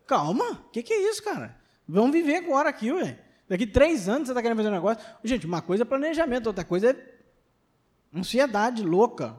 Calma, 0.08 0.64
o 0.68 0.70
que, 0.70 0.84
que 0.84 0.94
é 0.94 1.10
isso, 1.10 1.24
cara? 1.24 1.56
Vamos 1.88 2.12
viver 2.12 2.38
agora 2.38 2.70
aqui, 2.70 2.92
ué. 2.92 3.20
Daqui 3.48 3.68
três 3.68 4.10
anos 4.10 4.28
você 4.28 4.32
está 4.32 4.42
querendo 4.42 4.58
fazer 4.58 4.70
um 4.70 4.74
negócio. 4.74 5.04
Gente, 5.24 5.46
uma 5.46 5.62
coisa 5.62 5.84
é 5.84 5.86
planejamento, 5.86 6.48
outra 6.48 6.64
coisa 6.64 6.92
é 6.92 8.18
ansiedade 8.18 8.84
louca 8.84 9.36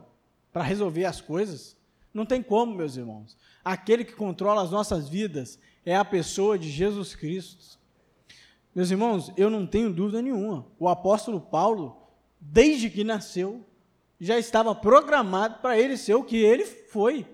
para 0.51 0.63
resolver 0.63 1.05
as 1.05 1.21
coisas. 1.21 1.75
Não 2.13 2.25
tem 2.25 2.41
como, 2.41 2.73
meus 2.75 2.95
irmãos. 2.95 3.35
Aquele 3.65 4.05
que 4.05 4.13
controla 4.13 4.61
as 4.61 4.69
nossas 4.69 5.09
vidas 5.09 5.59
é 5.83 5.95
a 5.95 6.05
pessoa 6.05 6.57
de 6.57 6.69
Jesus 6.69 7.15
Cristo. 7.15 7.79
Meus 8.75 8.91
irmãos, 8.91 9.31
eu 9.35 9.49
não 9.49 9.65
tenho 9.65 9.91
dúvida 9.91 10.21
nenhuma. 10.21 10.67
O 10.77 10.87
apóstolo 10.87 11.41
Paulo, 11.41 11.97
desde 12.39 12.91
que 12.91 13.03
nasceu, 13.03 13.65
já 14.19 14.37
estava 14.37 14.75
programado 14.75 15.61
para 15.61 15.79
ele 15.79 15.97
ser 15.97 16.13
o 16.13 16.23
que 16.23 16.37
ele 16.37 16.63
foi. 16.63 17.25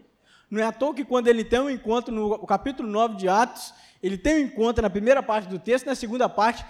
Não 0.50 0.62
é 0.62 0.64
à 0.64 0.72
toa 0.72 0.94
que 0.94 1.04
quando 1.04 1.28
ele 1.28 1.44
tem 1.44 1.60
um 1.60 1.70
encontro 1.70 2.14
no 2.14 2.40
capítulo 2.46 2.90
9 2.90 3.18
de 3.18 3.28
Atos, 3.28 3.74
ele 4.02 4.18
tem 4.18 4.36
um 4.36 4.48
encontro 4.48 4.82
na 4.82 4.90
primeira 4.90 5.22
parte 5.22 5.50
do 5.50 5.60
texto, 5.60 5.86
na 5.86 5.96
segunda 5.96 6.30
parte, 6.30 6.66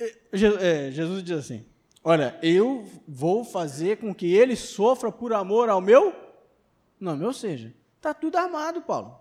eh, 0.00 0.16
eh, 0.32 0.90
Jesus 0.90 1.22
diz 1.22 1.38
assim: 1.38 1.64
Olha, 2.02 2.38
eu 2.42 2.84
vou 3.06 3.44
fazer 3.44 3.98
com 3.98 4.14
que 4.14 4.34
ele 4.34 4.56
sofra 4.56 5.12
por 5.12 5.32
amor 5.32 5.68
ao 5.68 5.80
meu 5.80 6.12
nome. 7.00 7.24
Ou 7.24 7.32
seja, 7.32 7.72
está 8.04 8.12
tudo 8.12 8.36
armado, 8.36 8.82
Paulo. 8.82 9.18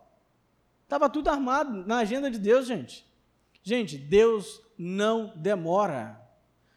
Estava 0.84 1.10
tudo 1.10 1.30
armado 1.30 1.86
na 1.88 2.00
agenda 2.00 2.30
de 2.30 2.38
Deus, 2.38 2.68
gente. 2.68 3.06
Gente, 3.64 3.98
Deus 3.98 4.62
não 4.78 5.32
demora. 5.36 6.22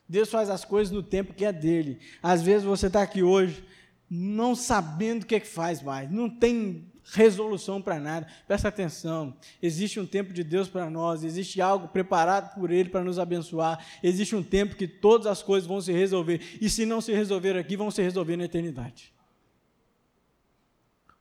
Deus 0.09 0.31
faz 0.31 0.49
as 0.49 0.65
coisas 0.65 0.93
no 0.93 1.03
tempo 1.03 1.35
que 1.35 1.45
é 1.45 1.53
dele. 1.53 1.99
Às 2.23 2.43
vezes 2.43 2.65
você 2.65 2.87
está 2.87 3.03
aqui 3.03 3.23
hoje 3.23 3.65
não 4.09 4.55
sabendo 4.55 5.25
o 5.25 5.27
que 5.27 5.35
é 5.35 5.41
que 5.41 5.49
faz 5.49 5.83
mais, 5.83 6.09
não 6.09 6.31
tem 6.31 6.93
resolução 7.13 7.83
para 7.83 7.99
nada. 7.99 8.29
Presta 8.47 8.69
atenção. 8.69 9.37
Existe 9.61 9.99
um 9.99 10.07
tempo 10.07 10.33
de 10.33 10.45
Deus 10.45 10.69
para 10.69 10.89
nós, 10.89 11.25
existe 11.25 11.61
algo 11.61 11.89
preparado 11.89 12.55
por 12.55 12.71
Ele 12.71 12.89
para 12.89 13.03
nos 13.03 13.19
abençoar. 13.19 13.85
Existe 14.01 14.37
um 14.37 14.45
tempo 14.45 14.77
que 14.77 14.87
todas 14.87 15.27
as 15.27 15.43
coisas 15.43 15.67
vão 15.67 15.81
se 15.81 15.93
resolver. 15.93 16.41
E 16.61 16.71
se 16.71 16.87
não 16.87 17.01
se 17.01 17.13
resolver 17.13 17.57
aqui, 17.57 17.77
vão 17.77 17.91
se 17.91 18.01
resolver 18.01 18.37
na 18.37 18.45
eternidade. 18.45 19.16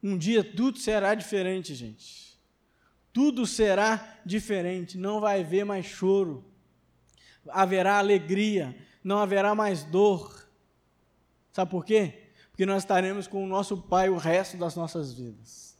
Um 0.05 0.19
dia 0.19 0.43
tudo 0.43 0.77
será 0.77 1.15
diferente, 1.15 1.73
gente. 1.73 2.39
Tudo 3.11 3.47
será 3.47 4.19
diferente. 4.23 4.99
Não 4.99 5.19
vai 5.19 5.41
haver 5.41 5.65
mais 5.65 5.87
choro. 5.87 6.45
Haverá 7.49 7.97
alegria. 7.97 8.77
Não 9.03 9.17
haverá 9.17 9.55
mais 9.55 9.83
dor. 9.83 10.47
Sabe 11.51 11.71
por 11.71 11.83
quê? 11.83 12.29
Porque 12.51 12.67
nós 12.67 12.83
estaremos 12.83 13.25
com 13.25 13.43
o 13.43 13.47
nosso 13.47 13.77
Pai 13.77 14.07
o 14.07 14.15
resto 14.15 14.57
das 14.57 14.75
nossas 14.75 15.11
vidas. 15.11 15.75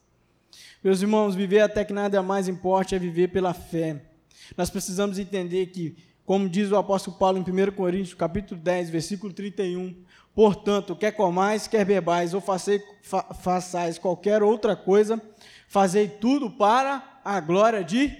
Meus 0.82 1.00
irmãos, 1.02 1.36
viver 1.36 1.60
até 1.60 1.84
que 1.84 1.92
nada 1.92 2.20
mais 2.20 2.48
importe 2.48 2.96
é 2.96 2.98
viver 2.98 3.28
pela 3.28 3.54
fé. 3.54 4.10
Nós 4.56 4.70
precisamos 4.70 5.20
entender 5.20 5.66
que, 5.66 5.96
como 6.26 6.48
diz 6.48 6.72
o 6.72 6.76
apóstolo 6.76 7.16
Paulo 7.16 7.38
em 7.38 7.40
1 7.40 7.70
Coríntios, 7.70 8.12
capítulo 8.12 8.60
10, 8.60 8.90
versículo 8.90 9.32
31, 9.32 9.94
portanto, 10.34 10.96
quer 10.96 11.12
comais, 11.12 11.68
quer 11.68 11.84
bebais, 11.84 12.34
ou 12.34 12.40
façais, 12.40 12.82
fa 13.00 13.22
façais 13.32 13.96
qualquer 13.96 14.42
outra 14.42 14.74
coisa, 14.74 15.22
fazei 15.68 16.08
tudo 16.08 16.50
para 16.50 17.20
a 17.24 17.38
glória 17.38 17.84
de 17.84 18.12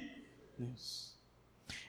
Deus. 0.57 1.17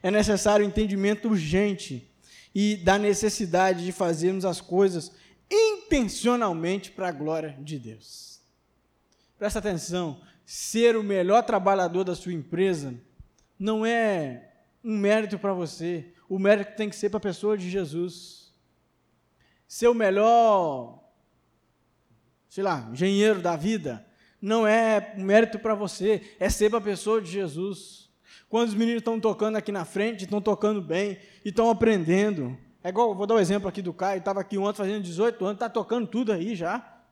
É 0.02 0.10
necessário 0.10 0.66
entendimento 0.66 1.30
urgente 1.30 2.12
e 2.54 2.76
da 2.78 2.98
necessidade 2.98 3.86
de 3.86 3.92
fazermos 3.92 4.44
as 4.44 4.60
coisas 4.60 5.12
intencionalmente 5.50 6.90
para 6.90 7.10
a 7.10 7.12
glória 7.12 7.56
de 7.62 7.78
Deus. 7.78 8.42
Presta 9.38 9.60
atenção, 9.60 10.20
ser 10.44 10.98
o 10.98 11.04
melhor 11.04 11.44
trabalhador 11.44 12.04
da 12.04 12.16
sua 12.16 12.34
empresa 12.34 12.96
não 13.60 13.86
é 13.86 14.47
um 14.88 14.98
mérito 14.98 15.38
para 15.38 15.52
você. 15.52 16.14
O 16.30 16.40
mérito 16.40 16.78
tem 16.78 16.90
que 16.90 16.96
ser 16.96 17.10
para 17.10 17.18
a 17.18 17.22
pessoa 17.22 17.58
de 17.58 17.70
Jesus. 17.70 18.54
Ser 19.68 19.90
o 19.90 19.94
melhor, 19.94 21.04
sei 22.48 22.64
lá, 22.64 22.90
engenheiro 22.94 23.42
da 23.42 23.58
vida, 23.58 24.08
não 24.42 24.66
é 24.66 25.14
um 25.18 25.24
mérito 25.24 25.60
para 25.60 25.76
você, 25.76 26.36
é 26.40 26.50
ser 26.50 26.70
para 26.70 26.80
a 26.80 26.82
pessoa 26.82 27.22
de 27.22 27.30
Jesus. 27.30 28.10
Quando 28.48 28.70
os 28.70 28.76
meninos 28.76 29.02
estão 29.02 29.20
tocando 29.20 29.58
aqui 29.58 29.74
na 29.74 29.84
frente, 29.84 30.24
estão 30.24 30.42
tocando 30.42 30.82
bem 30.82 31.20
e 31.44 31.50
estão 31.50 31.70
aprendendo. 31.70 32.58
É 32.82 32.88
igual, 32.88 33.14
vou 33.14 33.28
dar 33.28 33.36
um 33.36 33.40
exemplo 33.40 33.68
aqui 33.68 33.82
do 33.82 33.92
Caio, 33.92 34.20
estava 34.20 34.40
aqui 34.40 34.58
ontem 34.58 34.78
fazendo 34.78 35.04
18 35.04 35.44
anos, 35.44 35.56
está 35.56 35.70
tocando 35.70 36.08
tudo 36.08 36.32
aí 36.32 36.56
já. 36.56 37.04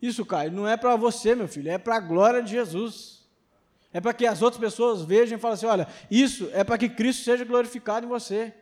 Isso, 0.00 0.24
Caio, 0.24 0.50
não 0.50 0.66
é 0.66 0.78
para 0.78 0.96
você, 0.96 1.34
meu 1.34 1.46
filho, 1.46 1.70
é 1.70 1.76
para 1.76 1.96
a 1.96 2.00
glória 2.00 2.42
de 2.42 2.50
Jesus. 2.50 3.21
É 3.92 4.00
para 4.00 4.14
que 4.14 4.26
as 4.26 4.42
outras 4.42 4.60
pessoas 4.60 5.02
vejam 5.02 5.36
e 5.36 5.40
falem 5.40 5.54
assim: 5.54 5.66
olha, 5.66 5.86
isso 6.10 6.50
é 6.52 6.64
para 6.64 6.78
que 6.78 6.88
Cristo 6.88 7.24
seja 7.24 7.44
glorificado 7.44 8.06
em 8.06 8.08
você. 8.08 8.54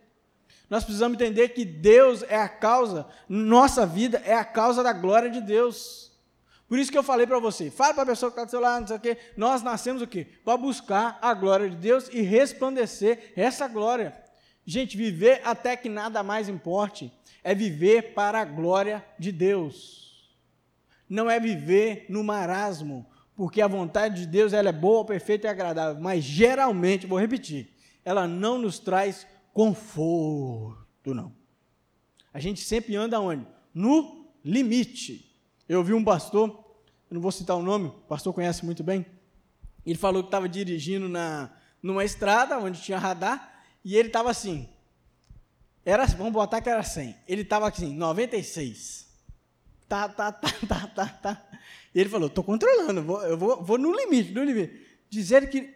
Nós 0.68 0.84
precisamos 0.84 1.16
entender 1.16 1.48
que 1.50 1.64
Deus 1.64 2.22
é 2.28 2.36
a 2.36 2.48
causa, 2.48 3.06
nossa 3.28 3.84
vida 3.84 4.22
é 4.24 4.34
a 4.34 4.44
causa 4.44 4.82
da 4.82 4.92
glória 4.92 5.28
de 5.28 5.40
Deus. 5.40 6.12
Por 6.68 6.78
isso 6.78 6.92
que 6.92 6.98
eu 6.98 7.02
falei 7.02 7.26
para 7.26 7.40
você, 7.40 7.68
fala 7.68 7.94
para 7.94 8.02
a 8.04 8.06
pessoa 8.06 8.30
que 8.30 8.34
está 8.34 8.44
do 8.44 8.50
seu 8.50 8.60
lado, 8.60 8.82
não 8.82 8.86
sei 8.86 8.96
o 8.96 9.00
quê, 9.00 9.18
nós 9.36 9.60
nascemos 9.60 10.00
o 10.00 10.06
quê? 10.06 10.28
Para 10.44 10.56
buscar 10.56 11.18
a 11.20 11.34
glória 11.34 11.68
de 11.68 11.74
Deus 11.74 12.08
e 12.12 12.20
resplandecer 12.20 13.32
essa 13.34 13.66
glória. 13.66 14.14
Gente, 14.64 14.96
viver 14.96 15.40
até 15.44 15.76
que 15.76 15.88
nada 15.88 16.22
mais 16.22 16.48
importe 16.48 17.12
é 17.42 17.52
viver 17.52 18.14
para 18.14 18.40
a 18.40 18.44
glória 18.44 19.04
de 19.18 19.32
Deus 19.32 20.00
não 21.10 21.28
é 21.28 21.40
viver 21.40 22.06
no 22.08 22.22
marasmo, 22.22 23.04
porque 23.40 23.62
a 23.62 23.66
vontade 23.66 24.20
de 24.20 24.26
Deus 24.26 24.52
ela 24.52 24.68
é 24.68 24.72
boa, 24.72 25.02
perfeita 25.02 25.46
e 25.46 25.50
agradável, 25.50 25.98
mas 25.98 26.22
geralmente, 26.22 27.06
vou 27.06 27.18
repetir, 27.18 27.72
ela 28.04 28.28
não 28.28 28.58
nos 28.58 28.78
traz 28.78 29.26
conforto, 29.50 31.14
não. 31.14 31.34
A 32.34 32.38
gente 32.38 32.60
sempre 32.60 32.96
anda 32.96 33.18
onde? 33.18 33.46
No 33.72 34.30
limite. 34.44 35.34
Eu 35.66 35.82
vi 35.82 35.94
um 35.94 36.04
pastor, 36.04 36.50
eu 37.10 37.14
não 37.14 37.20
vou 37.22 37.32
citar 37.32 37.56
o 37.56 37.62
nome, 37.62 37.86
o 37.86 37.92
pastor 37.92 38.34
conhece 38.34 38.62
muito 38.62 38.84
bem, 38.84 39.06
ele 39.86 39.96
falou 39.96 40.22
que 40.22 40.26
estava 40.26 40.46
dirigindo 40.46 41.08
na, 41.08 41.50
numa 41.82 42.04
estrada 42.04 42.58
onde 42.58 42.82
tinha 42.82 42.98
radar, 42.98 43.64
e 43.82 43.96
ele 43.96 44.08
estava 44.08 44.30
assim, 44.30 44.68
era, 45.82 46.04
vamos 46.04 46.34
botar 46.34 46.60
que 46.60 46.68
era 46.68 46.82
100, 46.82 47.16
ele 47.26 47.40
estava 47.40 47.66
assim, 47.66 47.94
96 47.94 49.09
tá, 49.90 50.08
tá, 50.08 50.30
tá, 50.30 50.52
tá, 50.68 50.86
tá, 50.86 51.06
tá. 51.06 51.42
E 51.92 52.00
ele 52.00 52.08
falou, 52.08 52.28
estou 52.28 52.44
controlando, 52.44 53.02
vou, 53.02 53.22
eu 53.22 53.36
vou, 53.36 53.62
vou 53.62 53.76
no 53.76 53.92
limite, 53.92 54.30
no 54.30 54.44
limite. 54.44 54.86
Dizer 55.08 55.50
que 55.50 55.74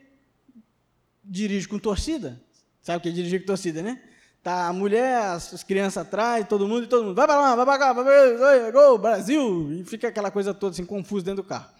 dirige 1.25 1.67
com 1.67 1.79
torcida, 1.79 2.41
sabe 2.81 2.99
o 2.99 3.01
que 3.01 3.09
é 3.09 3.13
dirigir 3.13 3.41
com 3.41 3.47
torcida, 3.47 3.83
né? 3.83 4.01
Tá 4.41 4.69
a 4.69 4.73
mulher, 4.73 5.17
as, 5.17 5.65
crianças 5.65 6.07
atrás, 6.07 6.47
todo 6.47 6.69
mundo, 6.69 6.85
e 6.85 6.87
todo 6.87 7.03
mundo, 7.03 7.15
vai 7.17 7.27
para 7.27 7.41
lá, 7.41 7.57
vai 7.57 7.65
para 7.65 7.79
cá, 7.79 7.93
vai 7.93 8.05
para 8.05 8.71
gol, 8.71 8.99
Brasil, 8.99 9.73
e 9.73 9.85
fica 9.85 10.09
aquela 10.09 10.31
coisa 10.31 10.55
toda 10.55 10.75
assim, 10.75 10.85
confusa 10.85 11.25
dentro 11.25 11.43
do 11.43 11.49
carro. 11.49 11.71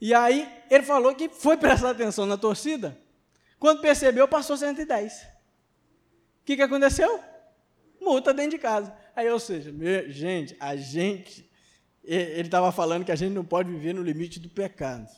E 0.00 0.14
aí, 0.14 0.48
ele 0.70 0.84
falou 0.84 1.14
que 1.14 1.28
foi 1.28 1.58
prestar 1.58 1.90
atenção 1.90 2.24
na 2.24 2.38
torcida, 2.38 2.96
quando 3.58 3.82
percebeu, 3.82 4.26
passou 4.26 4.56
110. 4.56 5.12
O 5.12 6.44
que, 6.46 6.56
que 6.56 6.62
aconteceu? 6.62 7.20
Multa 8.00 8.32
dentro 8.32 8.52
de 8.52 8.58
casa. 8.58 8.94
Aí, 9.14 9.28
ou 9.28 9.38
seja, 9.38 9.74
gente, 10.08 10.56
a 10.58 10.74
gente 10.76 11.49
ele 12.02 12.48
estava 12.48 12.72
falando 12.72 13.04
que 13.04 13.12
a 13.12 13.16
gente 13.16 13.32
não 13.32 13.44
pode 13.44 13.70
viver 13.70 13.94
no 13.94 14.02
limite 14.02 14.40
do 14.40 14.48
pecado. 14.48 15.08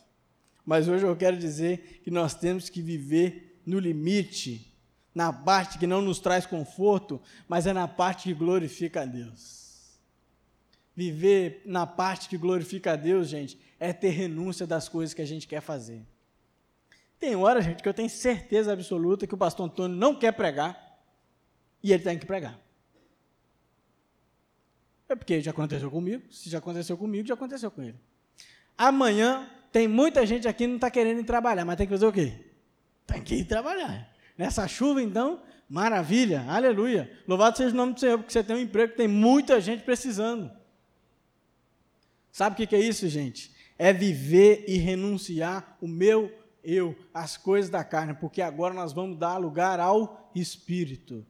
Mas 0.64 0.88
hoje 0.88 1.04
eu 1.04 1.16
quero 1.16 1.36
dizer 1.36 2.00
que 2.04 2.10
nós 2.10 2.34
temos 2.34 2.68
que 2.68 2.80
viver 2.80 3.60
no 3.64 3.78
limite, 3.78 4.72
na 5.14 5.32
parte 5.32 5.78
que 5.78 5.86
não 5.86 6.00
nos 6.00 6.18
traz 6.18 6.46
conforto, 6.46 7.20
mas 7.48 7.66
é 7.66 7.72
na 7.72 7.86
parte 7.86 8.24
que 8.24 8.34
glorifica 8.34 9.02
a 9.02 9.04
Deus. 9.04 9.98
Viver 10.94 11.62
na 11.64 11.86
parte 11.86 12.28
que 12.28 12.36
glorifica 12.36 12.92
a 12.92 12.96
Deus, 12.96 13.28
gente, 13.28 13.58
é 13.80 13.92
ter 13.92 14.10
renúncia 14.10 14.66
das 14.66 14.88
coisas 14.88 15.14
que 15.14 15.22
a 15.22 15.26
gente 15.26 15.48
quer 15.48 15.60
fazer. 15.60 16.06
Tem 17.18 17.34
hora, 17.36 17.62
gente, 17.62 17.82
que 17.82 17.88
eu 17.88 17.94
tenho 17.94 18.10
certeza 18.10 18.72
absoluta 18.72 19.26
que 19.26 19.34
o 19.34 19.38
pastor 19.38 19.66
Antônio 19.66 19.96
não 19.96 20.14
quer 20.14 20.32
pregar 20.32 21.00
e 21.82 21.92
ele 21.92 22.02
tem 22.02 22.18
que 22.18 22.26
pregar. 22.26 22.58
É 25.12 25.16
porque 25.16 25.40
já 25.40 25.50
aconteceu 25.50 25.90
comigo. 25.90 26.22
Se 26.30 26.50
já 26.50 26.58
aconteceu 26.58 26.96
comigo, 26.96 27.26
já 27.26 27.34
aconteceu 27.34 27.70
com 27.70 27.82
ele. 27.82 27.96
Amanhã 28.76 29.48
tem 29.70 29.86
muita 29.86 30.24
gente 30.26 30.48
aqui 30.48 30.64
que 30.64 30.66
não 30.66 30.76
está 30.76 30.90
querendo 30.90 31.20
ir 31.20 31.24
trabalhar, 31.24 31.64
mas 31.64 31.76
tem 31.76 31.86
que 31.86 31.92
fazer 31.92 32.06
o 32.06 32.12
quê? 32.12 32.32
Tem 33.06 33.22
que 33.22 33.36
ir 33.36 33.44
trabalhar. 33.44 34.10
Nessa 34.36 34.66
chuva, 34.66 35.02
então, 35.02 35.40
Maravilha, 35.72 36.44
aleluia. 36.48 37.10
Louvado 37.26 37.56
seja 37.56 37.72
o 37.72 37.76
nome 37.76 37.94
do 37.94 38.00
Senhor, 38.00 38.18
porque 38.18 38.30
você 38.30 38.44
tem 38.44 38.56
um 38.56 38.60
emprego 38.60 38.90
que 38.90 38.98
tem 38.98 39.08
muita 39.08 39.58
gente 39.58 39.82
precisando. 39.82 40.50
Sabe 42.30 42.62
o 42.62 42.68
que 42.68 42.76
é 42.76 42.78
isso, 42.78 43.08
gente? 43.08 43.50
É 43.78 43.90
viver 43.90 44.66
e 44.68 44.76
renunciar 44.76 45.78
o 45.80 45.88
meu 45.88 46.30
eu, 46.62 46.94
as 47.14 47.38
coisas 47.38 47.70
da 47.70 47.82
carne, 47.82 48.12
porque 48.12 48.42
agora 48.42 48.74
nós 48.74 48.92
vamos 48.92 49.18
dar 49.18 49.38
lugar 49.38 49.80
ao 49.80 50.30
Espírito. 50.34 51.24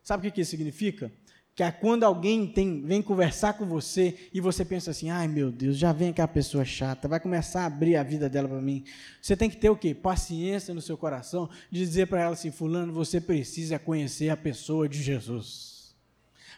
Sabe 0.00 0.28
o 0.28 0.32
que 0.32 0.42
isso 0.42 0.52
significa? 0.52 1.10
Que 1.58 1.64
é 1.64 1.72
quando 1.72 2.04
alguém 2.04 2.46
tem, 2.46 2.82
vem 2.82 3.02
conversar 3.02 3.54
com 3.54 3.66
você 3.66 4.16
e 4.32 4.40
você 4.40 4.64
pensa 4.64 4.92
assim, 4.92 5.10
ai 5.10 5.26
meu 5.26 5.50
Deus, 5.50 5.76
já 5.76 5.92
vem 5.92 6.10
aquela 6.10 6.28
pessoa 6.28 6.64
chata, 6.64 7.08
vai 7.08 7.18
começar 7.18 7.62
a 7.62 7.66
abrir 7.66 7.96
a 7.96 8.04
vida 8.04 8.28
dela 8.28 8.48
para 8.48 8.60
mim. 8.60 8.84
Você 9.20 9.36
tem 9.36 9.50
que 9.50 9.56
ter 9.56 9.68
o 9.68 9.74
quê? 9.74 9.92
Paciência 9.92 10.72
no 10.72 10.80
seu 10.80 10.96
coração 10.96 11.50
de 11.68 11.80
dizer 11.80 12.06
para 12.06 12.20
ela 12.20 12.34
assim, 12.34 12.52
fulano, 12.52 12.92
você 12.92 13.20
precisa 13.20 13.76
conhecer 13.76 14.28
a 14.28 14.36
pessoa 14.36 14.88
de 14.88 15.02
Jesus. 15.02 15.96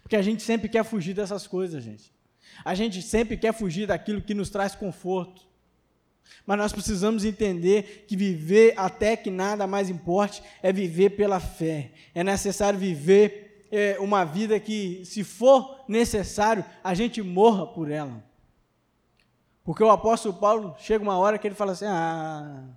Porque 0.03 0.17
a 0.17 0.21
gente 0.21 0.43
sempre 0.43 0.69
quer 0.69 0.85
fugir 0.85 1.15
dessas 1.15 1.47
coisas, 1.47 1.83
gente. 1.83 2.13
A 2.63 2.75
gente 2.75 3.01
sempre 3.01 3.39
quer 3.39 3.55
fugir 3.55 3.87
daquilo 3.87 4.21
que 4.21 4.35
nos 4.35 4.51
traz 4.51 4.75
conforto. 4.75 5.49
Mas 6.45 6.59
nós 6.59 6.73
precisamos 6.75 7.25
entender 7.25 8.05
que 8.07 8.15
viver 8.15 8.75
até 8.77 9.17
que 9.17 9.31
nada 9.31 9.67
mais 9.67 9.89
importe 9.89 10.43
é 10.63 10.71
viver 10.71 11.17
pela 11.17 11.41
fé. 11.41 11.91
É 12.15 12.23
necessário 12.23 12.79
viver 12.79 13.50
é, 13.71 13.99
uma 14.01 14.25
vida 14.25 14.59
que, 14.59 15.05
se 15.05 15.23
for 15.23 15.85
necessário, 15.87 16.65
a 16.83 16.93
gente 16.95 17.23
morra 17.23 17.67
por 17.67 17.91
ela. 17.91 18.23
Porque 19.63 19.83
o 19.83 19.91
apóstolo 19.91 20.35
Paulo 20.35 20.75
chega 20.79 21.03
uma 21.03 21.17
hora 21.19 21.39
que 21.39 21.47
ele 21.47 21.55
fala 21.55 21.73
assim: 21.73 21.85
Ah, 21.87 22.69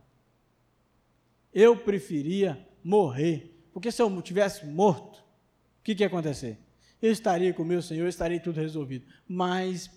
eu 1.54 1.76
preferia 1.76 2.68
morrer. 2.84 3.50
Porque 3.74 3.92
se 3.92 4.02
eu 4.02 4.22
tivesse 4.22 4.66
morto, 4.66 5.20
o 5.20 5.84
que, 5.84 5.96
que 5.96 6.04
ia 6.04 6.08
acontecer? 6.08 6.60
Eu 7.02 7.12
estaria 7.12 7.54
com 7.54 7.64
o 7.64 7.66
meu 7.66 7.82
Senhor, 7.82 8.08
estaria 8.08 8.40
tudo 8.40 8.60
resolvido. 8.60 9.06
Mas 9.28 9.90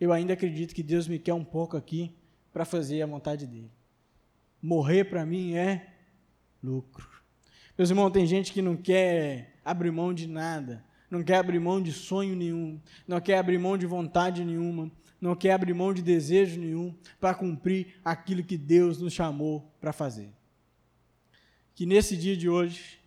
eu 0.00 0.12
ainda 0.12 0.32
acredito 0.32 0.74
que 0.74 0.82
Deus 0.82 1.06
me 1.06 1.18
quer 1.18 1.34
um 1.34 1.44
pouco 1.44 1.76
aqui 1.76 2.12
para 2.52 2.64
fazer 2.64 3.00
a 3.02 3.06
vontade 3.06 3.46
dele. 3.46 3.70
Morrer 4.60 5.04
para 5.04 5.24
mim 5.24 5.54
é 5.54 5.94
lucro. 6.62 7.08
Meus 7.78 7.90
irmãos, 7.90 8.10
tem 8.10 8.26
gente 8.26 8.52
que 8.52 8.60
não 8.60 8.76
quer 8.76 9.59
abrir 9.70 9.90
mão 9.90 10.12
de 10.12 10.26
nada, 10.26 10.84
não 11.10 11.22
quer 11.22 11.36
abrir 11.36 11.58
mão 11.58 11.82
de 11.82 11.92
sonho 11.92 12.36
nenhum, 12.36 12.80
não 13.06 13.20
quer 13.20 13.38
abrir 13.38 13.58
mão 13.58 13.76
de 13.76 13.86
vontade 13.86 14.44
nenhuma, 14.44 14.90
não 15.20 15.34
quer 15.34 15.52
abrir 15.52 15.74
mão 15.74 15.92
de 15.92 16.02
desejo 16.02 16.58
nenhum 16.58 16.94
para 17.20 17.34
cumprir 17.34 17.94
aquilo 18.04 18.42
que 18.42 18.56
Deus 18.56 18.98
nos 19.00 19.12
chamou 19.12 19.70
para 19.80 19.92
fazer. 19.92 20.30
Que 21.74 21.84
nesse 21.84 22.16
dia 22.16 22.36
de 22.36 22.48
hoje, 22.48 22.98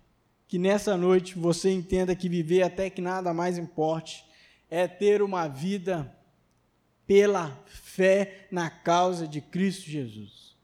que 0.48 0.60
nessa 0.60 0.96
noite 0.96 1.38
você 1.38 1.72
entenda 1.72 2.16
que 2.16 2.30
viver 2.30 2.62
até 2.62 2.90
que 2.90 3.02
nada 3.02 3.34
mais 3.34 3.58
importe 3.58 4.24
é 4.70 4.88
ter 4.88 5.22
uma 5.22 5.48
vida 5.48 6.16
pela 7.06 7.60
fé 7.66 8.48
na 8.52 8.70
causa 8.70 9.28
de 9.28 9.42
Cristo 9.42 9.90
Jesus. 9.90 10.56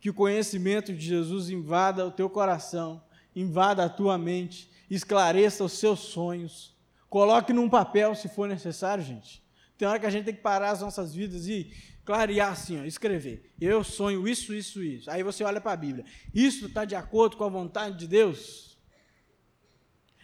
Que 0.00 0.10
o 0.10 0.14
conhecimento 0.14 0.92
de 0.92 1.00
Jesus 1.00 1.48
invada 1.48 2.06
o 2.06 2.10
teu 2.10 2.28
coração, 2.28 3.02
invada 3.34 3.84
a 3.84 3.88
tua 3.88 4.18
mente, 4.18 4.70
esclareça 4.94 5.64
os 5.64 5.72
seus 5.72 6.00
sonhos. 6.00 6.76
Coloque 7.08 7.52
num 7.52 7.68
papel 7.68 8.14
se 8.14 8.28
for 8.28 8.48
necessário, 8.48 9.02
gente. 9.02 9.42
Tem 9.76 9.88
hora 9.88 9.98
que 9.98 10.06
a 10.06 10.10
gente 10.10 10.24
tem 10.24 10.34
que 10.34 10.40
parar 10.40 10.70
as 10.70 10.80
nossas 10.80 11.14
vidas 11.14 11.48
e 11.48 11.72
clarear 12.04 12.52
assim, 12.52 12.80
ó, 12.80 12.84
escrever. 12.84 13.52
Eu 13.60 13.82
sonho 13.82 14.28
isso, 14.28 14.54
isso, 14.54 14.82
isso. 14.82 15.10
Aí 15.10 15.22
você 15.22 15.42
olha 15.44 15.60
para 15.60 15.72
a 15.72 15.76
Bíblia. 15.76 16.04
Isso 16.34 16.66
está 16.66 16.84
de 16.84 16.94
acordo 16.94 17.36
com 17.36 17.44
a 17.44 17.48
vontade 17.48 17.98
de 17.98 18.06
Deus? 18.06 18.78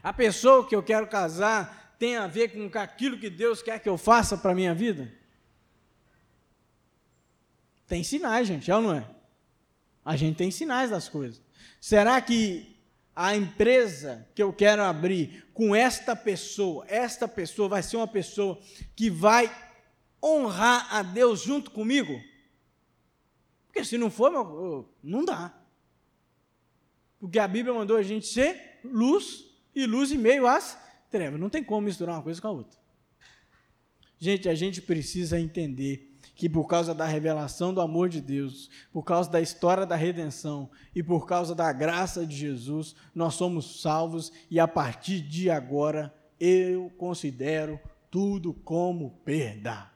A 0.03 0.13
pessoa 0.13 0.67
que 0.67 0.75
eu 0.75 0.83
quero 0.83 1.07
casar 1.07 1.97
tem 1.99 2.17
a 2.17 2.27
ver 2.27 2.53
com 2.53 2.79
aquilo 2.79 3.19
que 3.19 3.29
Deus 3.29 3.63
quer 3.63 3.81
que 3.81 3.89
eu 3.89 3.99
faça 3.99 4.37
para 4.37 4.53
a 4.53 4.55
minha 4.55 4.75
vida? 4.75 5.13
Tem 7.87 8.05
sinais, 8.05 8.47
gente, 8.47 8.71
é 8.71 8.77
ou 8.77 8.83
não 8.83 8.95
é? 8.95 9.09
A 10.05 10.15
gente 10.15 10.37
tem 10.37 10.51
sinais 10.51 10.91
das 10.91 11.09
coisas. 11.09 11.43
Será 11.81 12.21
que 12.21 12.78
a 13.21 13.35
empresa 13.35 14.29
que 14.33 14.41
eu 14.41 14.53
quero 14.53 14.81
abrir 14.81 15.45
com 15.53 15.75
esta 15.75 16.15
pessoa, 16.15 16.85
esta 16.87 17.27
pessoa 17.27 17.69
vai 17.69 17.83
ser 17.83 17.97
uma 17.97 18.07
pessoa 18.07 18.61
que 18.95 19.11
vai 19.11 19.51
honrar 20.23 20.95
a 20.95 21.03
Deus 21.03 21.43
junto 21.43 21.73
comigo? 21.73 22.23
Porque 23.67 23.85
se 23.85 23.99
não 23.99 24.09
for, 24.09 24.89
não 25.03 25.25
dá. 25.25 25.53
Porque 27.19 27.41
a 27.41 27.49
Bíblia 27.49 27.75
mandou 27.75 27.97
a 27.97 28.05
gente 28.05 28.29
ser 28.29 28.79
luz 28.85 29.47
e 29.75 29.85
luz 29.85 30.13
em 30.13 30.19
meio 30.19 30.47
às 30.47 30.79
trevas. 31.11 31.41
Não 31.41 31.51
tem 31.51 31.65
como 31.65 31.81
misturar 31.81 32.15
uma 32.15 32.23
coisa 32.23 32.41
com 32.41 32.47
a 32.47 32.53
outra. 32.53 32.79
Gente, 34.17 34.49
a 34.49 34.55
gente 34.55 34.81
precisa 34.81 35.41
entender 35.41 36.08
que 36.39 36.49
por 36.49 36.69
causa 36.69 36.95
da 36.95 37.05
revelação 37.05 37.75
do 37.75 37.81
amor 37.81 38.09
de 38.09 38.21
Deus, 38.21 38.71
por 38.93 39.03
causa 39.03 39.29
da 39.29 39.41
história 39.41 39.85
da 39.85 39.97
redenção 39.97 40.71
e 40.95 41.03
por 41.03 41.27
causa 41.27 41.53
da 41.53 41.73
graça 41.73 42.25
de 42.25 42.37
Jesus, 42.37 42.95
nós 43.13 43.35
somos 43.35 43.83
salvos 43.83 44.33
e 44.49 44.61
a 44.61 44.69
partir 44.69 45.21
de 45.21 45.51
agora 45.51 46.15
eu 46.39 46.93
considero 46.97 47.81
tudo 48.09 48.55
como 48.55 49.11
perda. 49.25 49.91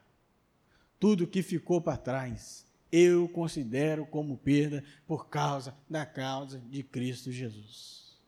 Tudo 0.99 1.25
que 1.25 1.41
ficou 1.41 1.79
para 1.79 1.95
trás, 1.95 2.67
eu 2.91 3.29
considero 3.29 4.05
como 4.05 4.37
perda 4.37 4.83
por 5.07 5.29
causa 5.29 5.73
da 5.89 6.05
causa 6.05 6.59
de 6.59 6.83
Cristo 6.83 7.31
Jesus. 7.31 8.21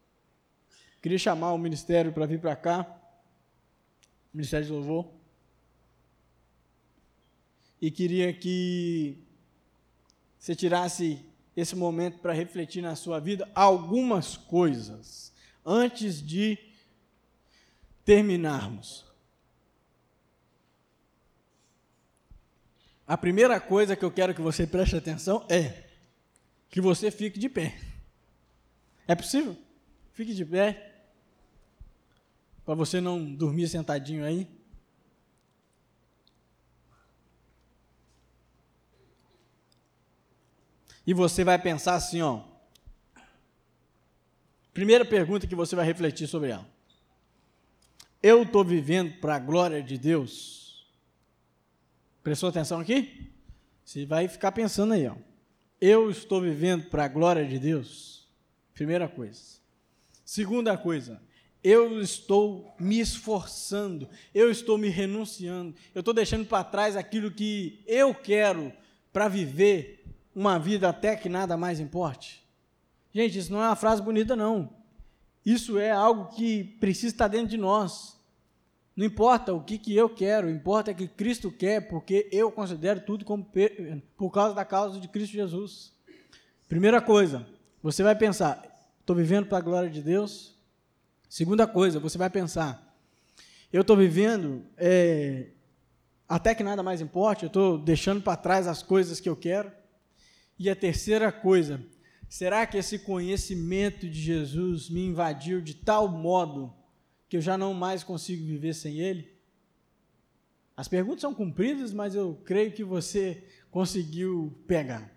Queria 1.01 1.20
chamar 1.20 1.51
o 1.51 1.57
ministério 1.57 2.13
para 2.13 2.26
vir 2.26 2.39
para 2.39 2.55
cá, 2.55 2.97
Ministério 4.34 4.68
de 4.68 4.72
Louvor 4.72 5.24
e 7.86 7.91
queria 7.91 8.33
que 8.33 9.15
você 10.39 10.55
tirasse 10.55 11.23
esse 11.55 11.75
momento 11.75 12.17
para 12.17 12.33
refletir 12.33 12.81
na 12.81 12.95
sua 12.95 13.19
vida 13.19 13.47
algumas 13.53 14.36
coisas 14.36 15.31
antes 15.63 16.19
de 16.19 16.57
terminarmos. 18.03 19.05
A 23.05 23.15
primeira 23.15 23.59
coisa 23.59 23.95
que 23.95 24.03
eu 24.03 24.09
quero 24.09 24.33
que 24.33 24.41
você 24.41 24.65
preste 24.65 24.95
atenção 24.95 25.45
é 25.47 25.83
que 26.71 26.81
você 26.81 27.11
fique 27.11 27.38
de 27.38 27.47
pé. 27.47 27.79
É 29.07 29.13
possível? 29.13 29.55
Fique 30.11 30.33
de 30.33 30.43
pé. 30.43 31.03
Para 32.65 32.73
você 32.73 32.99
não 32.99 33.23
dormir 33.23 33.67
sentadinho 33.67 34.25
aí. 34.25 34.47
E 41.06 41.14
você 41.14 41.43
vai 41.43 41.60
pensar 41.60 41.95
assim, 41.95 42.22
ó. 42.22 42.41
Primeira 44.74 45.06
pergunta 45.06 45.47
que 45.47 45.56
você 45.56 45.76
vai 45.76 45.86
refletir 45.86 46.28
sobre 46.28 46.49
ela. 46.49 46.68
Eu 48.22 48.43
estou 48.43 48.64
vivendo 48.64 49.20
para 49.20 49.36
a 49.36 49.39
glória 49.39 49.82
de 49.82 49.97
Deus? 49.97 50.88
Prestou 52.24 52.49
atenção 52.49 52.80
aqui? 52.80 53.32
Você 53.84 54.06
vai 54.06 54.28
ficar 54.28 54.51
pensando 54.51 54.93
aí, 54.93 55.08
ó. 55.08 55.16
Eu 55.80 56.10
estou 56.10 56.41
vivendo 56.41 56.89
para 56.89 57.06
a 57.06 57.08
glória 57.08 57.45
de 57.45 57.60
Deus? 57.60 58.28
Primeira 58.74 59.08
coisa. 59.08 59.60
Segunda 60.26 60.76
coisa, 60.76 61.22
eu 61.64 62.01
estou 62.01 62.76
me 62.80 62.99
esforçando, 62.99 64.10
eu 64.34 64.49
estou 64.49 64.78
me 64.78 64.89
renunciando, 64.89 65.76
eu 65.93 65.99
estou 65.99 66.14
deixando 66.14 66.45
para 66.45 66.64
trás 66.64 66.95
aquilo 66.95 67.30
que 67.30 67.84
eu 67.86 68.14
quero 68.14 68.74
para 69.14 69.28
viver 69.28 70.03
uma 70.36 70.59
vida 70.59 70.89
até 70.89 71.15
que 71.15 71.29
nada 71.29 71.55
mais 71.55 71.79
importe? 71.79 72.45
Gente, 73.13 73.39
isso 73.39 73.53
não 73.53 73.63
é 73.63 73.67
uma 73.67 73.75
frase 73.75 74.01
bonita, 74.01 74.36
não. 74.36 74.69
Isso 75.45 75.77
é 75.77 75.91
algo 75.91 76.36
que 76.36 76.63
precisa 76.79 77.13
estar 77.13 77.27
dentro 77.27 77.47
de 77.47 77.57
nós. 77.57 78.19
Não 78.95 79.05
importa 79.05 79.53
o 79.53 79.61
que, 79.61 79.77
que 79.77 79.95
eu 79.95 80.09
quero, 80.09 80.49
importa 80.49 80.91
é 80.91 80.93
que 80.93 81.07
Cristo 81.07 81.51
quer, 81.51 81.88
porque 81.88 82.29
eu 82.31 82.51
considero 82.51 83.01
tudo 83.01 83.25
como 83.25 83.45
por 84.15 84.31
causa 84.31 84.55
da 84.55 84.63
causa 84.63 84.99
de 84.99 85.07
Cristo 85.07 85.33
Jesus. 85.33 85.93
Primeira 86.67 87.01
coisa, 87.01 87.45
você 87.83 88.01
vai 88.01 88.15
pensar, 88.15 88.63
estou 88.99 89.15
vivendo 89.15 89.47
para 89.47 89.57
a 89.57 89.61
glória 89.61 89.89
de 89.89 90.01
Deus? 90.01 90.55
Segunda 91.29 91.67
coisa, 91.67 91.99
você 91.99 92.17
vai 92.17 92.29
pensar, 92.29 92.95
eu 93.71 93.81
estou 93.81 93.97
vivendo 93.97 94.63
é, 94.77 95.47
até 96.27 96.55
que 96.55 96.63
nada 96.63 96.81
mais 96.81 97.01
importe, 97.01 97.43
eu 97.43 97.47
estou 97.47 97.77
deixando 97.77 98.21
para 98.21 98.38
trás 98.38 98.67
as 98.67 98.81
coisas 98.81 99.19
que 99.19 99.27
eu 99.27 99.36
quero. 99.36 99.71
E 100.58 100.70
a 100.70 100.76
terceira 100.76 101.32
coisa, 101.32 101.84
será 102.30 102.66
que 102.66 102.78
esse 102.78 102.99
conhecimento 102.99 104.10
de 104.10 104.22
Jesus 104.22 104.89
me 104.89 105.06
invadiu 105.06 105.62
de 105.62 105.74
tal 105.74 106.08
modo 106.08 106.74
que 107.28 107.38
eu 107.38 107.41
já 107.41 107.58
não 107.58 107.74
mais 107.74 108.03
consigo 108.03 108.45
viver 108.45 108.74
sem 108.74 108.99
Ele? 108.99 109.36
As 110.78 110.88
perguntas 110.88 111.22
são 111.22 111.34
cumpridas, 111.34 111.93
mas 111.93 112.16
eu 112.16 112.39
creio 112.43 112.72
que 112.72 112.84
você 112.84 113.43
conseguiu 113.72 114.58
pegar. 114.68 115.14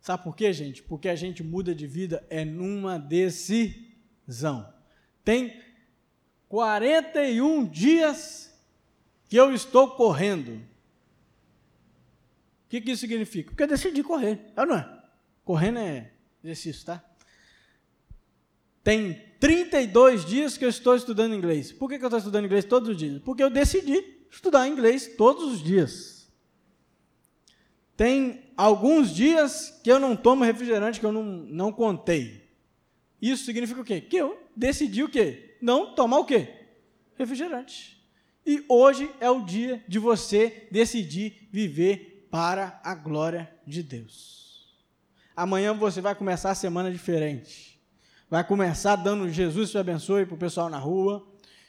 Sabe 0.00 0.22
por 0.22 0.36
quê, 0.36 0.52
gente? 0.52 0.82
Porque 0.82 1.08
a 1.08 1.16
gente 1.16 1.42
muda 1.42 1.74
de 1.74 1.86
vida 1.86 2.24
é 2.28 2.44
numa 2.44 2.98
decisão. 2.98 4.72
Tem 5.24 5.62
41 6.48 7.66
dias 7.66 8.54
que 9.28 9.36
eu 9.36 9.52
estou 9.52 9.92
correndo. 9.92 10.60
Que, 12.74 12.80
que 12.80 12.90
isso 12.90 13.02
significa? 13.02 13.50
Porque 13.50 13.62
eu 13.62 13.68
decidi 13.68 14.02
correr, 14.02 14.40
é 14.56 14.60
ou 14.62 14.66
não 14.66 14.74
é? 14.74 15.02
Correndo 15.44 15.78
é 15.78 16.10
exercício, 16.42 16.84
tá? 16.84 17.04
Tem 18.82 19.14
32 19.38 20.24
dias 20.24 20.58
que 20.58 20.64
eu 20.64 20.68
estou 20.68 20.96
estudando 20.96 21.36
inglês. 21.36 21.70
Por 21.70 21.88
que, 21.88 21.98
que 21.98 22.04
eu 22.04 22.08
estou 22.08 22.18
estudando 22.18 22.46
inglês 22.46 22.64
todos 22.64 22.88
os 22.88 22.96
dias? 22.96 23.22
Porque 23.22 23.44
eu 23.44 23.48
decidi 23.48 24.26
estudar 24.28 24.66
inglês 24.66 25.06
todos 25.16 25.52
os 25.52 25.62
dias. 25.62 26.28
Tem 27.96 28.42
alguns 28.56 29.14
dias 29.14 29.80
que 29.84 29.92
eu 29.92 30.00
não 30.00 30.16
tomo 30.16 30.42
refrigerante 30.42 30.98
que 30.98 31.06
eu 31.06 31.12
não, 31.12 31.22
não 31.22 31.72
contei. 31.72 32.42
Isso 33.22 33.44
significa 33.44 33.82
o 33.82 33.84
quê? 33.84 34.00
Que 34.00 34.16
eu 34.16 34.36
decidi 34.56 35.04
o 35.04 35.08
quê? 35.08 35.56
Não 35.60 35.94
tomar 35.94 36.18
o 36.18 36.24
quê? 36.24 36.48
Refrigerante. 37.16 38.04
E 38.44 38.64
hoje 38.68 39.08
é 39.20 39.30
o 39.30 39.44
dia 39.44 39.84
de 39.86 40.00
você 40.00 40.66
decidir 40.72 41.46
viver 41.52 42.13
para 42.34 42.80
a 42.82 42.96
glória 42.96 43.48
de 43.64 43.80
Deus. 43.80 44.66
Amanhã 45.36 45.72
você 45.72 46.00
vai 46.00 46.16
começar 46.16 46.50
a 46.50 46.54
semana 46.56 46.90
diferente. 46.90 47.80
Vai 48.28 48.42
começar 48.42 48.96
dando 48.96 49.30
Jesus 49.30 49.70
te 49.70 49.78
abençoe 49.78 50.26
para 50.26 50.34
o 50.34 50.38
pessoal 50.38 50.68
na 50.68 50.76
rua. 50.76 51.24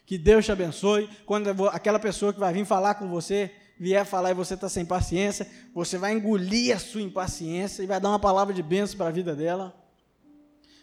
Que 0.07 0.17
Deus 0.17 0.43
te 0.43 0.51
abençoe. 0.51 1.07
Quando 1.23 1.67
aquela 1.67 1.99
pessoa 1.99 2.33
que 2.33 2.39
vai 2.39 2.51
vir 2.51 2.65
falar 2.65 2.95
com 2.95 3.07
você 3.07 3.53
vier 3.77 4.03
falar 4.07 4.31
e 4.31 4.33
você 4.33 4.55
está 4.55 4.67
sem 4.67 4.83
paciência, 4.83 5.47
você 5.71 5.99
vai 5.99 6.13
engolir 6.13 6.75
a 6.75 6.79
sua 6.79 7.03
impaciência 7.03 7.83
e 7.83 7.85
vai 7.85 7.99
dar 7.99 8.09
uma 8.09 8.17
palavra 8.17 8.51
de 8.51 8.63
bênção 8.63 8.97
para 8.97 9.09
a 9.09 9.11
vida 9.11 9.35
dela. 9.35 9.71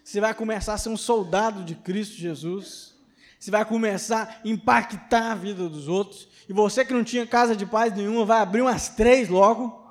Você 0.04 0.20
vai 0.20 0.32
começar 0.32 0.74
a 0.74 0.78
ser 0.78 0.90
um 0.90 0.96
soldado 0.96 1.64
de 1.64 1.74
Cristo 1.74 2.14
Jesus. 2.14 2.91
Você 3.42 3.50
vai 3.50 3.64
começar 3.64 4.40
a 4.40 4.48
impactar 4.48 5.32
a 5.32 5.34
vida 5.34 5.68
dos 5.68 5.88
outros. 5.88 6.28
E 6.48 6.52
você 6.52 6.84
que 6.84 6.92
não 6.92 7.02
tinha 7.02 7.26
casa 7.26 7.56
de 7.56 7.66
paz 7.66 7.92
nenhuma, 7.92 8.24
vai 8.24 8.40
abrir 8.40 8.60
umas 8.60 8.90
três 8.90 9.28
logo. 9.28 9.84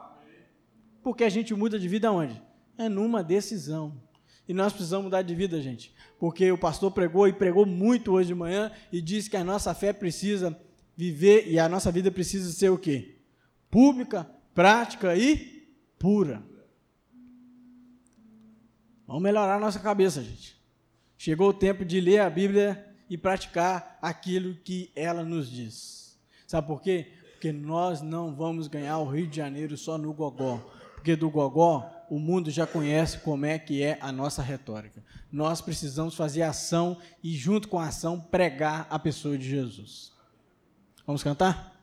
Porque 1.03 1.25
a 1.25 1.29
gente 1.29 1.53
muda 1.53 1.77
de 1.77 1.85
vida 1.85 2.09
onde? 2.13 2.41
É 2.77 2.87
numa 2.87 3.21
decisão. 3.21 4.01
E 4.47 4.53
nós 4.53 4.71
precisamos 4.71 5.03
mudar 5.03 5.21
de 5.23 5.35
vida, 5.35 5.61
gente. 5.61 5.93
Porque 6.17 6.49
o 6.49 6.57
pastor 6.57 6.91
pregou 6.91 7.27
e 7.27 7.33
pregou 7.33 7.65
muito 7.65 8.13
hoje 8.13 8.27
de 8.27 8.35
manhã 8.35 8.71
e 8.89 9.01
disse 9.01 9.29
que 9.29 9.35
a 9.35 9.43
nossa 9.43 9.73
fé 9.73 9.91
precisa 9.91 10.57
viver 10.95 11.45
e 11.45 11.59
a 11.59 11.67
nossa 11.67 11.91
vida 11.91 12.09
precisa 12.09 12.49
ser 12.53 12.69
o 12.69 12.77
quê? 12.77 13.17
Pública, 13.69 14.31
prática 14.55 15.13
e 15.13 15.67
pura. 15.99 16.41
Vamos 19.05 19.21
melhorar 19.21 19.57
a 19.57 19.59
nossa 19.59 19.79
cabeça, 19.81 20.23
gente. 20.23 20.55
Chegou 21.17 21.49
o 21.49 21.53
tempo 21.53 21.83
de 21.83 21.99
ler 21.99 22.19
a 22.19 22.29
Bíblia 22.29 22.87
e 23.11 23.17
praticar 23.17 23.99
aquilo 24.01 24.55
que 24.55 24.89
ela 24.95 25.21
nos 25.21 25.51
diz. 25.51 26.17
Sabe 26.47 26.65
por 26.65 26.81
quê? 26.81 27.11
Porque 27.33 27.51
nós 27.51 28.01
não 28.01 28.33
vamos 28.33 28.69
ganhar 28.69 28.99
o 28.99 29.09
Rio 29.09 29.27
de 29.27 29.35
Janeiro 29.35 29.77
só 29.77 29.97
no 29.97 30.13
gogó. 30.13 30.59
Porque 30.95 31.13
do 31.17 31.29
gogó 31.29 31.91
o 32.09 32.17
mundo 32.17 32.49
já 32.49 32.65
conhece 32.65 33.17
como 33.19 33.45
é 33.45 33.59
que 33.59 33.83
é 33.83 33.97
a 33.99 34.13
nossa 34.13 34.41
retórica. 34.41 35.03
Nós 35.29 35.59
precisamos 35.59 36.15
fazer 36.15 36.43
ação 36.43 36.97
e 37.21 37.33
junto 37.35 37.67
com 37.67 37.77
a 37.77 37.87
ação 37.87 38.17
pregar 38.17 38.87
a 38.89 38.97
pessoa 38.97 39.37
de 39.37 39.49
Jesus. 39.49 40.13
Vamos 41.05 41.21
cantar? 41.21 41.77